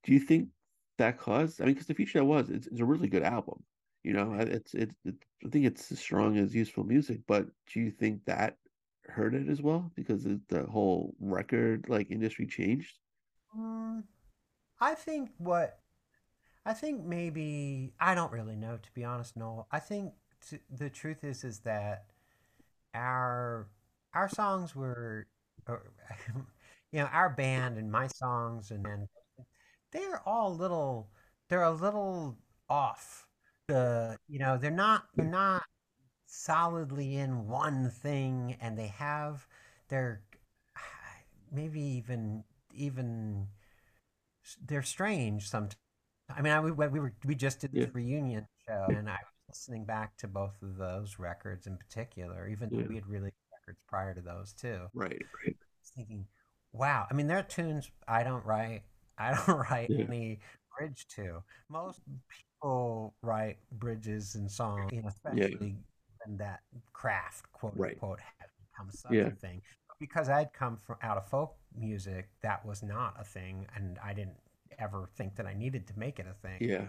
Do 0.04 0.14
you 0.14 0.20
think 0.20 0.50
that 0.98 1.18
caused? 1.20 1.62
I 1.62 1.66
mean, 1.66 1.74
because 1.76 1.88
the 1.88 1.94
future 1.94 2.20
that 2.20 2.26
was, 2.26 2.50
it's, 2.50 2.68
it's 2.68 2.80
a 2.80 2.86
really 2.86 3.08
good 3.08 3.24
album. 3.24 3.64
You 4.04 4.14
know, 4.14 4.34
I- 4.34 4.42
it's 4.44 4.74
it's 4.74 4.96
it, 5.06 5.16
I 5.46 5.50
think 5.50 5.66
it's 5.66 5.92
as 5.92 6.00
strong 6.00 6.38
as 6.38 6.56
useful 6.56 6.84
music. 6.84 7.22
But 7.28 7.48
do 7.72 7.80
you 7.80 7.92
think 7.92 8.26
that 8.26 8.58
hurt 9.06 9.36
it 9.36 9.48
as 9.48 9.62
well 9.62 9.92
because 9.96 10.24
the 10.24 10.66
whole 10.70 11.16
record 11.20 11.86
like 11.90 12.10
industry 12.10 12.48
changed? 12.48 12.98
Mm, 13.58 14.04
I 14.80 14.96
think 14.96 15.32
what 15.38 15.81
I 16.66 16.74
think 16.74 17.04
maybe 17.04 17.94
I 18.00 18.14
don't 18.16 18.32
really 18.32 18.56
know 18.56 18.78
to 18.78 18.92
be 18.94 19.04
honest. 19.04 19.36
No, 19.38 19.66
I 19.72 19.80
think 19.80 20.14
t- 20.48 20.60
the 20.70 20.90
truth 20.90 21.24
is 21.24 21.44
is 21.44 21.60
that 21.62 22.06
our 22.94 23.68
our 24.14 24.30
songs 24.30 24.76
were, 24.76 25.28
or, 25.68 25.92
uh, 26.10 26.40
you 26.92 27.00
know, 27.00 27.08
our 27.08 27.30
band 27.30 27.78
and 27.78 27.92
my 27.92 28.08
songs 28.08 28.72
and, 28.72 28.86
and 28.88 29.08
they're 29.92 30.22
all 30.28 30.56
little 30.56 31.10
they're 31.50 31.64
a 31.64 31.72
little 31.72 32.38
off. 32.70 33.28
The 33.68 34.18
you 34.28 34.40
know 34.40 34.58
they're 34.58 34.72
not 34.72 35.06
they're 35.16 35.26
hmm. 35.26 35.32
not 35.32 35.64
solidly 36.28 37.18
in 37.18 37.48
one 37.48 37.90
thing, 37.92 38.58
and 38.62 38.78
they 38.78 38.88
have 38.88 39.48
they're 39.90 40.22
maybe 41.52 41.82
even 41.82 42.44
even 42.74 43.48
they're 44.66 44.84
strange 44.84 45.50
sometimes. 45.50 45.78
I 46.38 46.42
mean, 46.42 46.54
I, 46.54 46.60
we, 46.62 46.72
we 46.72 47.00
were 47.00 47.14
we 47.26 47.36
just 47.36 47.60
did 47.62 47.72
this 47.74 47.84
Yeah. 47.84 47.92
reunion 47.94 48.48
show, 48.68 48.88
and 48.98 49.10
I 49.10 49.14
was 49.14 49.20
listening 49.50 49.86
back 49.86 50.18
to 50.18 50.28
both 50.28 50.62
of 50.62 50.78
those 50.78 51.20
records 51.20 51.68
in 51.68 51.78
particular, 51.78 52.48
even 52.48 52.70
though 52.70 52.86
we 52.88 52.96
had 52.96 53.08
released 53.08 53.36
records 53.52 53.80
prior 53.88 54.14
to 54.14 54.22
those 54.22 54.54
too. 54.54 54.90
Right. 54.94 55.22
Right. 55.46 55.56
I 55.60 55.66
was 55.82 55.92
thinking, 55.96 56.26
wow. 56.74 57.08
I 57.10 57.14
mean, 57.14 57.28
there 57.28 57.40
are 57.40 57.44
tunes 57.44 57.90
I 58.08 58.24
don't 58.24 58.46
write. 58.46 58.84
I 59.18 59.34
don't 59.34 59.58
write 59.72 59.92
any 59.98 60.40
bridge 60.78 61.08
to. 61.16 61.44
Most 61.70 62.02
people 62.30 63.14
write 63.22 63.58
bridges 63.74 64.36
and 64.36 64.50
songs, 64.52 64.92
you 64.94 65.02
know, 65.02 65.10
especially 65.10 65.76
when 66.26 66.38
that 66.38 66.62
craft, 66.94 67.52
quote 67.52 67.76
Right. 67.76 67.94
unquote, 67.94 68.20
has 68.20 68.50
become 68.72 68.90
such 68.92 69.14
Yeah. 69.16 69.28
a 69.28 69.36
thing. 69.36 69.62
But 69.88 70.00
because 70.00 70.30
I'd 70.30 70.54
come 70.54 70.78
from 70.78 70.98
out 71.02 71.18
of 71.18 71.28
folk 71.28 71.56
music, 71.76 72.30
that 72.42 72.66
was 72.66 72.84
not 72.84 73.16
a 73.20 73.24
thing, 73.24 73.68
and 73.76 73.98
I 74.04 74.14
didn't 74.14 74.38
ever 74.80 75.10
think 75.16 75.36
that 75.36 75.46
I 75.46 75.54
needed 75.54 75.88
to 75.88 76.00
make 76.00 76.20
it 76.20 76.28
a 76.30 76.34
thing. 76.48 76.60
Yeah. 76.60 76.86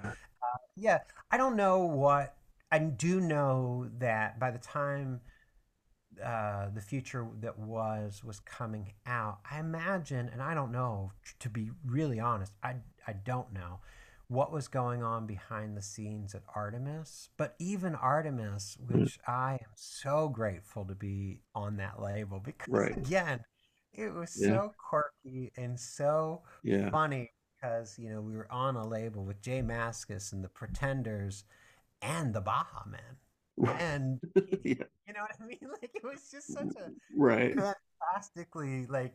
Yeah, 0.76 1.00
I 1.30 1.36
don't 1.36 1.56
know 1.56 1.80
what 1.84 2.36
I 2.70 2.78
do 2.78 3.20
know 3.20 3.88
that 3.98 4.38
by 4.38 4.50
the 4.50 4.58
time 4.58 5.20
uh, 6.22 6.68
the 6.74 6.80
future 6.80 7.26
that 7.40 7.58
was 7.58 8.22
was 8.22 8.40
coming 8.40 8.92
out, 9.06 9.38
I 9.50 9.58
imagine, 9.60 10.28
and 10.28 10.42
I 10.42 10.54
don't 10.54 10.72
know 10.72 11.12
to 11.40 11.48
be 11.48 11.70
really 11.84 12.20
honest, 12.20 12.52
I 12.62 12.76
I 13.06 13.14
don't 13.14 13.52
know 13.52 13.80
what 14.28 14.52
was 14.52 14.68
going 14.68 15.02
on 15.02 15.26
behind 15.26 15.76
the 15.76 15.82
scenes 15.82 16.34
at 16.34 16.42
Artemis. 16.54 17.28
But 17.36 17.54
even 17.58 17.94
Artemis, 17.94 18.78
which 18.86 19.18
I 19.26 19.54
am 19.54 19.70
so 19.74 20.28
grateful 20.28 20.84
to 20.86 20.94
be 20.94 21.40
on 21.54 21.76
that 21.76 22.00
label 22.00 22.40
because 22.40 22.68
Right. 22.68 22.96
again, 22.96 23.40
it 23.92 24.12
was 24.14 24.30
Yeah. 24.34 24.48
so 24.48 24.74
quirky 24.78 25.52
and 25.56 25.78
so 25.78 26.42
Yeah. 26.62 26.90
funny 26.90 27.30
because 27.62 27.98
you 27.98 28.10
know 28.10 28.22
we 28.22 28.36
were 28.36 28.50
on 28.52 28.76
a 28.76 28.86
label 28.86 29.24
with 29.24 29.42
J 29.42 29.62
Mascis 29.62 30.32
and 30.32 30.44
the 30.44 30.50
Pretenders 30.50 31.44
and 32.02 32.34
the 32.34 32.40
Baha 32.42 32.88
Men, 32.88 33.16
and 33.80 34.20
yeah. 34.64 34.84
you 35.06 35.14
know 35.14 35.20
what 35.22 35.32
I 35.40 35.46
mean? 35.46 35.58
Like 35.82 35.92
it 35.94 36.04
was 36.04 36.30
just 36.30 36.52
such 36.52 36.76
a 36.76 36.92
Right. 37.14 37.56
fantastically 37.56 38.86
like 38.86 39.14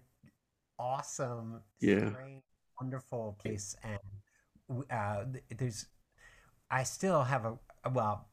awesome, 0.80 1.62
Yeah. 1.80 2.12
strange, 2.12 2.44
wonderful 2.82 3.38
place, 3.42 3.76
and 3.84 4.00
uh, 4.92 5.26
there's 5.58 5.88
I 6.70 6.84
still 6.84 7.24
have 7.24 7.46
a 7.46 7.90
well, 7.92 8.28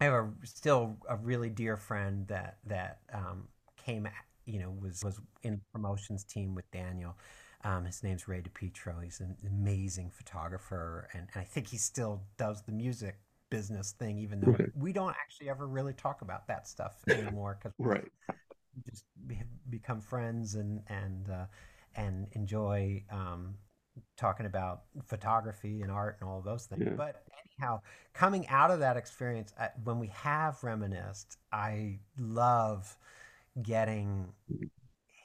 I 0.00 0.04
have 0.04 0.14
a 0.14 0.30
still 0.44 0.98
a 1.08 1.16
really 1.16 1.50
dear 1.50 1.76
friend 1.76 2.26
that 2.28 2.58
that 2.66 3.00
um, 3.12 3.48
came, 3.84 4.08
you 4.46 4.60
know, 4.60 4.70
was 4.80 5.04
was 5.04 5.20
in 5.42 5.60
promotions 5.72 6.24
team 6.24 6.54
with 6.54 6.70
Daniel. 6.70 7.16
Um, 7.64 7.84
his 7.84 8.02
name's 8.02 8.28
Ray 8.28 8.40
DePietro. 8.40 9.02
He's 9.02 9.20
an 9.20 9.36
amazing 9.46 10.10
photographer, 10.10 11.08
and, 11.12 11.28
and 11.34 11.40
I 11.40 11.44
think 11.44 11.68
he 11.68 11.76
still 11.76 12.22
does 12.36 12.62
the 12.62 12.72
music 12.72 13.16
business 13.50 13.92
thing, 13.92 14.18
even 14.18 14.40
though 14.40 14.48
Right. 14.48 14.70
we 14.76 14.92
don't 14.92 15.10
actually 15.20 15.50
ever 15.50 15.66
really 15.66 15.92
talk 15.92 16.22
about 16.22 16.46
that 16.48 16.68
stuff 16.68 16.96
anymore 17.08 17.58
because 17.58 17.74
Right. 17.78 18.04
we 18.76 18.82
just 18.90 19.04
become 19.70 20.00
friends 20.00 20.54
and 20.54 20.82
and 20.88 21.28
uh, 21.30 21.46
and 21.96 22.28
enjoy 22.32 23.02
um, 23.10 23.54
talking 24.16 24.46
about 24.46 24.82
photography 25.06 25.82
and 25.82 25.90
art 25.90 26.18
and 26.20 26.28
all 26.28 26.40
those 26.40 26.66
things. 26.66 26.84
Yeah. 26.84 26.92
But 26.96 27.22
anyhow, 27.60 27.80
coming 28.14 28.46
out 28.48 28.70
of 28.70 28.80
that 28.80 28.96
experience, 28.96 29.52
when 29.82 29.98
we 29.98 30.08
have 30.08 30.62
reminisced, 30.62 31.38
I 31.52 31.98
love 32.18 32.96
getting 33.60 34.32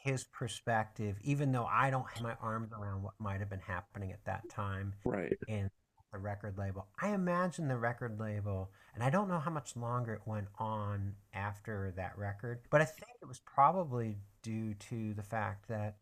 his 0.03 0.25
perspective, 0.25 1.17
even 1.21 1.51
though 1.53 1.65
I 1.65 1.89
don't 1.89 2.05
have 2.09 2.21
my 2.21 2.35
arms 2.41 2.71
around 2.73 3.03
what 3.03 3.13
might 3.19 3.39
have 3.39 3.49
been 3.49 3.59
happening 3.61 4.11
at 4.11 4.23
that 4.25 4.49
time 4.49 4.93
Right. 5.05 5.37
in 5.47 5.69
the 6.11 6.19
record 6.19 6.57
label. 6.57 6.87
I 7.01 7.09
imagine 7.13 7.67
the 7.69 7.77
record 7.77 8.19
label, 8.19 8.71
and 8.93 9.01
I 9.03 9.09
don't 9.09 9.29
know 9.29 9.39
how 9.39 9.49
much 9.51 9.75
longer 9.77 10.13
it 10.13 10.21
went 10.25 10.47
on 10.59 11.15
after 11.33 11.91
that 11.95 12.17
record, 12.17 12.59
but 12.69 12.81
I 12.81 12.85
think 12.85 13.07
it 13.21 13.25
was 13.27 13.39
probably 13.39 14.17
due 14.41 14.73
to 14.75 15.13
the 15.13 15.23
fact 15.23 15.69
that 15.69 15.95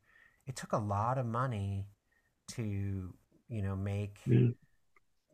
it 0.47 0.55
took 0.55 0.73
a 0.73 0.77
lot 0.77 1.17
of 1.19 1.25
money 1.27 1.85
to, 2.49 3.13
you 3.49 3.61
know, 3.61 3.75
make 3.75 4.19
Yeah. 4.25 4.49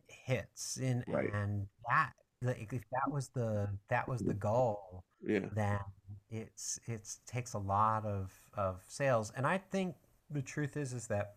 hits 0.08 0.78
in 0.78 1.04
Right. 1.08 1.34
and 1.34 1.68
that 1.90 2.14
like 2.42 2.72
if 2.74 2.84
that 2.92 3.12
was 3.12 3.30
the 3.30 3.70
that 3.90 4.08
was 4.08 4.22
the 4.24 4.34
mm. 4.34 4.40
goal 4.40 5.04
Yeah. 5.22 5.50
then 5.54 5.80
it's 6.30 6.80
it's 6.88 7.20
takes 7.28 7.54
a 7.54 7.58
lot 7.60 8.06
of 8.06 8.32
of 8.56 8.82
sales 8.88 9.32
and 9.36 9.46
i 9.48 9.58
think 9.58 9.96
the 10.30 10.42
truth 10.42 10.78
is 10.78 10.94
is 10.94 11.08
that 11.08 11.36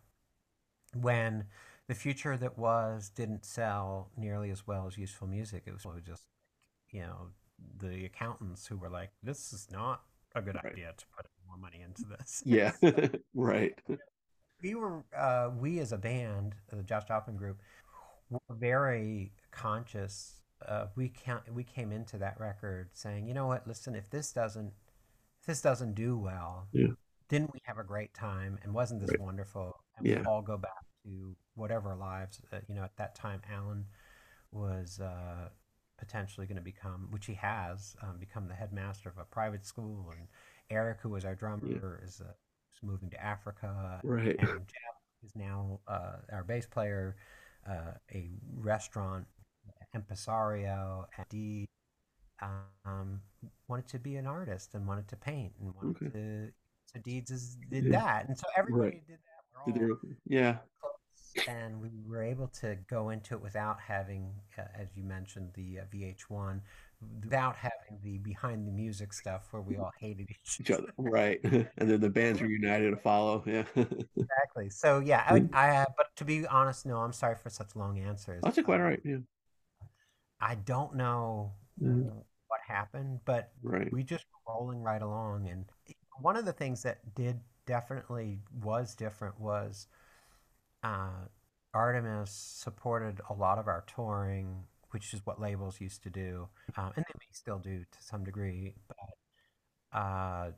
when 0.94 1.44
the 1.88 1.94
future 1.94 2.36
that 2.36 2.58
was 2.58 3.10
didn't 3.10 3.44
sell 3.44 4.10
nearly 4.16 4.50
as 4.50 4.66
well 4.66 4.86
as 4.86 4.96
useful 4.98 5.26
music 5.26 5.62
it 5.66 5.72
was 5.72 5.84
just 6.04 6.24
you 6.90 7.00
know 7.00 7.28
the 7.78 8.04
accountants 8.04 8.66
who 8.66 8.76
were 8.76 8.88
like 8.90 9.10
this 9.22 9.52
is 9.52 9.68
not 9.70 10.02
a 10.34 10.42
good 10.42 10.56
Right. 10.62 10.72
idea 10.72 10.92
to 10.96 11.04
put 11.16 11.26
more 11.46 11.56
money 11.58 11.82
into 11.84 12.04
this 12.18 12.42
Yeah. 12.46 12.72
right. 13.34 13.78
we 14.62 14.74
were 14.74 15.02
uh, 15.16 15.50
we 15.58 15.78
as 15.78 15.92
a 15.92 15.98
band 15.98 16.54
the 16.72 16.82
josh 16.82 17.04
joplin 17.06 17.36
group 17.36 17.60
were 18.30 18.40
very 18.50 19.32
conscious 19.50 20.39
uh, 20.68 20.86
we 20.96 21.08
can 21.08 21.40
we 21.52 21.64
came 21.64 21.92
into 21.92 22.18
that 22.18 22.38
record 22.40 22.88
saying 22.92 23.26
you 23.26 23.34
know 23.34 23.46
what 23.46 23.66
listen 23.66 23.94
if 23.94 24.10
this 24.10 24.32
doesn't 24.32 24.72
if 25.40 25.46
this 25.46 25.60
doesn't 25.62 25.94
do 25.94 26.18
well 26.18 26.68
Yeah. 26.72 26.88
didn't 27.28 27.52
we 27.52 27.60
have 27.64 27.78
a 27.78 27.84
great 27.84 28.12
time 28.14 28.58
and 28.62 28.72
wasn't 28.74 29.00
this 29.00 29.10
Right. 29.10 29.20
wonderful 29.20 29.74
and 29.96 30.06
Yeah. 30.06 30.20
we 30.20 30.26
all 30.26 30.42
go 30.42 30.56
back 30.58 30.84
to 31.04 31.34
whatever 31.54 31.94
lives 31.94 32.40
uh, 32.52 32.58
you 32.68 32.74
know 32.74 32.82
at 32.82 32.96
that 32.96 33.14
time 33.14 33.40
alan 33.50 33.86
was 34.52 35.00
uh, 35.00 35.48
potentially 35.98 36.46
going 36.46 36.56
to 36.56 36.62
become 36.62 37.08
which 37.10 37.26
he 37.26 37.34
has 37.34 37.96
um, 38.02 38.18
become 38.18 38.48
the 38.48 38.54
headmaster 38.54 39.08
of 39.08 39.18
a 39.18 39.24
private 39.24 39.64
school 39.64 40.12
and 40.16 40.28
eric 40.70 40.98
who 41.02 41.08
was 41.08 41.24
our 41.24 41.34
drummer 41.34 42.00
is, 42.04 42.20
uh, 42.20 42.24
is 42.74 42.82
moving 42.82 43.10
to 43.10 43.22
africa 43.22 44.00
Right. 44.04 44.36
and 44.38 44.48
Jeff 44.66 44.96
is 45.24 45.36
now 45.36 45.80
uh, 45.86 46.16
our 46.32 46.42
bass 46.44 46.66
player, 46.66 47.16
uh, 47.68 47.92
a 48.12 48.30
restaurant 48.56 49.26
impresario, 49.94 51.06
and 51.16 51.26
Dee 51.28 51.68
um, 52.84 53.20
wanted 53.68 53.88
to 53.88 53.98
be 53.98 54.16
an 54.16 54.26
artist 54.26 54.74
and 54.74 54.86
wanted 54.86 55.08
to 55.08 55.16
paint 55.16 55.52
and 55.60 55.74
wanted 55.74 55.96
Okay. 55.96 56.10
to. 56.12 56.52
So 56.92 57.00
Deeds 57.00 57.30
is, 57.30 57.56
did 57.70 57.84
Yeah. 57.84 57.90
that, 58.00 58.28
and 58.28 58.38
so 58.38 58.46
everybody 58.56 59.02
did 59.06 59.18
that. 59.18 59.74
Did 59.74 59.74
they- 59.74 60.16
Yeah. 60.24 60.58
and 61.46 61.80
we 61.80 61.90
were 62.06 62.22
able 62.22 62.48
to 62.48 62.76
go 62.88 63.10
into 63.10 63.34
it 63.34 63.40
without 63.42 63.78
having, 63.80 64.34
uh, 64.58 64.62
as 64.74 64.96
you 64.96 65.04
mentioned, 65.04 65.52
the 65.54 65.80
uh, 65.80 65.84
VH1, 65.92 66.60
without 67.22 67.54
having 67.56 68.00
the 68.02 68.18
behind 68.18 68.66
the 68.66 68.72
music 68.72 69.12
stuff 69.12 69.52
where 69.52 69.62
we 69.62 69.76
all 69.76 69.92
hated 70.00 70.28
each, 70.30 70.60
Each 70.60 70.70
other. 70.72 70.92
Right. 70.96 71.38
and 71.78 71.90
then 71.90 72.00
the 72.00 72.10
bands 72.10 72.40
were 72.40 72.48
united 72.48 72.90
to 72.90 72.96
follow. 72.96 73.44
Yeah. 73.46 73.64
Exactly. 73.76 74.70
So 74.70 74.98
yeah, 74.98 75.24
I, 75.26 75.32
would, 75.34 75.50
I 75.52 75.76
uh, 75.76 75.86
but 75.96 76.06
to 76.16 76.24
be 76.24 76.46
honest, 76.46 76.84
no, 76.86 76.96
I'm 76.98 77.12
sorry 77.12 77.36
for 77.36 77.50
such 77.50 77.76
long 77.76 77.98
answers. 78.00 78.40
That's 78.42 78.60
quite 78.62 78.80
all 78.80 78.86
right. 78.86 79.00
Yeah. 79.04 79.18
I 80.40 80.54
don't 80.56 80.94
know 80.96 81.52
Mhm. 81.78 82.10
what 82.48 82.60
happened, 82.66 83.20
but 83.24 83.52
Right. 83.62 83.92
we 83.92 84.02
just 84.02 84.24
were 84.46 84.54
rolling 84.54 84.82
right 84.82 85.02
along. 85.02 85.48
And 85.48 85.66
one 86.20 86.36
of 86.36 86.44
the 86.44 86.52
things 86.52 86.82
that 86.82 87.14
did 87.14 87.40
definitely 87.66 88.40
was 88.62 88.94
different 88.94 89.40
was 89.40 89.86
uh, 90.82 91.26
Artemis 91.74 92.30
supported 92.30 93.20
a 93.28 93.34
lot 93.34 93.58
of 93.58 93.68
our 93.68 93.84
touring, 93.86 94.64
which 94.90 95.14
is 95.14 95.24
what 95.26 95.40
labels 95.40 95.80
used 95.80 96.02
to 96.04 96.10
do, 96.10 96.48
um, 96.76 96.92
and 96.96 97.04
they 97.06 97.14
may 97.18 97.26
still 97.32 97.58
do 97.58 97.80
to 97.90 98.02
some 98.02 98.24
degree. 98.24 98.74
But 98.88 99.98
uh, 99.98 100.52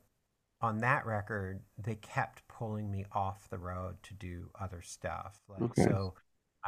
on 0.61 0.79
that 0.79 1.05
record, 1.05 1.61
they 1.77 1.95
kept 1.95 2.47
pulling 2.47 2.91
me 2.91 3.05
off 3.13 3.49
the 3.49 3.57
road 3.59 3.97
to 4.03 4.13
do 4.13 4.49
other 4.59 4.81
stuff. 4.81 5.39
Like 5.49 5.75
Okay. 5.77 5.77
so, 5.77 6.15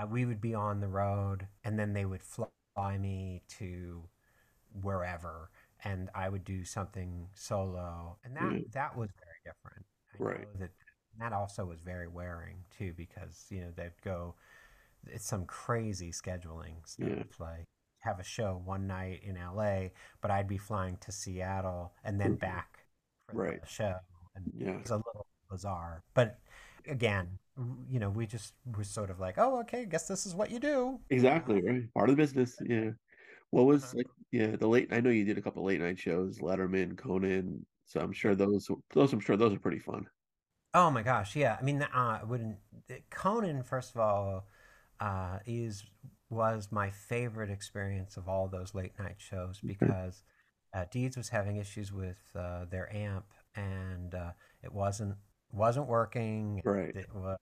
uh, 0.01 0.07
we 0.07 0.25
would 0.25 0.41
be 0.41 0.53
on 0.55 0.81
the 0.81 0.87
road, 0.89 1.47
and 1.63 1.79
then 1.79 1.93
they 1.93 2.05
would 2.05 2.23
fly 2.23 2.47
me 2.77 3.41
to 3.47 4.03
wherever, 4.81 5.49
and 5.83 6.09
I 6.15 6.29
would 6.29 6.43
do 6.43 6.63
something 6.65 7.29
solo, 7.33 8.17
and 8.23 8.35
that 8.35 8.51
Yeah. 8.53 8.59
that 8.73 8.95
was 8.97 9.09
very 9.17 9.39
different. 9.45 9.85
I 10.13 10.17
Right. 10.23 10.47
that 10.59 10.71
that 11.17 11.33
also 11.33 11.65
was 11.65 11.81
very 11.81 12.07
wearing 12.07 12.65
too, 12.69 12.93
because 12.93 13.47
you 13.49 13.61
know 13.61 13.71
they'd 13.71 14.01
go, 14.03 14.35
it's 15.07 15.25
some 15.25 15.45
crazy 15.45 16.11
scheduling 16.11 16.85
stuff. 16.87 17.09
Yeah. 17.09 17.23
Like 17.39 17.65
have 17.99 18.19
a 18.19 18.23
show 18.23 18.61
one 18.65 18.87
night 18.87 19.23
in 19.23 19.37
LA, 19.37 19.91
but 20.21 20.31
I'd 20.31 20.47
be 20.47 20.57
flying 20.57 20.97
to 20.97 21.11
Seattle 21.11 21.95
and 22.03 22.19
then 22.19 22.35
Mhm. 22.35 22.39
back 22.39 22.85
for 23.27 23.35
Right. 23.37 23.61
the 23.61 23.67
show, 23.67 23.99
and 24.35 24.53
Yeah. 24.53 24.71
it 24.77 24.81
was 24.83 24.91
a 24.91 24.97
little 24.97 25.27
bizarre. 25.49 26.03
But 26.13 26.39
again, 26.87 27.39
you 27.89 27.99
know, 27.99 28.09
we 28.09 28.25
just 28.27 28.53
were 28.75 28.83
sort 28.83 29.09
of 29.09 29.19
like, 29.19 29.35
oh, 29.37 29.59
okay, 29.61 29.85
guess 29.85 30.07
this 30.07 30.25
is 30.25 30.35
what 30.35 30.51
you 30.51 30.59
do. 30.59 30.99
Exactly. 31.09 31.61
Right. 31.61 31.93
Part 31.93 32.09
of 32.09 32.15
the 32.17 32.21
business. 32.21 32.57
Yeah. 32.65 32.91
What 33.51 33.65
was 33.65 33.83
Uh-huh. 33.83 33.97
like? 33.97 34.07
Yeah. 34.31 34.55
The 34.55 34.67
late. 34.67 34.89
I 34.91 34.99
know 35.01 35.09
you 35.09 35.25
did 35.25 35.37
a 35.37 35.41
couple 35.41 35.63
late 35.63 35.79
night 35.81 35.99
shows, 35.99 36.39
Letterman, 36.39 36.97
Conan. 36.97 37.65
So 37.85 37.99
I'm 38.01 38.13
sure 38.13 38.35
those. 38.35 38.69
Those. 38.93 39.13
I'm 39.13 39.19
sure 39.19 39.37
those 39.37 39.53
are 39.53 39.59
pretty 39.59 39.79
fun. 39.79 40.07
Oh 40.73 40.91
my 40.91 41.03
gosh, 41.03 41.35
yeah. 41.35 41.57
I 41.59 41.63
mean, 41.63 41.81
uh, 41.81 41.87
I 41.93 42.23
wouldn't. 42.23 42.57
Conan, 43.09 43.63
first 43.63 43.95
of 43.95 44.01
all, 44.01 44.47
uh, 44.99 45.39
is 45.45 45.85
was 46.29 46.69
my 46.71 46.89
favorite 46.89 47.49
experience 47.49 48.17
of 48.17 48.27
all 48.27 48.47
those 48.47 48.73
late 48.73 48.97
night 48.99 49.15
shows 49.17 49.59
because 49.63 50.23
uh, 50.73 50.85
Deeds 50.91 51.15
was 51.15 51.29
having 51.29 51.57
issues 51.57 51.93
with 51.93 52.17
uh, 52.35 52.65
their 52.65 52.93
amp 52.93 53.25
and 53.55 54.15
uh, 54.15 54.31
it 54.63 54.73
wasn't 54.73 55.15
wasn't 55.55 55.87
working. 55.87 56.61
Right. 56.63 56.95
It 56.95 57.07
was 57.13 57.37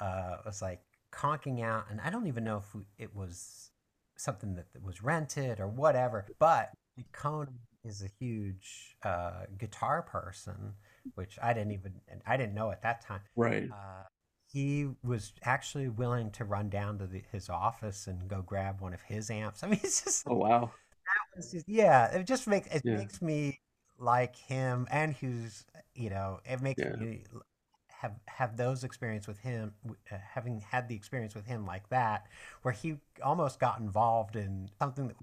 uh, 0.00 0.36
it 0.40 0.46
was 0.46 0.62
like 0.62 0.80
conking 1.12 1.62
out, 1.62 1.86
and 1.90 2.00
I 2.00 2.10
don't 2.10 2.26
even 2.26 2.44
know 2.44 2.58
if 2.58 2.74
we, 2.74 2.82
it 2.98 3.14
was 3.14 3.70
something 4.16 4.54
that, 4.56 4.72
that 4.72 4.82
was 4.82 5.02
rented 5.02 5.60
or 5.60 5.68
whatever. 5.68 6.26
But 6.38 6.70
Conan 7.12 7.58
is 7.84 8.02
a 8.02 8.08
huge 8.18 8.96
uh, 9.04 9.44
guitar 9.58 10.02
person, 10.02 10.74
which 11.14 11.38
I 11.42 11.52
didn't 11.52 11.72
even 11.72 11.94
I 12.26 12.36
didn't 12.36 12.54
know 12.54 12.70
at 12.70 12.82
that 12.82 13.02
time. 13.04 13.20
Right. 13.36 13.68
Uh, 13.70 14.04
he 14.52 14.88
was 15.02 15.32
actually 15.44 15.88
willing 15.88 16.30
to 16.32 16.44
run 16.44 16.68
down 16.68 16.98
to 16.98 17.06
the, 17.06 17.22
his 17.32 17.48
office 17.48 18.06
and 18.06 18.28
go 18.28 18.42
grab 18.42 18.80
one 18.80 18.92
of 18.92 19.02
his 19.02 19.30
amps. 19.30 19.62
I 19.64 19.68
mean, 19.68 19.80
it's 19.82 20.04
just 20.04 20.26
Oh 20.26 20.34
wow. 20.36 20.70
it's 21.36 21.50
just- 21.52 21.68
yeah, 21.68 22.06
it 22.12 22.26
just 22.26 22.46
makes 22.46 22.68
it 22.74 22.82
Yeah. 22.84 22.96
makes 22.96 23.22
me 23.22 23.60
like 24.02 24.36
him 24.36 24.86
and 24.90 25.14
who's 25.14 25.64
you 25.94 26.10
know 26.10 26.40
it 26.44 26.60
makes 26.60 26.82
Yeah. 26.82 26.96
me 26.98 27.24
have 27.88 28.14
have 28.26 28.56
those 28.56 28.84
experience 28.84 29.28
with 29.28 29.38
him 29.40 29.72
uh, 30.10 30.16
having 30.34 30.60
had 30.60 30.88
the 30.88 30.94
experience 30.94 31.34
with 31.34 31.46
him 31.46 31.66
like 31.66 31.88
that 31.90 32.26
where 32.62 32.72
he 32.74 32.96
almost 33.24 33.60
got 33.60 33.78
involved 33.80 34.36
in 34.36 34.68
something 34.78 35.08
that 35.08 35.16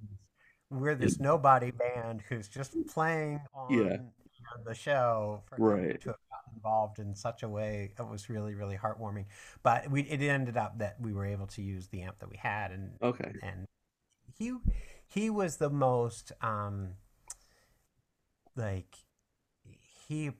we're 0.69 0.95
this 0.95 1.19
nobody 1.19 1.71
band 1.71 2.21
who's 2.30 2.47
just 2.47 2.77
playing 2.88 3.41
on 3.53 3.69
Yeah. 3.75 3.97
you 4.38 4.43
know, 4.45 4.63
the 4.65 4.75
show 4.75 5.41
for 5.45 5.57
Right. 5.57 5.99
to 6.01 6.09
have 6.09 6.17
gotten 6.32 6.55
involved 6.55 6.99
in 6.99 7.15
such 7.15 7.43
a 7.43 7.49
way 7.49 7.91
it 7.99 8.07
was 8.07 8.30
really 8.30 8.53
really 8.55 8.77
heartwarming 8.77 9.25
but 9.63 9.89
we 9.91 10.01
it 10.03 10.21
ended 10.21 10.57
up 10.57 10.77
that 10.80 10.95
we 11.01 11.13
were 11.13 11.25
able 11.25 11.47
to 11.47 11.61
use 11.61 11.88
the 11.88 12.01
amp 12.01 12.19
that 12.19 12.30
we 12.30 12.38
had 12.38 12.71
and 12.71 12.91
Okay. 13.01 13.32
and 13.41 13.65
he 14.38 14.53
he 15.07 15.30
was 15.30 15.57
the 15.57 15.69
most 15.69 16.32
um 16.41 16.91
like 18.60 18.97
he 20.07 20.32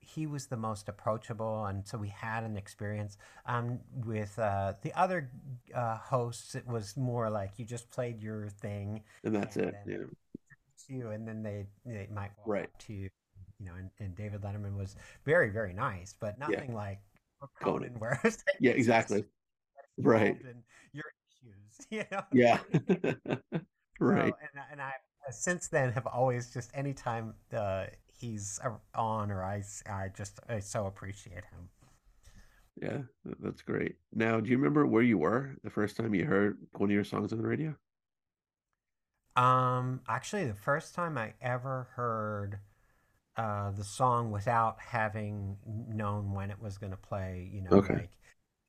he 0.00 0.26
was 0.26 0.46
the 0.46 0.56
most 0.56 0.88
approachable 0.88 1.64
and 1.66 1.86
so 1.88 1.96
we 1.98 2.08
had 2.08 2.44
an 2.44 2.56
experience 2.56 3.16
um 3.46 3.80
with 4.04 4.38
uh 4.38 4.74
the 4.82 4.92
other 4.92 5.30
uh 5.74 5.96
hosts 5.96 6.54
it 6.54 6.66
was 6.68 6.96
more 6.96 7.30
like 7.30 7.52
you 7.58 7.64
just 7.64 7.90
played 7.90 8.22
your 8.22 8.48
thing 8.48 9.02
And 9.24 9.34
that's 9.34 9.56
and 9.56 9.68
it. 9.68 9.74
then 9.86 10.00
Yeah. 10.88 10.96
you 10.98 11.10
and 11.10 11.26
then 11.26 11.42
they 11.42 11.66
they 11.86 12.06
might 12.12 12.30
walk 12.38 12.46
Right. 12.48 12.70
to 12.80 12.92
you 12.92 13.08
you 13.58 13.66
know 13.66 13.74
and, 13.78 13.90
and 13.98 14.14
david 14.14 14.42
letterman 14.42 14.76
was 14.76 14.96
very 15.24 15.48
very 15.50 15.72
nice 15.72 16.14
but 16.20 16.38
nothing 16.38 16.74
like 16.74 17.00
Conan. 17.62 17.98
where 17.98 18.20
Yeah. 18.60 18.72
Exactly. 18.72 19.24
Right. 19.98 20.36
your 20.92 21.04
issues 21.30 21.86
you 21.90 22.04
know 22.12 22.22
Yeah. 22.32 22.58
So, 23.96 24.04
right. 24.06 24.34
and, 24.52 24.60
I- 24.60 24.72
and 24.72 24.82
I 24.82 24.92
since 25.30 25.68
then 25.68 25.92
have 25.92 26.06
always 26.06 26.52
just 26.52 26.70
anytime 26.74 27.34
uh, 27.52 27.86
he's 28.06 28.60
on 28.94 29.30
or 29.30 29.42
I, 29.44 29.62
I 29.86 30.08
just 30.16 30.40
I 30.48 30.60
so 30.60 30.86
appreciate 30.86 31.44
him. 31.46 31.68
Yeah, 32.80 33.02
that's 33.40 33.62
great. 33.62 33.96
Now, 34.12 34.40
do 34.40 34.50
you 34.50 34.56
remember 34.56 34.86
where 34.86 35.02
you 35.02 35.18
were 35.18 35.56
the 35.62 35.70
first 35.70 35.96
time 35.96 36.14
you 36.14 36.24
heard 36.24 36.58
one 36.72 36.90
of 36.90 36.94
your 36.94 37.04
songs 37.04 37.32
on 37.32 37.38
the 37.38 37.46
radio? 37.46 37.76
Um, 39.36 40.00
actually, 40.08 40.46
the 40.46 40.54
first 40.54 40.94
time 40.94 41.18
I 41.18 41.34
ever 41.40 41.88
heard 41.94 42.60
uh, 43.36 43.72
the 43.72 43.84
song 43.84 44.30
without 44.32 44.80
having 44.80 45.58
known 45.66 46.32
when 46.34 46.50
it 46.50 46.60
was 46.60 46.78
going 46.78 46.92
to 46.92 46.98
play, 46.98 47.50
you 47.52 47.62
know, 47.62 47.80
Okay. 47.80 47.94
like 47.94 48.10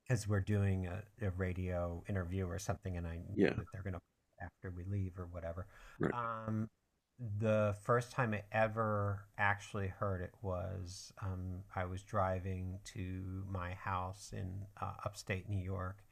because 0.07 0.27
we're 0.27 0.41
doing 0.41 0.87
a, 0.87 1.03
a 1.21 1.31
radio 1.31 2.03
interview 2.09 2.47
or 2.47 2.59
something, 2.59 2.97
and 2.97 3.07
I 3.07 3.19
Yeah. 3.35 3.55
that 3.57 3.67
they're 3.71 3.83
going 3.83 3.95
to 3.95 4.01
after 4.41 4.71
we 4.71 4.83
leave 4.83 5.19
or 5.19 5.25
whatever. 5.25 5.67
Right. 5.99 6.13
Um, 6.13 6.69
the 7.39 7.75
first 7.83 8.11
time 8.11 8.33
I 8.33 8.43
ever 8.51 9.25
actually 9.37 9.87
heard 9.87 10.21
it 10.21 10.33
was 10.41 11.13
um, 11.21 11.63
I 11.75 11.85
was 11.85 12.01
driving 12.03 12.79
to 12.93 13.43
my 13.49 13.73
house 13.73 14.33
in 14.33 14.65
uh, 14.81 14.93
upstate 15.05 15.49
New 15.49 15.63
York, 15.63 16.03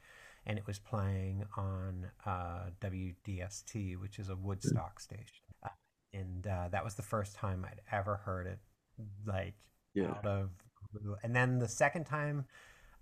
and 0.46 0.58
it 0.58 0.66
was 0.66 0.80
playing 0.80 1.46
on 1.58 2.08
uh, 2.26 2.70
WDST, 2.80 3.98
which 3.98 4.18
is 4.20 4.30
a 4.30 4.36
Woodstock 4.36 5.00
station. 5.00 5.46
Uh, 5.64 5.70
and 6.14 6.48
uh, 6.48 6.70
that 6.72 6.84
was 6.86 6.96
the 6.96 7.02
first 7.02 7.36
time 7.36 7.66
I'd 7.70 7.82
ever 7.92 8.18
heard 8.18 8.48
it, 8.48 8.60
like 9.26 9.56
Yeah. 9.94 10.16
out 10.18 10.26
of. 10.26 10.50
And 11.24 11.36
then 11.36 11.60
the 11.60 11.68
second 11.68 12.06
time 12.06 12.46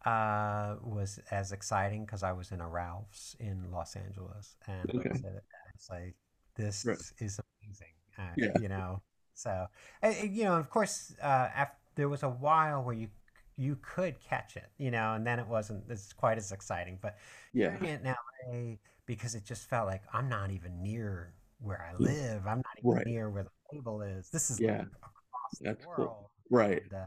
uh, 0.06 0.76
was 0.84 1.20
as 1.32 1.52
exciting 1.52 2.06
because 2.06 2.24
I 2.24 2.32
was 2.32 2.52
in 2.52 2.62
a 2.62 2.68
Ralph's 2.68 3.36
in 3.39 3.72
Los 3.72 3.95
Angeles, 3.95 4.56
and 4.68 4.89
I 4.89 4.97
Okay. 4.97 5.10
was 5.10 5.24
at 5.24 5.34
it, 5.34 5.43
it's 5.76 5.89
like 5.89 6.16
this 6.56 6.86
Right. 6.86 6.97
is 7.20 7.39
amazing. 7.64 7.93
Uh, 8.18 8.34
Yeah. 8.38 8.58
You 8.60 8.70
know, 8.70 9.02
so 9.36 9.68
uh, 10.04 10.14
you 10.24 10.43
know, 10.43 10.58
of 10.58 10.70
course, 10.70 11.14
uh, 11.22 11.49
af- 11.56 11.76
there 11.95 12.10
was 12.10 12.24
a 12.24 12.30
while 12.30 12.84
where 12.84 12.95
you 12.95 13.10
you 13.58 13.76
could 13.82 14.20
catch 14.20 14.56
it, 14.58 14.72
you 14.78 14.89
know, 14.91 15.14
and 15.14 15.26
then 15.28 15.38
it 15.39 15.47
wasn't 15.47 15.84
as 15.91 16.14
quite 16.14 16.38
as 16.38 16.52
exciting. 16.52 16.97
But 17.02 17.18
Yeah. 17.54 17.78
hearing 17.78 17.86
it 17.86 18.02
in 18.02 18.08
LA 18.08 18.78
because 19.06 19.36
it 19.36 19.43
just 19.45 19.68
felt 19.70 19.88
like 19.88 20.04
I'm 20.14 20.30
not 20.30 20.52
even 20.52 20.82
near 20.82 21.34
where 21.60 21.82
I 21.84 21.95
live. 21.97 22.47
I'm 22.47 22.58
not 22.58 22.78
even 22.80 22.91
Right. 22.91 23.06
near 23.06 23.30
where 23.30 23.43
the 23.43 23.52
label 23.72 24.02
is. 24.02 24.30
This 24.32 24.49
is 24.49 24.60
Yeah. 24.60 24.78
like 24.80 24.88
across 25.04 25.60
the 25.60 25.66
That's 25.66 25.86
cool. 25.95 26.32
Right. 26.49 26.82
And, 26.84 26.93
uh, 26.93 27.06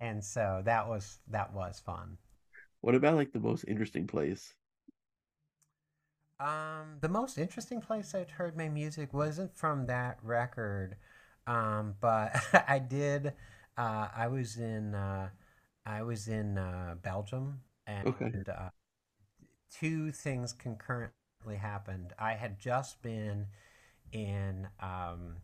and 0.00 0.24
so 0.24 0.62
that 0.64 0.86
was 0.88 1.18
that 1.28 1.52
was 1.54 1.80
fun. 1.80 2.18
What 2.84 2.94
about 2.94 3.16
like 3.16 3.32
the 3.32 3.40
most 3.40 3.64
interesting 3.66 4.06
place? 4.06 4.54
Um, 6.40 6.98
the 7.00 7.08
most 7.08 7.38
interesting 7.38 7.80
place 7.80 8.14
I'd 8.14 8.30
heard 8.32 8.56
my 8.56 8.68
music 8.68 9.12
wasn't 9.14 9.56
from 9.56 9.86
that 9.86 10.18
record, 10.22 10.96
um, 11.46 11.94
but 12.00 12.34
I 12.68 12.78
did. 12.80 13.34
Uh, 13.76 14.08
I 14.14 14.26
was 14.28 14.56
in 14.58 14.94
uh, 14.94 15.30
I 15.86 16.02
was 16.02 16.28
in 16.28 16.58
uh, 16.58 16.96
Belgium, 17.02 17.62
and 17.86 18.04
Okay. 18.04 18.34
uh, 18.48 18.70
two 19.70 20.10
things 20.12 20.52
concurrently 20.52 21.56
happened. 21.58 22.12
I 22.18 22.34
had 22.34 22.58
just 22.58 23.02
been 23.02 23.46
in. 24.12 24.68
Um, 24.80 25.36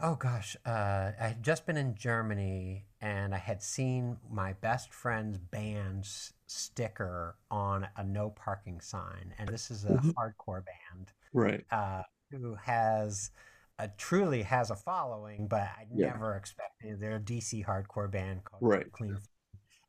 Oh 0.00 0.14
gosh, 0.16 0.56
uh, 0.66 1.12
I 1.20 1.28
had 1.28 1.42
just 1.44 1.66
been 1.66 1.76
in 1.76 1.94
Germany 1.94 2.86
and 3.00 3.34
I 3.34 3.38
had 3.38 3.62
seen 3.62 4.18
my 4.30 4.52
best 4.54 4.92
friend's 4.92 5.38
band's 5.38 6.32
sticker 6.46 7.36
on 7.50 7.88
a 7.96 8.04
no 8.04 8.30
parking 8.30 8.80
sign. 8.80 9.34
And 9.38 9.48
this 9.48 9.70
is 9.70 9.84
a 9.84 9.96
Mhm. 10.02 10.14
hardcore 10.14 10.64
band 10.64 11.12
Right. 11.32 11.64
uh, 11.70 12.02
who 12.30 12.54
has 12.56 13.30
a, 13.78 13.88
truly 13.88 14.42
has 14.42 14.70
a 14.70 14.76
following, 14.76 15.46
but 15.48 15.62
I 15.62 15.86
Yeah. 15.94 16.12
never 16.12 16.36
expected. 16.36 17.00
They're 17.00 17.16
a 17.16 17.20
DC 17.20 17.64
hardcore 17.64 18.10
band 18.10 18.44
called 18.44 18.62
Right. 18.62 18.90
Clean. 18.92 19.14
Fun. 19.14 19.22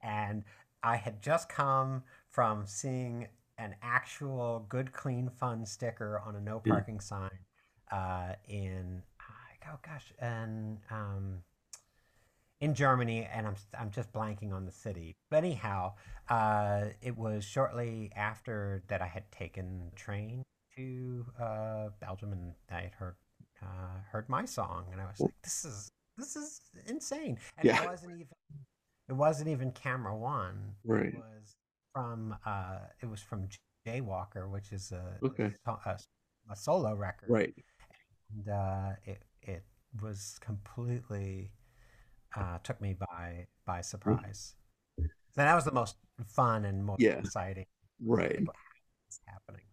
And 0.01 0.43
I 0.83 0.95
had 0.95 1.21
just 1.21 1.49
come 1.49 2.03
from 2.29 2.65
seeing 2.65 3.27
an 3.57 3.75
actual 3.81 4.65
good, 4.69 4.91
clean, 4.93 5.29
fun 5.29 5.65
sticker 5.65 6.19
on 6.19 6.35
a 6.35 6.41
no 6.41 6.59
parking 6.59 6.99
sign 6.99 7.45
uh, 7.91 8.35
in 8.47 9.03
oh 9.67 9.79
gosh, 9.83 10.11
and 10.19 10.79
um, 10.89 11.43
in 12.61 12.75
Germany, 12.75 13.27
and 13.33 13.47
I'm 13.47 13.55
I'm 13.77 13.91
just 13.91 14.13
blanking 14.13 14.53
on 14.53 14.65
the 14.65 14.71
city. 14.71 15.15
But 15.29 15.37
anyhow, 15.43 15.95
uh, 16.29 16.85
it 17.01 17.17
was 17.17 17.43
shortly 17.43 18.11
after 18.15 18.83
that 18.87 19.01
I 19.01 19.07
had 19.07 19.29
taken 19.31 19.89
the 19.89 19.95
train 19.95 20.43
to 20.77 21.25
uh, 21.39 21.89
Belgium, 21.99 22.31
and 22.31 22.53
I 22.69 22.81
had 22.81 22.93
heard 22.93 23.15
uh, 23.61 23.99
heard 24.11 24.29
my 24.29 24.45
song, 24.45 24.85
and 24.91 25.01
I 25.01 25.05
was 25.05 25.19
like, 25.19 25.33
"This 25.43 25.65
is 25.65 25.89
this 26.17 26.35
is 26.35 26.61
insane!" 26.87 27.37
And 27.57 27.67
Yeah. 27.67 27.81
it 27.81 27.85
wasn't 27.89 28.13
even 28.13 28.35
it 29.09 29.13
wasn't 29.13 29.49
even 29.49 29.71
Camera 29.71 30.15
One. 30.15 30.75
Right. 30.85 31.13
It 31.13 31.15
was 31.15 31.55
from 31.93 32.35
uh, 32.45 32.79
it 33.01 33.07
was 33.07 33.21
from 33.21 33.49
Jaywalker, 33.87 34.49
which 34.49 34.71
is 34.71 34.91
a 34.91 35.19
Okay. 35.23 35.51
a, 35.65 35.97
a 36.49 36.55
solo 36.55 36.93
record 36.95 37.29
Right. 37.31 37.53
and 38.33 38.49
uh, 38.49 38.91
it 39.05 39.23
it 39.41 39.63
was 40.01 40.37
completely 40.39 41.51
uh, 42.35 42.57
took 42.63 42.79
me 42.81 42.93
by 42.93 43.47
by 43.65 43.81
surprise. 43.81 44.55
So 44.97 45.05
that 45.35 45.55
was 45.55 45.65
the 45.65 45.71
most 45.71 45.95
fun 46.25 46.65
and 46.65 46.85
most 46.85 47.01
Yeah. 47.01 47.19
exciting 47.19 47.65
Right. 48.03 48.45
happening. 49.25 49.65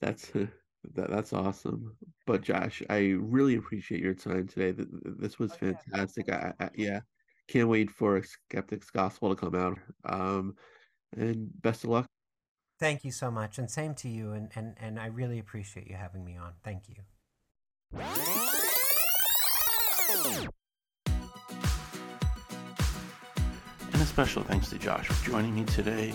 That's 0.00 0.30
that, 0.94 1.10
that's 1.10 1.32
awesome. 1.32 1.96
But 2.26 2.42
Josh, 2.42 2.82
I 2.88 3.16
really 3.18 3.56
appreciate 3.56 4.02
your 4.02 4.14
time 4.14 4.46
today. 4.46 4.72
Th- 4.72 4.88
th- 4.88 5.16
This 5.18 5.38
was 5.38 5.52
Oh, 5.52 5.56
fantastic. 5.56 6.26
thanks 6.26 6.54
I, 6.60 6.64
I, 6.64 6.70
yeah, 6.74 7.00
can't 7.48 7.68
wait 7.68 7.90
for 7.90 8.22
Skeptics 8.22 8.90
Gospel 8.90 9.34
to 9.34 9.36
come 9.36 9.54
out. 9.54 9.78
Um, 10.04 10.54
and 11.16 11.50
best 11.62 11.84
of 11.84 11.90
luck. 11.90 12.06
Thank 12.78 13.04
you 13.04 13.12
so 13.12 13.30
much, 13.30 13.58
and 13.58 13.70
same 13.70 13.94
to 13.96 14.08
you. 14.08 14.32
And, 14.32 14.50
and 14.54 14.74
and 14.80 14.98
I 14.98 15.06
really 15.06 15.38
appreciate 15.38 15.86
you 15.86 15.96
having 15.96 16.24
me 16.24 16.36
on. 16.38 16.54
Thank 16.64 16.84
you. 16.88 16.96
Special 24.10 24.42
thanks 24.42 24.68
to 24.70 24.76
Josh 24.76 25.06
for 25.06 25.30
joining 25.30 25.54
me 25.54 25.64
today. 25.66 26.12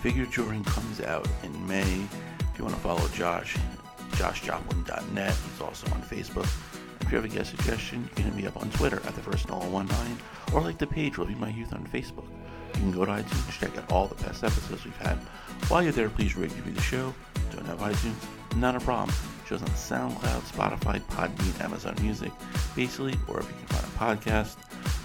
Figure 0.00 0.24
Drawing 0.24 0.64
comes 0.64 1.02
out 1.02 1.28
in 1.42 1.66
May. 1.68 1.82
If 1.82 2.58
you 2.58 2.64
want 2.64 2.74
to 2.74 2.80
follow 2.80 3.06
Josh, 3.08 3.58
joshjoplin.net. 4.12 5.34
He's 5.34 5.60
also 5.60 5.86
on 5.92 6.00
Facebook. 6.00 6.48
If 7.02 7.12
you 7.12 7.16
have 7.18 7.26
a 7.26 7.28
guest 7.28 7.50
suggestion, 7.50 8.04
you 8.04 8.08
can 8.14 8.24
hit 8.24 8.34
me 8.34 8.46
up 8.46 8.56
on 8.56 8.70
Twitter 8.70 9.02
at 9.04 9.14
the 9.14 9.20
first 9.20 9.50
19 9.50 9.86
or 10.54 10.62
like 10.62 10.78
the 10.78 10.86
page 10.86 11.18
Living 11.18 11.38
My 11.38 11.50
Youth 11.50 11.74
on 11.74 11.86
Facebook. 11.88 12.24
You 12.74 12.80
can 12.80 12.90
go 12.90 13.04
to 13.04 13.12
iTunes, 13.12 13.60
check 13.60 13.76
out 13.76 13.92
all 13.92 14.06
the 14.06 14.14
past 14.14 14.42
episodes 14.42 14.86
we've 14.86 14.96
had. 14.96 15.18
While 15.68 15.82
you're 15.82 15.92
there, 15.92 16.08
please 16.08 16.36
rate 16.38 16.50
and 16.52 16.64
review 16.64 16.72
the 16.72 16.80
show. 16.80 17.14
Don't 17.52 17.66
have 17.66 17.80
iTunes? 17.80 18.56
Not 18.56 18.76
a 18.76 18.80
problem. 18.80 19.14
Show's 19.46 19.60
on 19.60 19.68
SoundCloud, 19.68 20.40
Spotify, 20.50 21.02
Podbean, 21.02 21.62
Amazon 21.62 21.96
Music, 22.00 22.32
basically 22.74 23.12
wherever 23.26 23.46
you 23.46 23.54
can 23.66 23.76
find 23.76 23.84
a 23.84 24.24
podcast. 24.24 24.56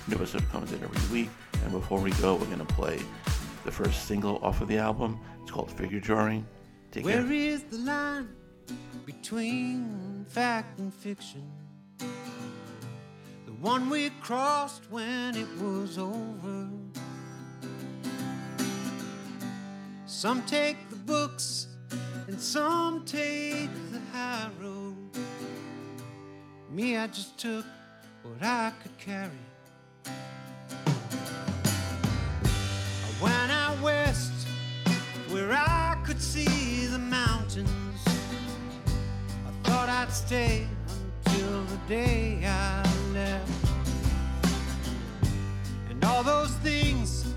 New 0.07 0.15
episode 0.15 0.49
comes 0.49 0.71
in 0.71 0.81
every 0.81 1.13
week. 1.13 1.29
And 1.63 1.71
before 1.71 1.99
we 1.99 2.11
go, 2.11 2.35
we're 2.35 2.45
going 2.45 2.65
to 2.65 2.73
play 2.73 2.99
the 3.63 3.71
first 3.71 4.05
single 4.07 4.39
off 4.43 4.61
of 4.61 4.67
the 4.67 4.77
album. 4.77 5.19
It's 5.41 5.51
called 5.51 5.71
Figure 5.71 5.99
Drawing. 5.99 6.45
Take 6.91 7.05
care. 7.05 7.21
Where 7.21 7.31
is 7.31 7.63
the 7.63 7.77
line 7.77 8.29
between 9.05 10.25
fact 10.27 10.79
and 10.79 10.93
fiction? 10.93 11.49
The 11.99 13.53
one 13.59 13.89
we 13.89 14.09
crossed 14.21 14.89
when 14.89 15.35
it 15.35 15.47
was 15.61 15.97
over. 15.97 16.67
Some 20.05 20.43
take 20.43 20.89
the 20.89 20.95
books 20.95 21.67
and 22.27 22.39
some 22.39 23.05
take 23.05 23.69
the 23.91 23.99
high 24.11 24.49
road. 24.61 24.95
Me, 26.69 26.97
I 26.97 27.07
just 27.07 27.37
took 27.37 27.65
what 28.23 28.41
I 28.41 28.71
could 28.81 28.97
carry. 28.97 29.31
I 35.53 35.97
could 36.05 36.21
see 36.21 36.85
the 36.85 36.99
mountains. 36.99 37.69
I 39.47 39.51
thought 39.63 39.89
I'd 39.89 40.11
stay 40.11 40.67
until 41.25 41.63
the 41.63 41.77
day 41.87 42.39
I 42.45 42.83
left. 43.13 43.51
And 45.89 46.03
all 46.05 46.23
those 46.23 46.51
things 46.63 47.33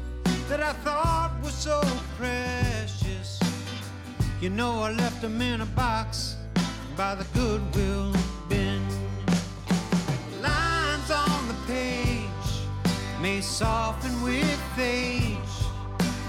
that 0.49 0.61
I 0.61 0.73
thought 0.85 1.33
were 1.43 1.51
so 1.51 1.81
precious, 2.19 3.41
you 4.41 4.51
know, 4.51 4.81
I 4.81 4.93
left 4.93 5.23
them 5.23 5.41
in 5.41 5.61
a 5.63 5.67
box 5.67 6.37
by 6.97 7.15
the 7.15 7.25
Goodwill 7.35 8.13
bin. 8.49 8.83
Lines 10.41 11.11
on 11.11 11.49
the 11.49 11.59
page 11.67 12.51
may 13.21 13.41
soften 13.41 14.23
with 14.23 14.79
age, 14.79 15.55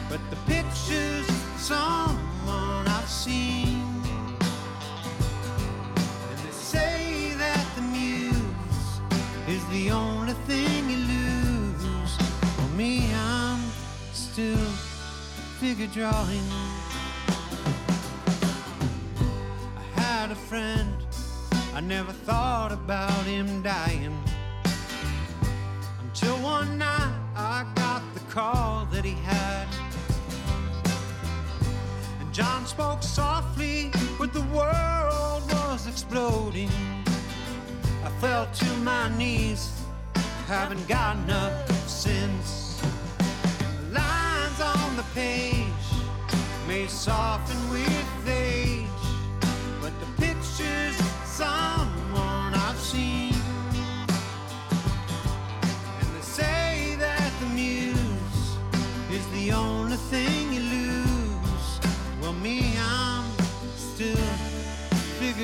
but 0.09 0.21
the 0.29 0.37
pictures 0.47 1.34
someone 1.65 2.87
I've 2.87 3.09
seen. 3.09 3.81
And 6.29 6.39
they 6.45 6.51
say 6.51 7.33
that 7.39 7.65
the 7.75 7.81
muse 7.81 8.99
is 9.47 9.65
the 9.69 9.89
only 9.89 10.33
thing 10.45 10.87
you 10.91 10.97
lose. 10.97 12.17
For 12.55 12.69
me, 12.77 13.11
I'm 13.15 13.63
still 14.13 14.69
figure 15.59 15.87
drawing. 15.87 16.47
I 19.81 19.99
had 19.99 20.29
a 20.29 20.35
friend, 20.35 20.93
I 21.73 21.81
never 21.81 22.11
thought 22.11 22.73
about 22.73 23.23
him 23.23 23.63
dying. 23.63 24.15
Until 25.99 26.35
one 26.43 26.77
night 26.77 27.17
I 27.35 27.65
got 27.73 28.03
the 28.13 28.19
call 28.31 28.85
that 28.91 29.03
he 29.03 29.15
had. 29.23 29.74
John 32.35 32.65
spoke 32.65 33.01
softly, 33.01 33.91
but 34.19 34.33
the 34.33 34.41
world 34.53 35.41
was 35.53 35.87
exploding. 35.87 36.69
I 38.03 38.09
fell 38.19 38.45
to 38.45 38.65
my 38.83 39.07
knees, 39.17 39.71
haven't 40.45 40.85
gotten 40.85 41.29
up 41.29 41.71
since. 41.87 42.83
Lines 43.89 44.59
on 44.59 44.97
the 44.97 45.05
page 45.13 45.63
may 46.67 46.87
soften 46.87 47.69
with 47.69 48.27
age, 48.27 48.85
but 49.79 49.93
the 50.01 50.21
picture's 50.21 50.97
someone 51.23 51.74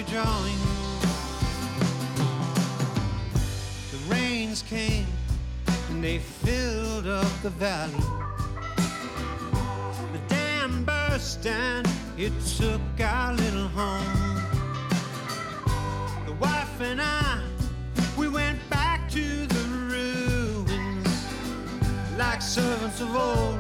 figure 0.02 0.24
drawing. 0.24 0.58
The 3.92 4.14
rains 4.14 4.64
came 4.64 5.06
and 5.90 6.04
they 6.04 6.20
filled 6.20 7.08
up 7.08 7.32
the 7.44 7.50
valley. 7.50 7.94
The 10.14 10.20
dam 10.28 10.86
burst 10.86 11.46
and 11.46 11.88
it 12.18 12.34
took 12.58 12.82
our 13.00 13.34
little 13.34 13.68
home. 13.70 14.42
The 16.26 16.34
wife 16.34 16.82
and 16.82 17.02
I, 17.02 17.42
we 18.18 18.28
went 18.28 18.60
back 18.70 19.10
to 19.12 19.46
the 19.46 19.66
ruins 19.92 21.26
like 22.18 22.42
servants 22.42 23.02
of 23.02 23.16
old 23.16 23.60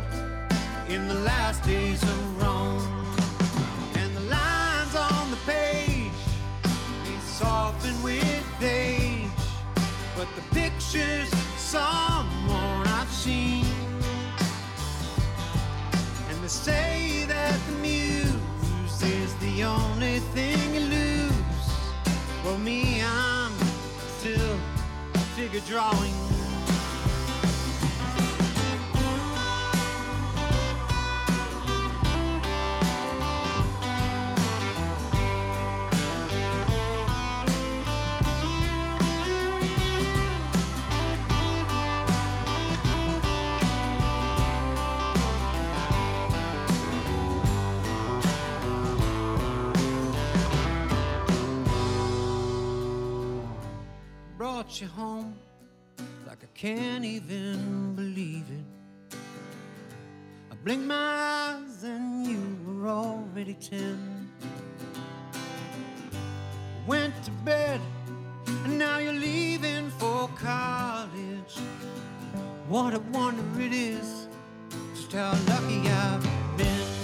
in 0.89 1.07
the 1.07 1.15
last 1.15 1.63
days 1.63 2.01
of 2.03 2.41
Rome. 2.41 3.00
But 10.21 10.35
the 10.35 10.53
picture's 10.53 11.29
someone 11.57 12.85
I've 12.85 13.09
seen. 13.09 13.65
And 16.29 16.37
they 16.43 16.47
say 16.47 17.25
that 17.27 17.59
the 17.67 17.73
muse 17.81 19.01
is 19.01 19.33
the 19.37 19.63
only 19.63 20.19
thing 20.35 20.75
you 20.75 20.81
lose. 20.81 21.67
Well, 22.45 22.59
me, 22.59 23.01
I'm 23.01 23.51
still 24.19 24.59
figure 25.35 25.61
drawing. 25.61 26.30
You 54.81 54.87
home 54.87 55.35
like 56.27 56.43
I 56.43 56.47
can't 56.55 57.05
even 57.05 57.93
believe 57.95 58.45
it. 58.49 59.15
I 60.51 60.55
blinked 60.63 60.85
my 60.85 60.95
eyes 60.95 61.83
and 61.83 62.25
you 62.25 62.57
were 62.65 62.87
already 62.87 63.53
ten. 63.53 64.27
Went 66.87 67.13
to 67.25 67.31
bed 67.45 67.79
and 68.47 68.79
now 68.79 68.97
you're 68.97 69.13
leaving 69.13 69.91
for 69.91 70.27
college. 70.35 71.57
What 72.67 72.95
a 72.95 72.99
wonder 73.11 73.61
it 73.61 73.73
is, 73.73 74.27
just 74.95 75.11
how 75.11 75.37
lucky 75.47 75.87
I've 75.89 76.57
been. 76.57 77.00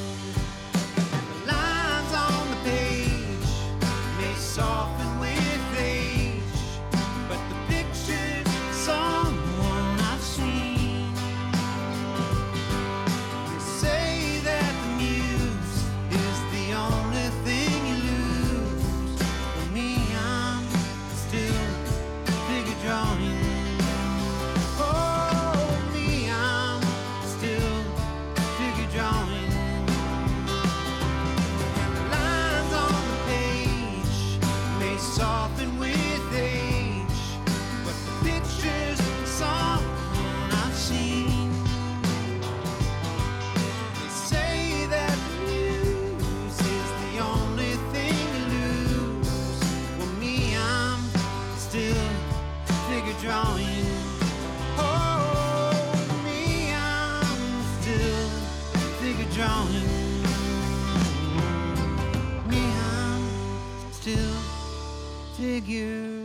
Figure 65.68 66.17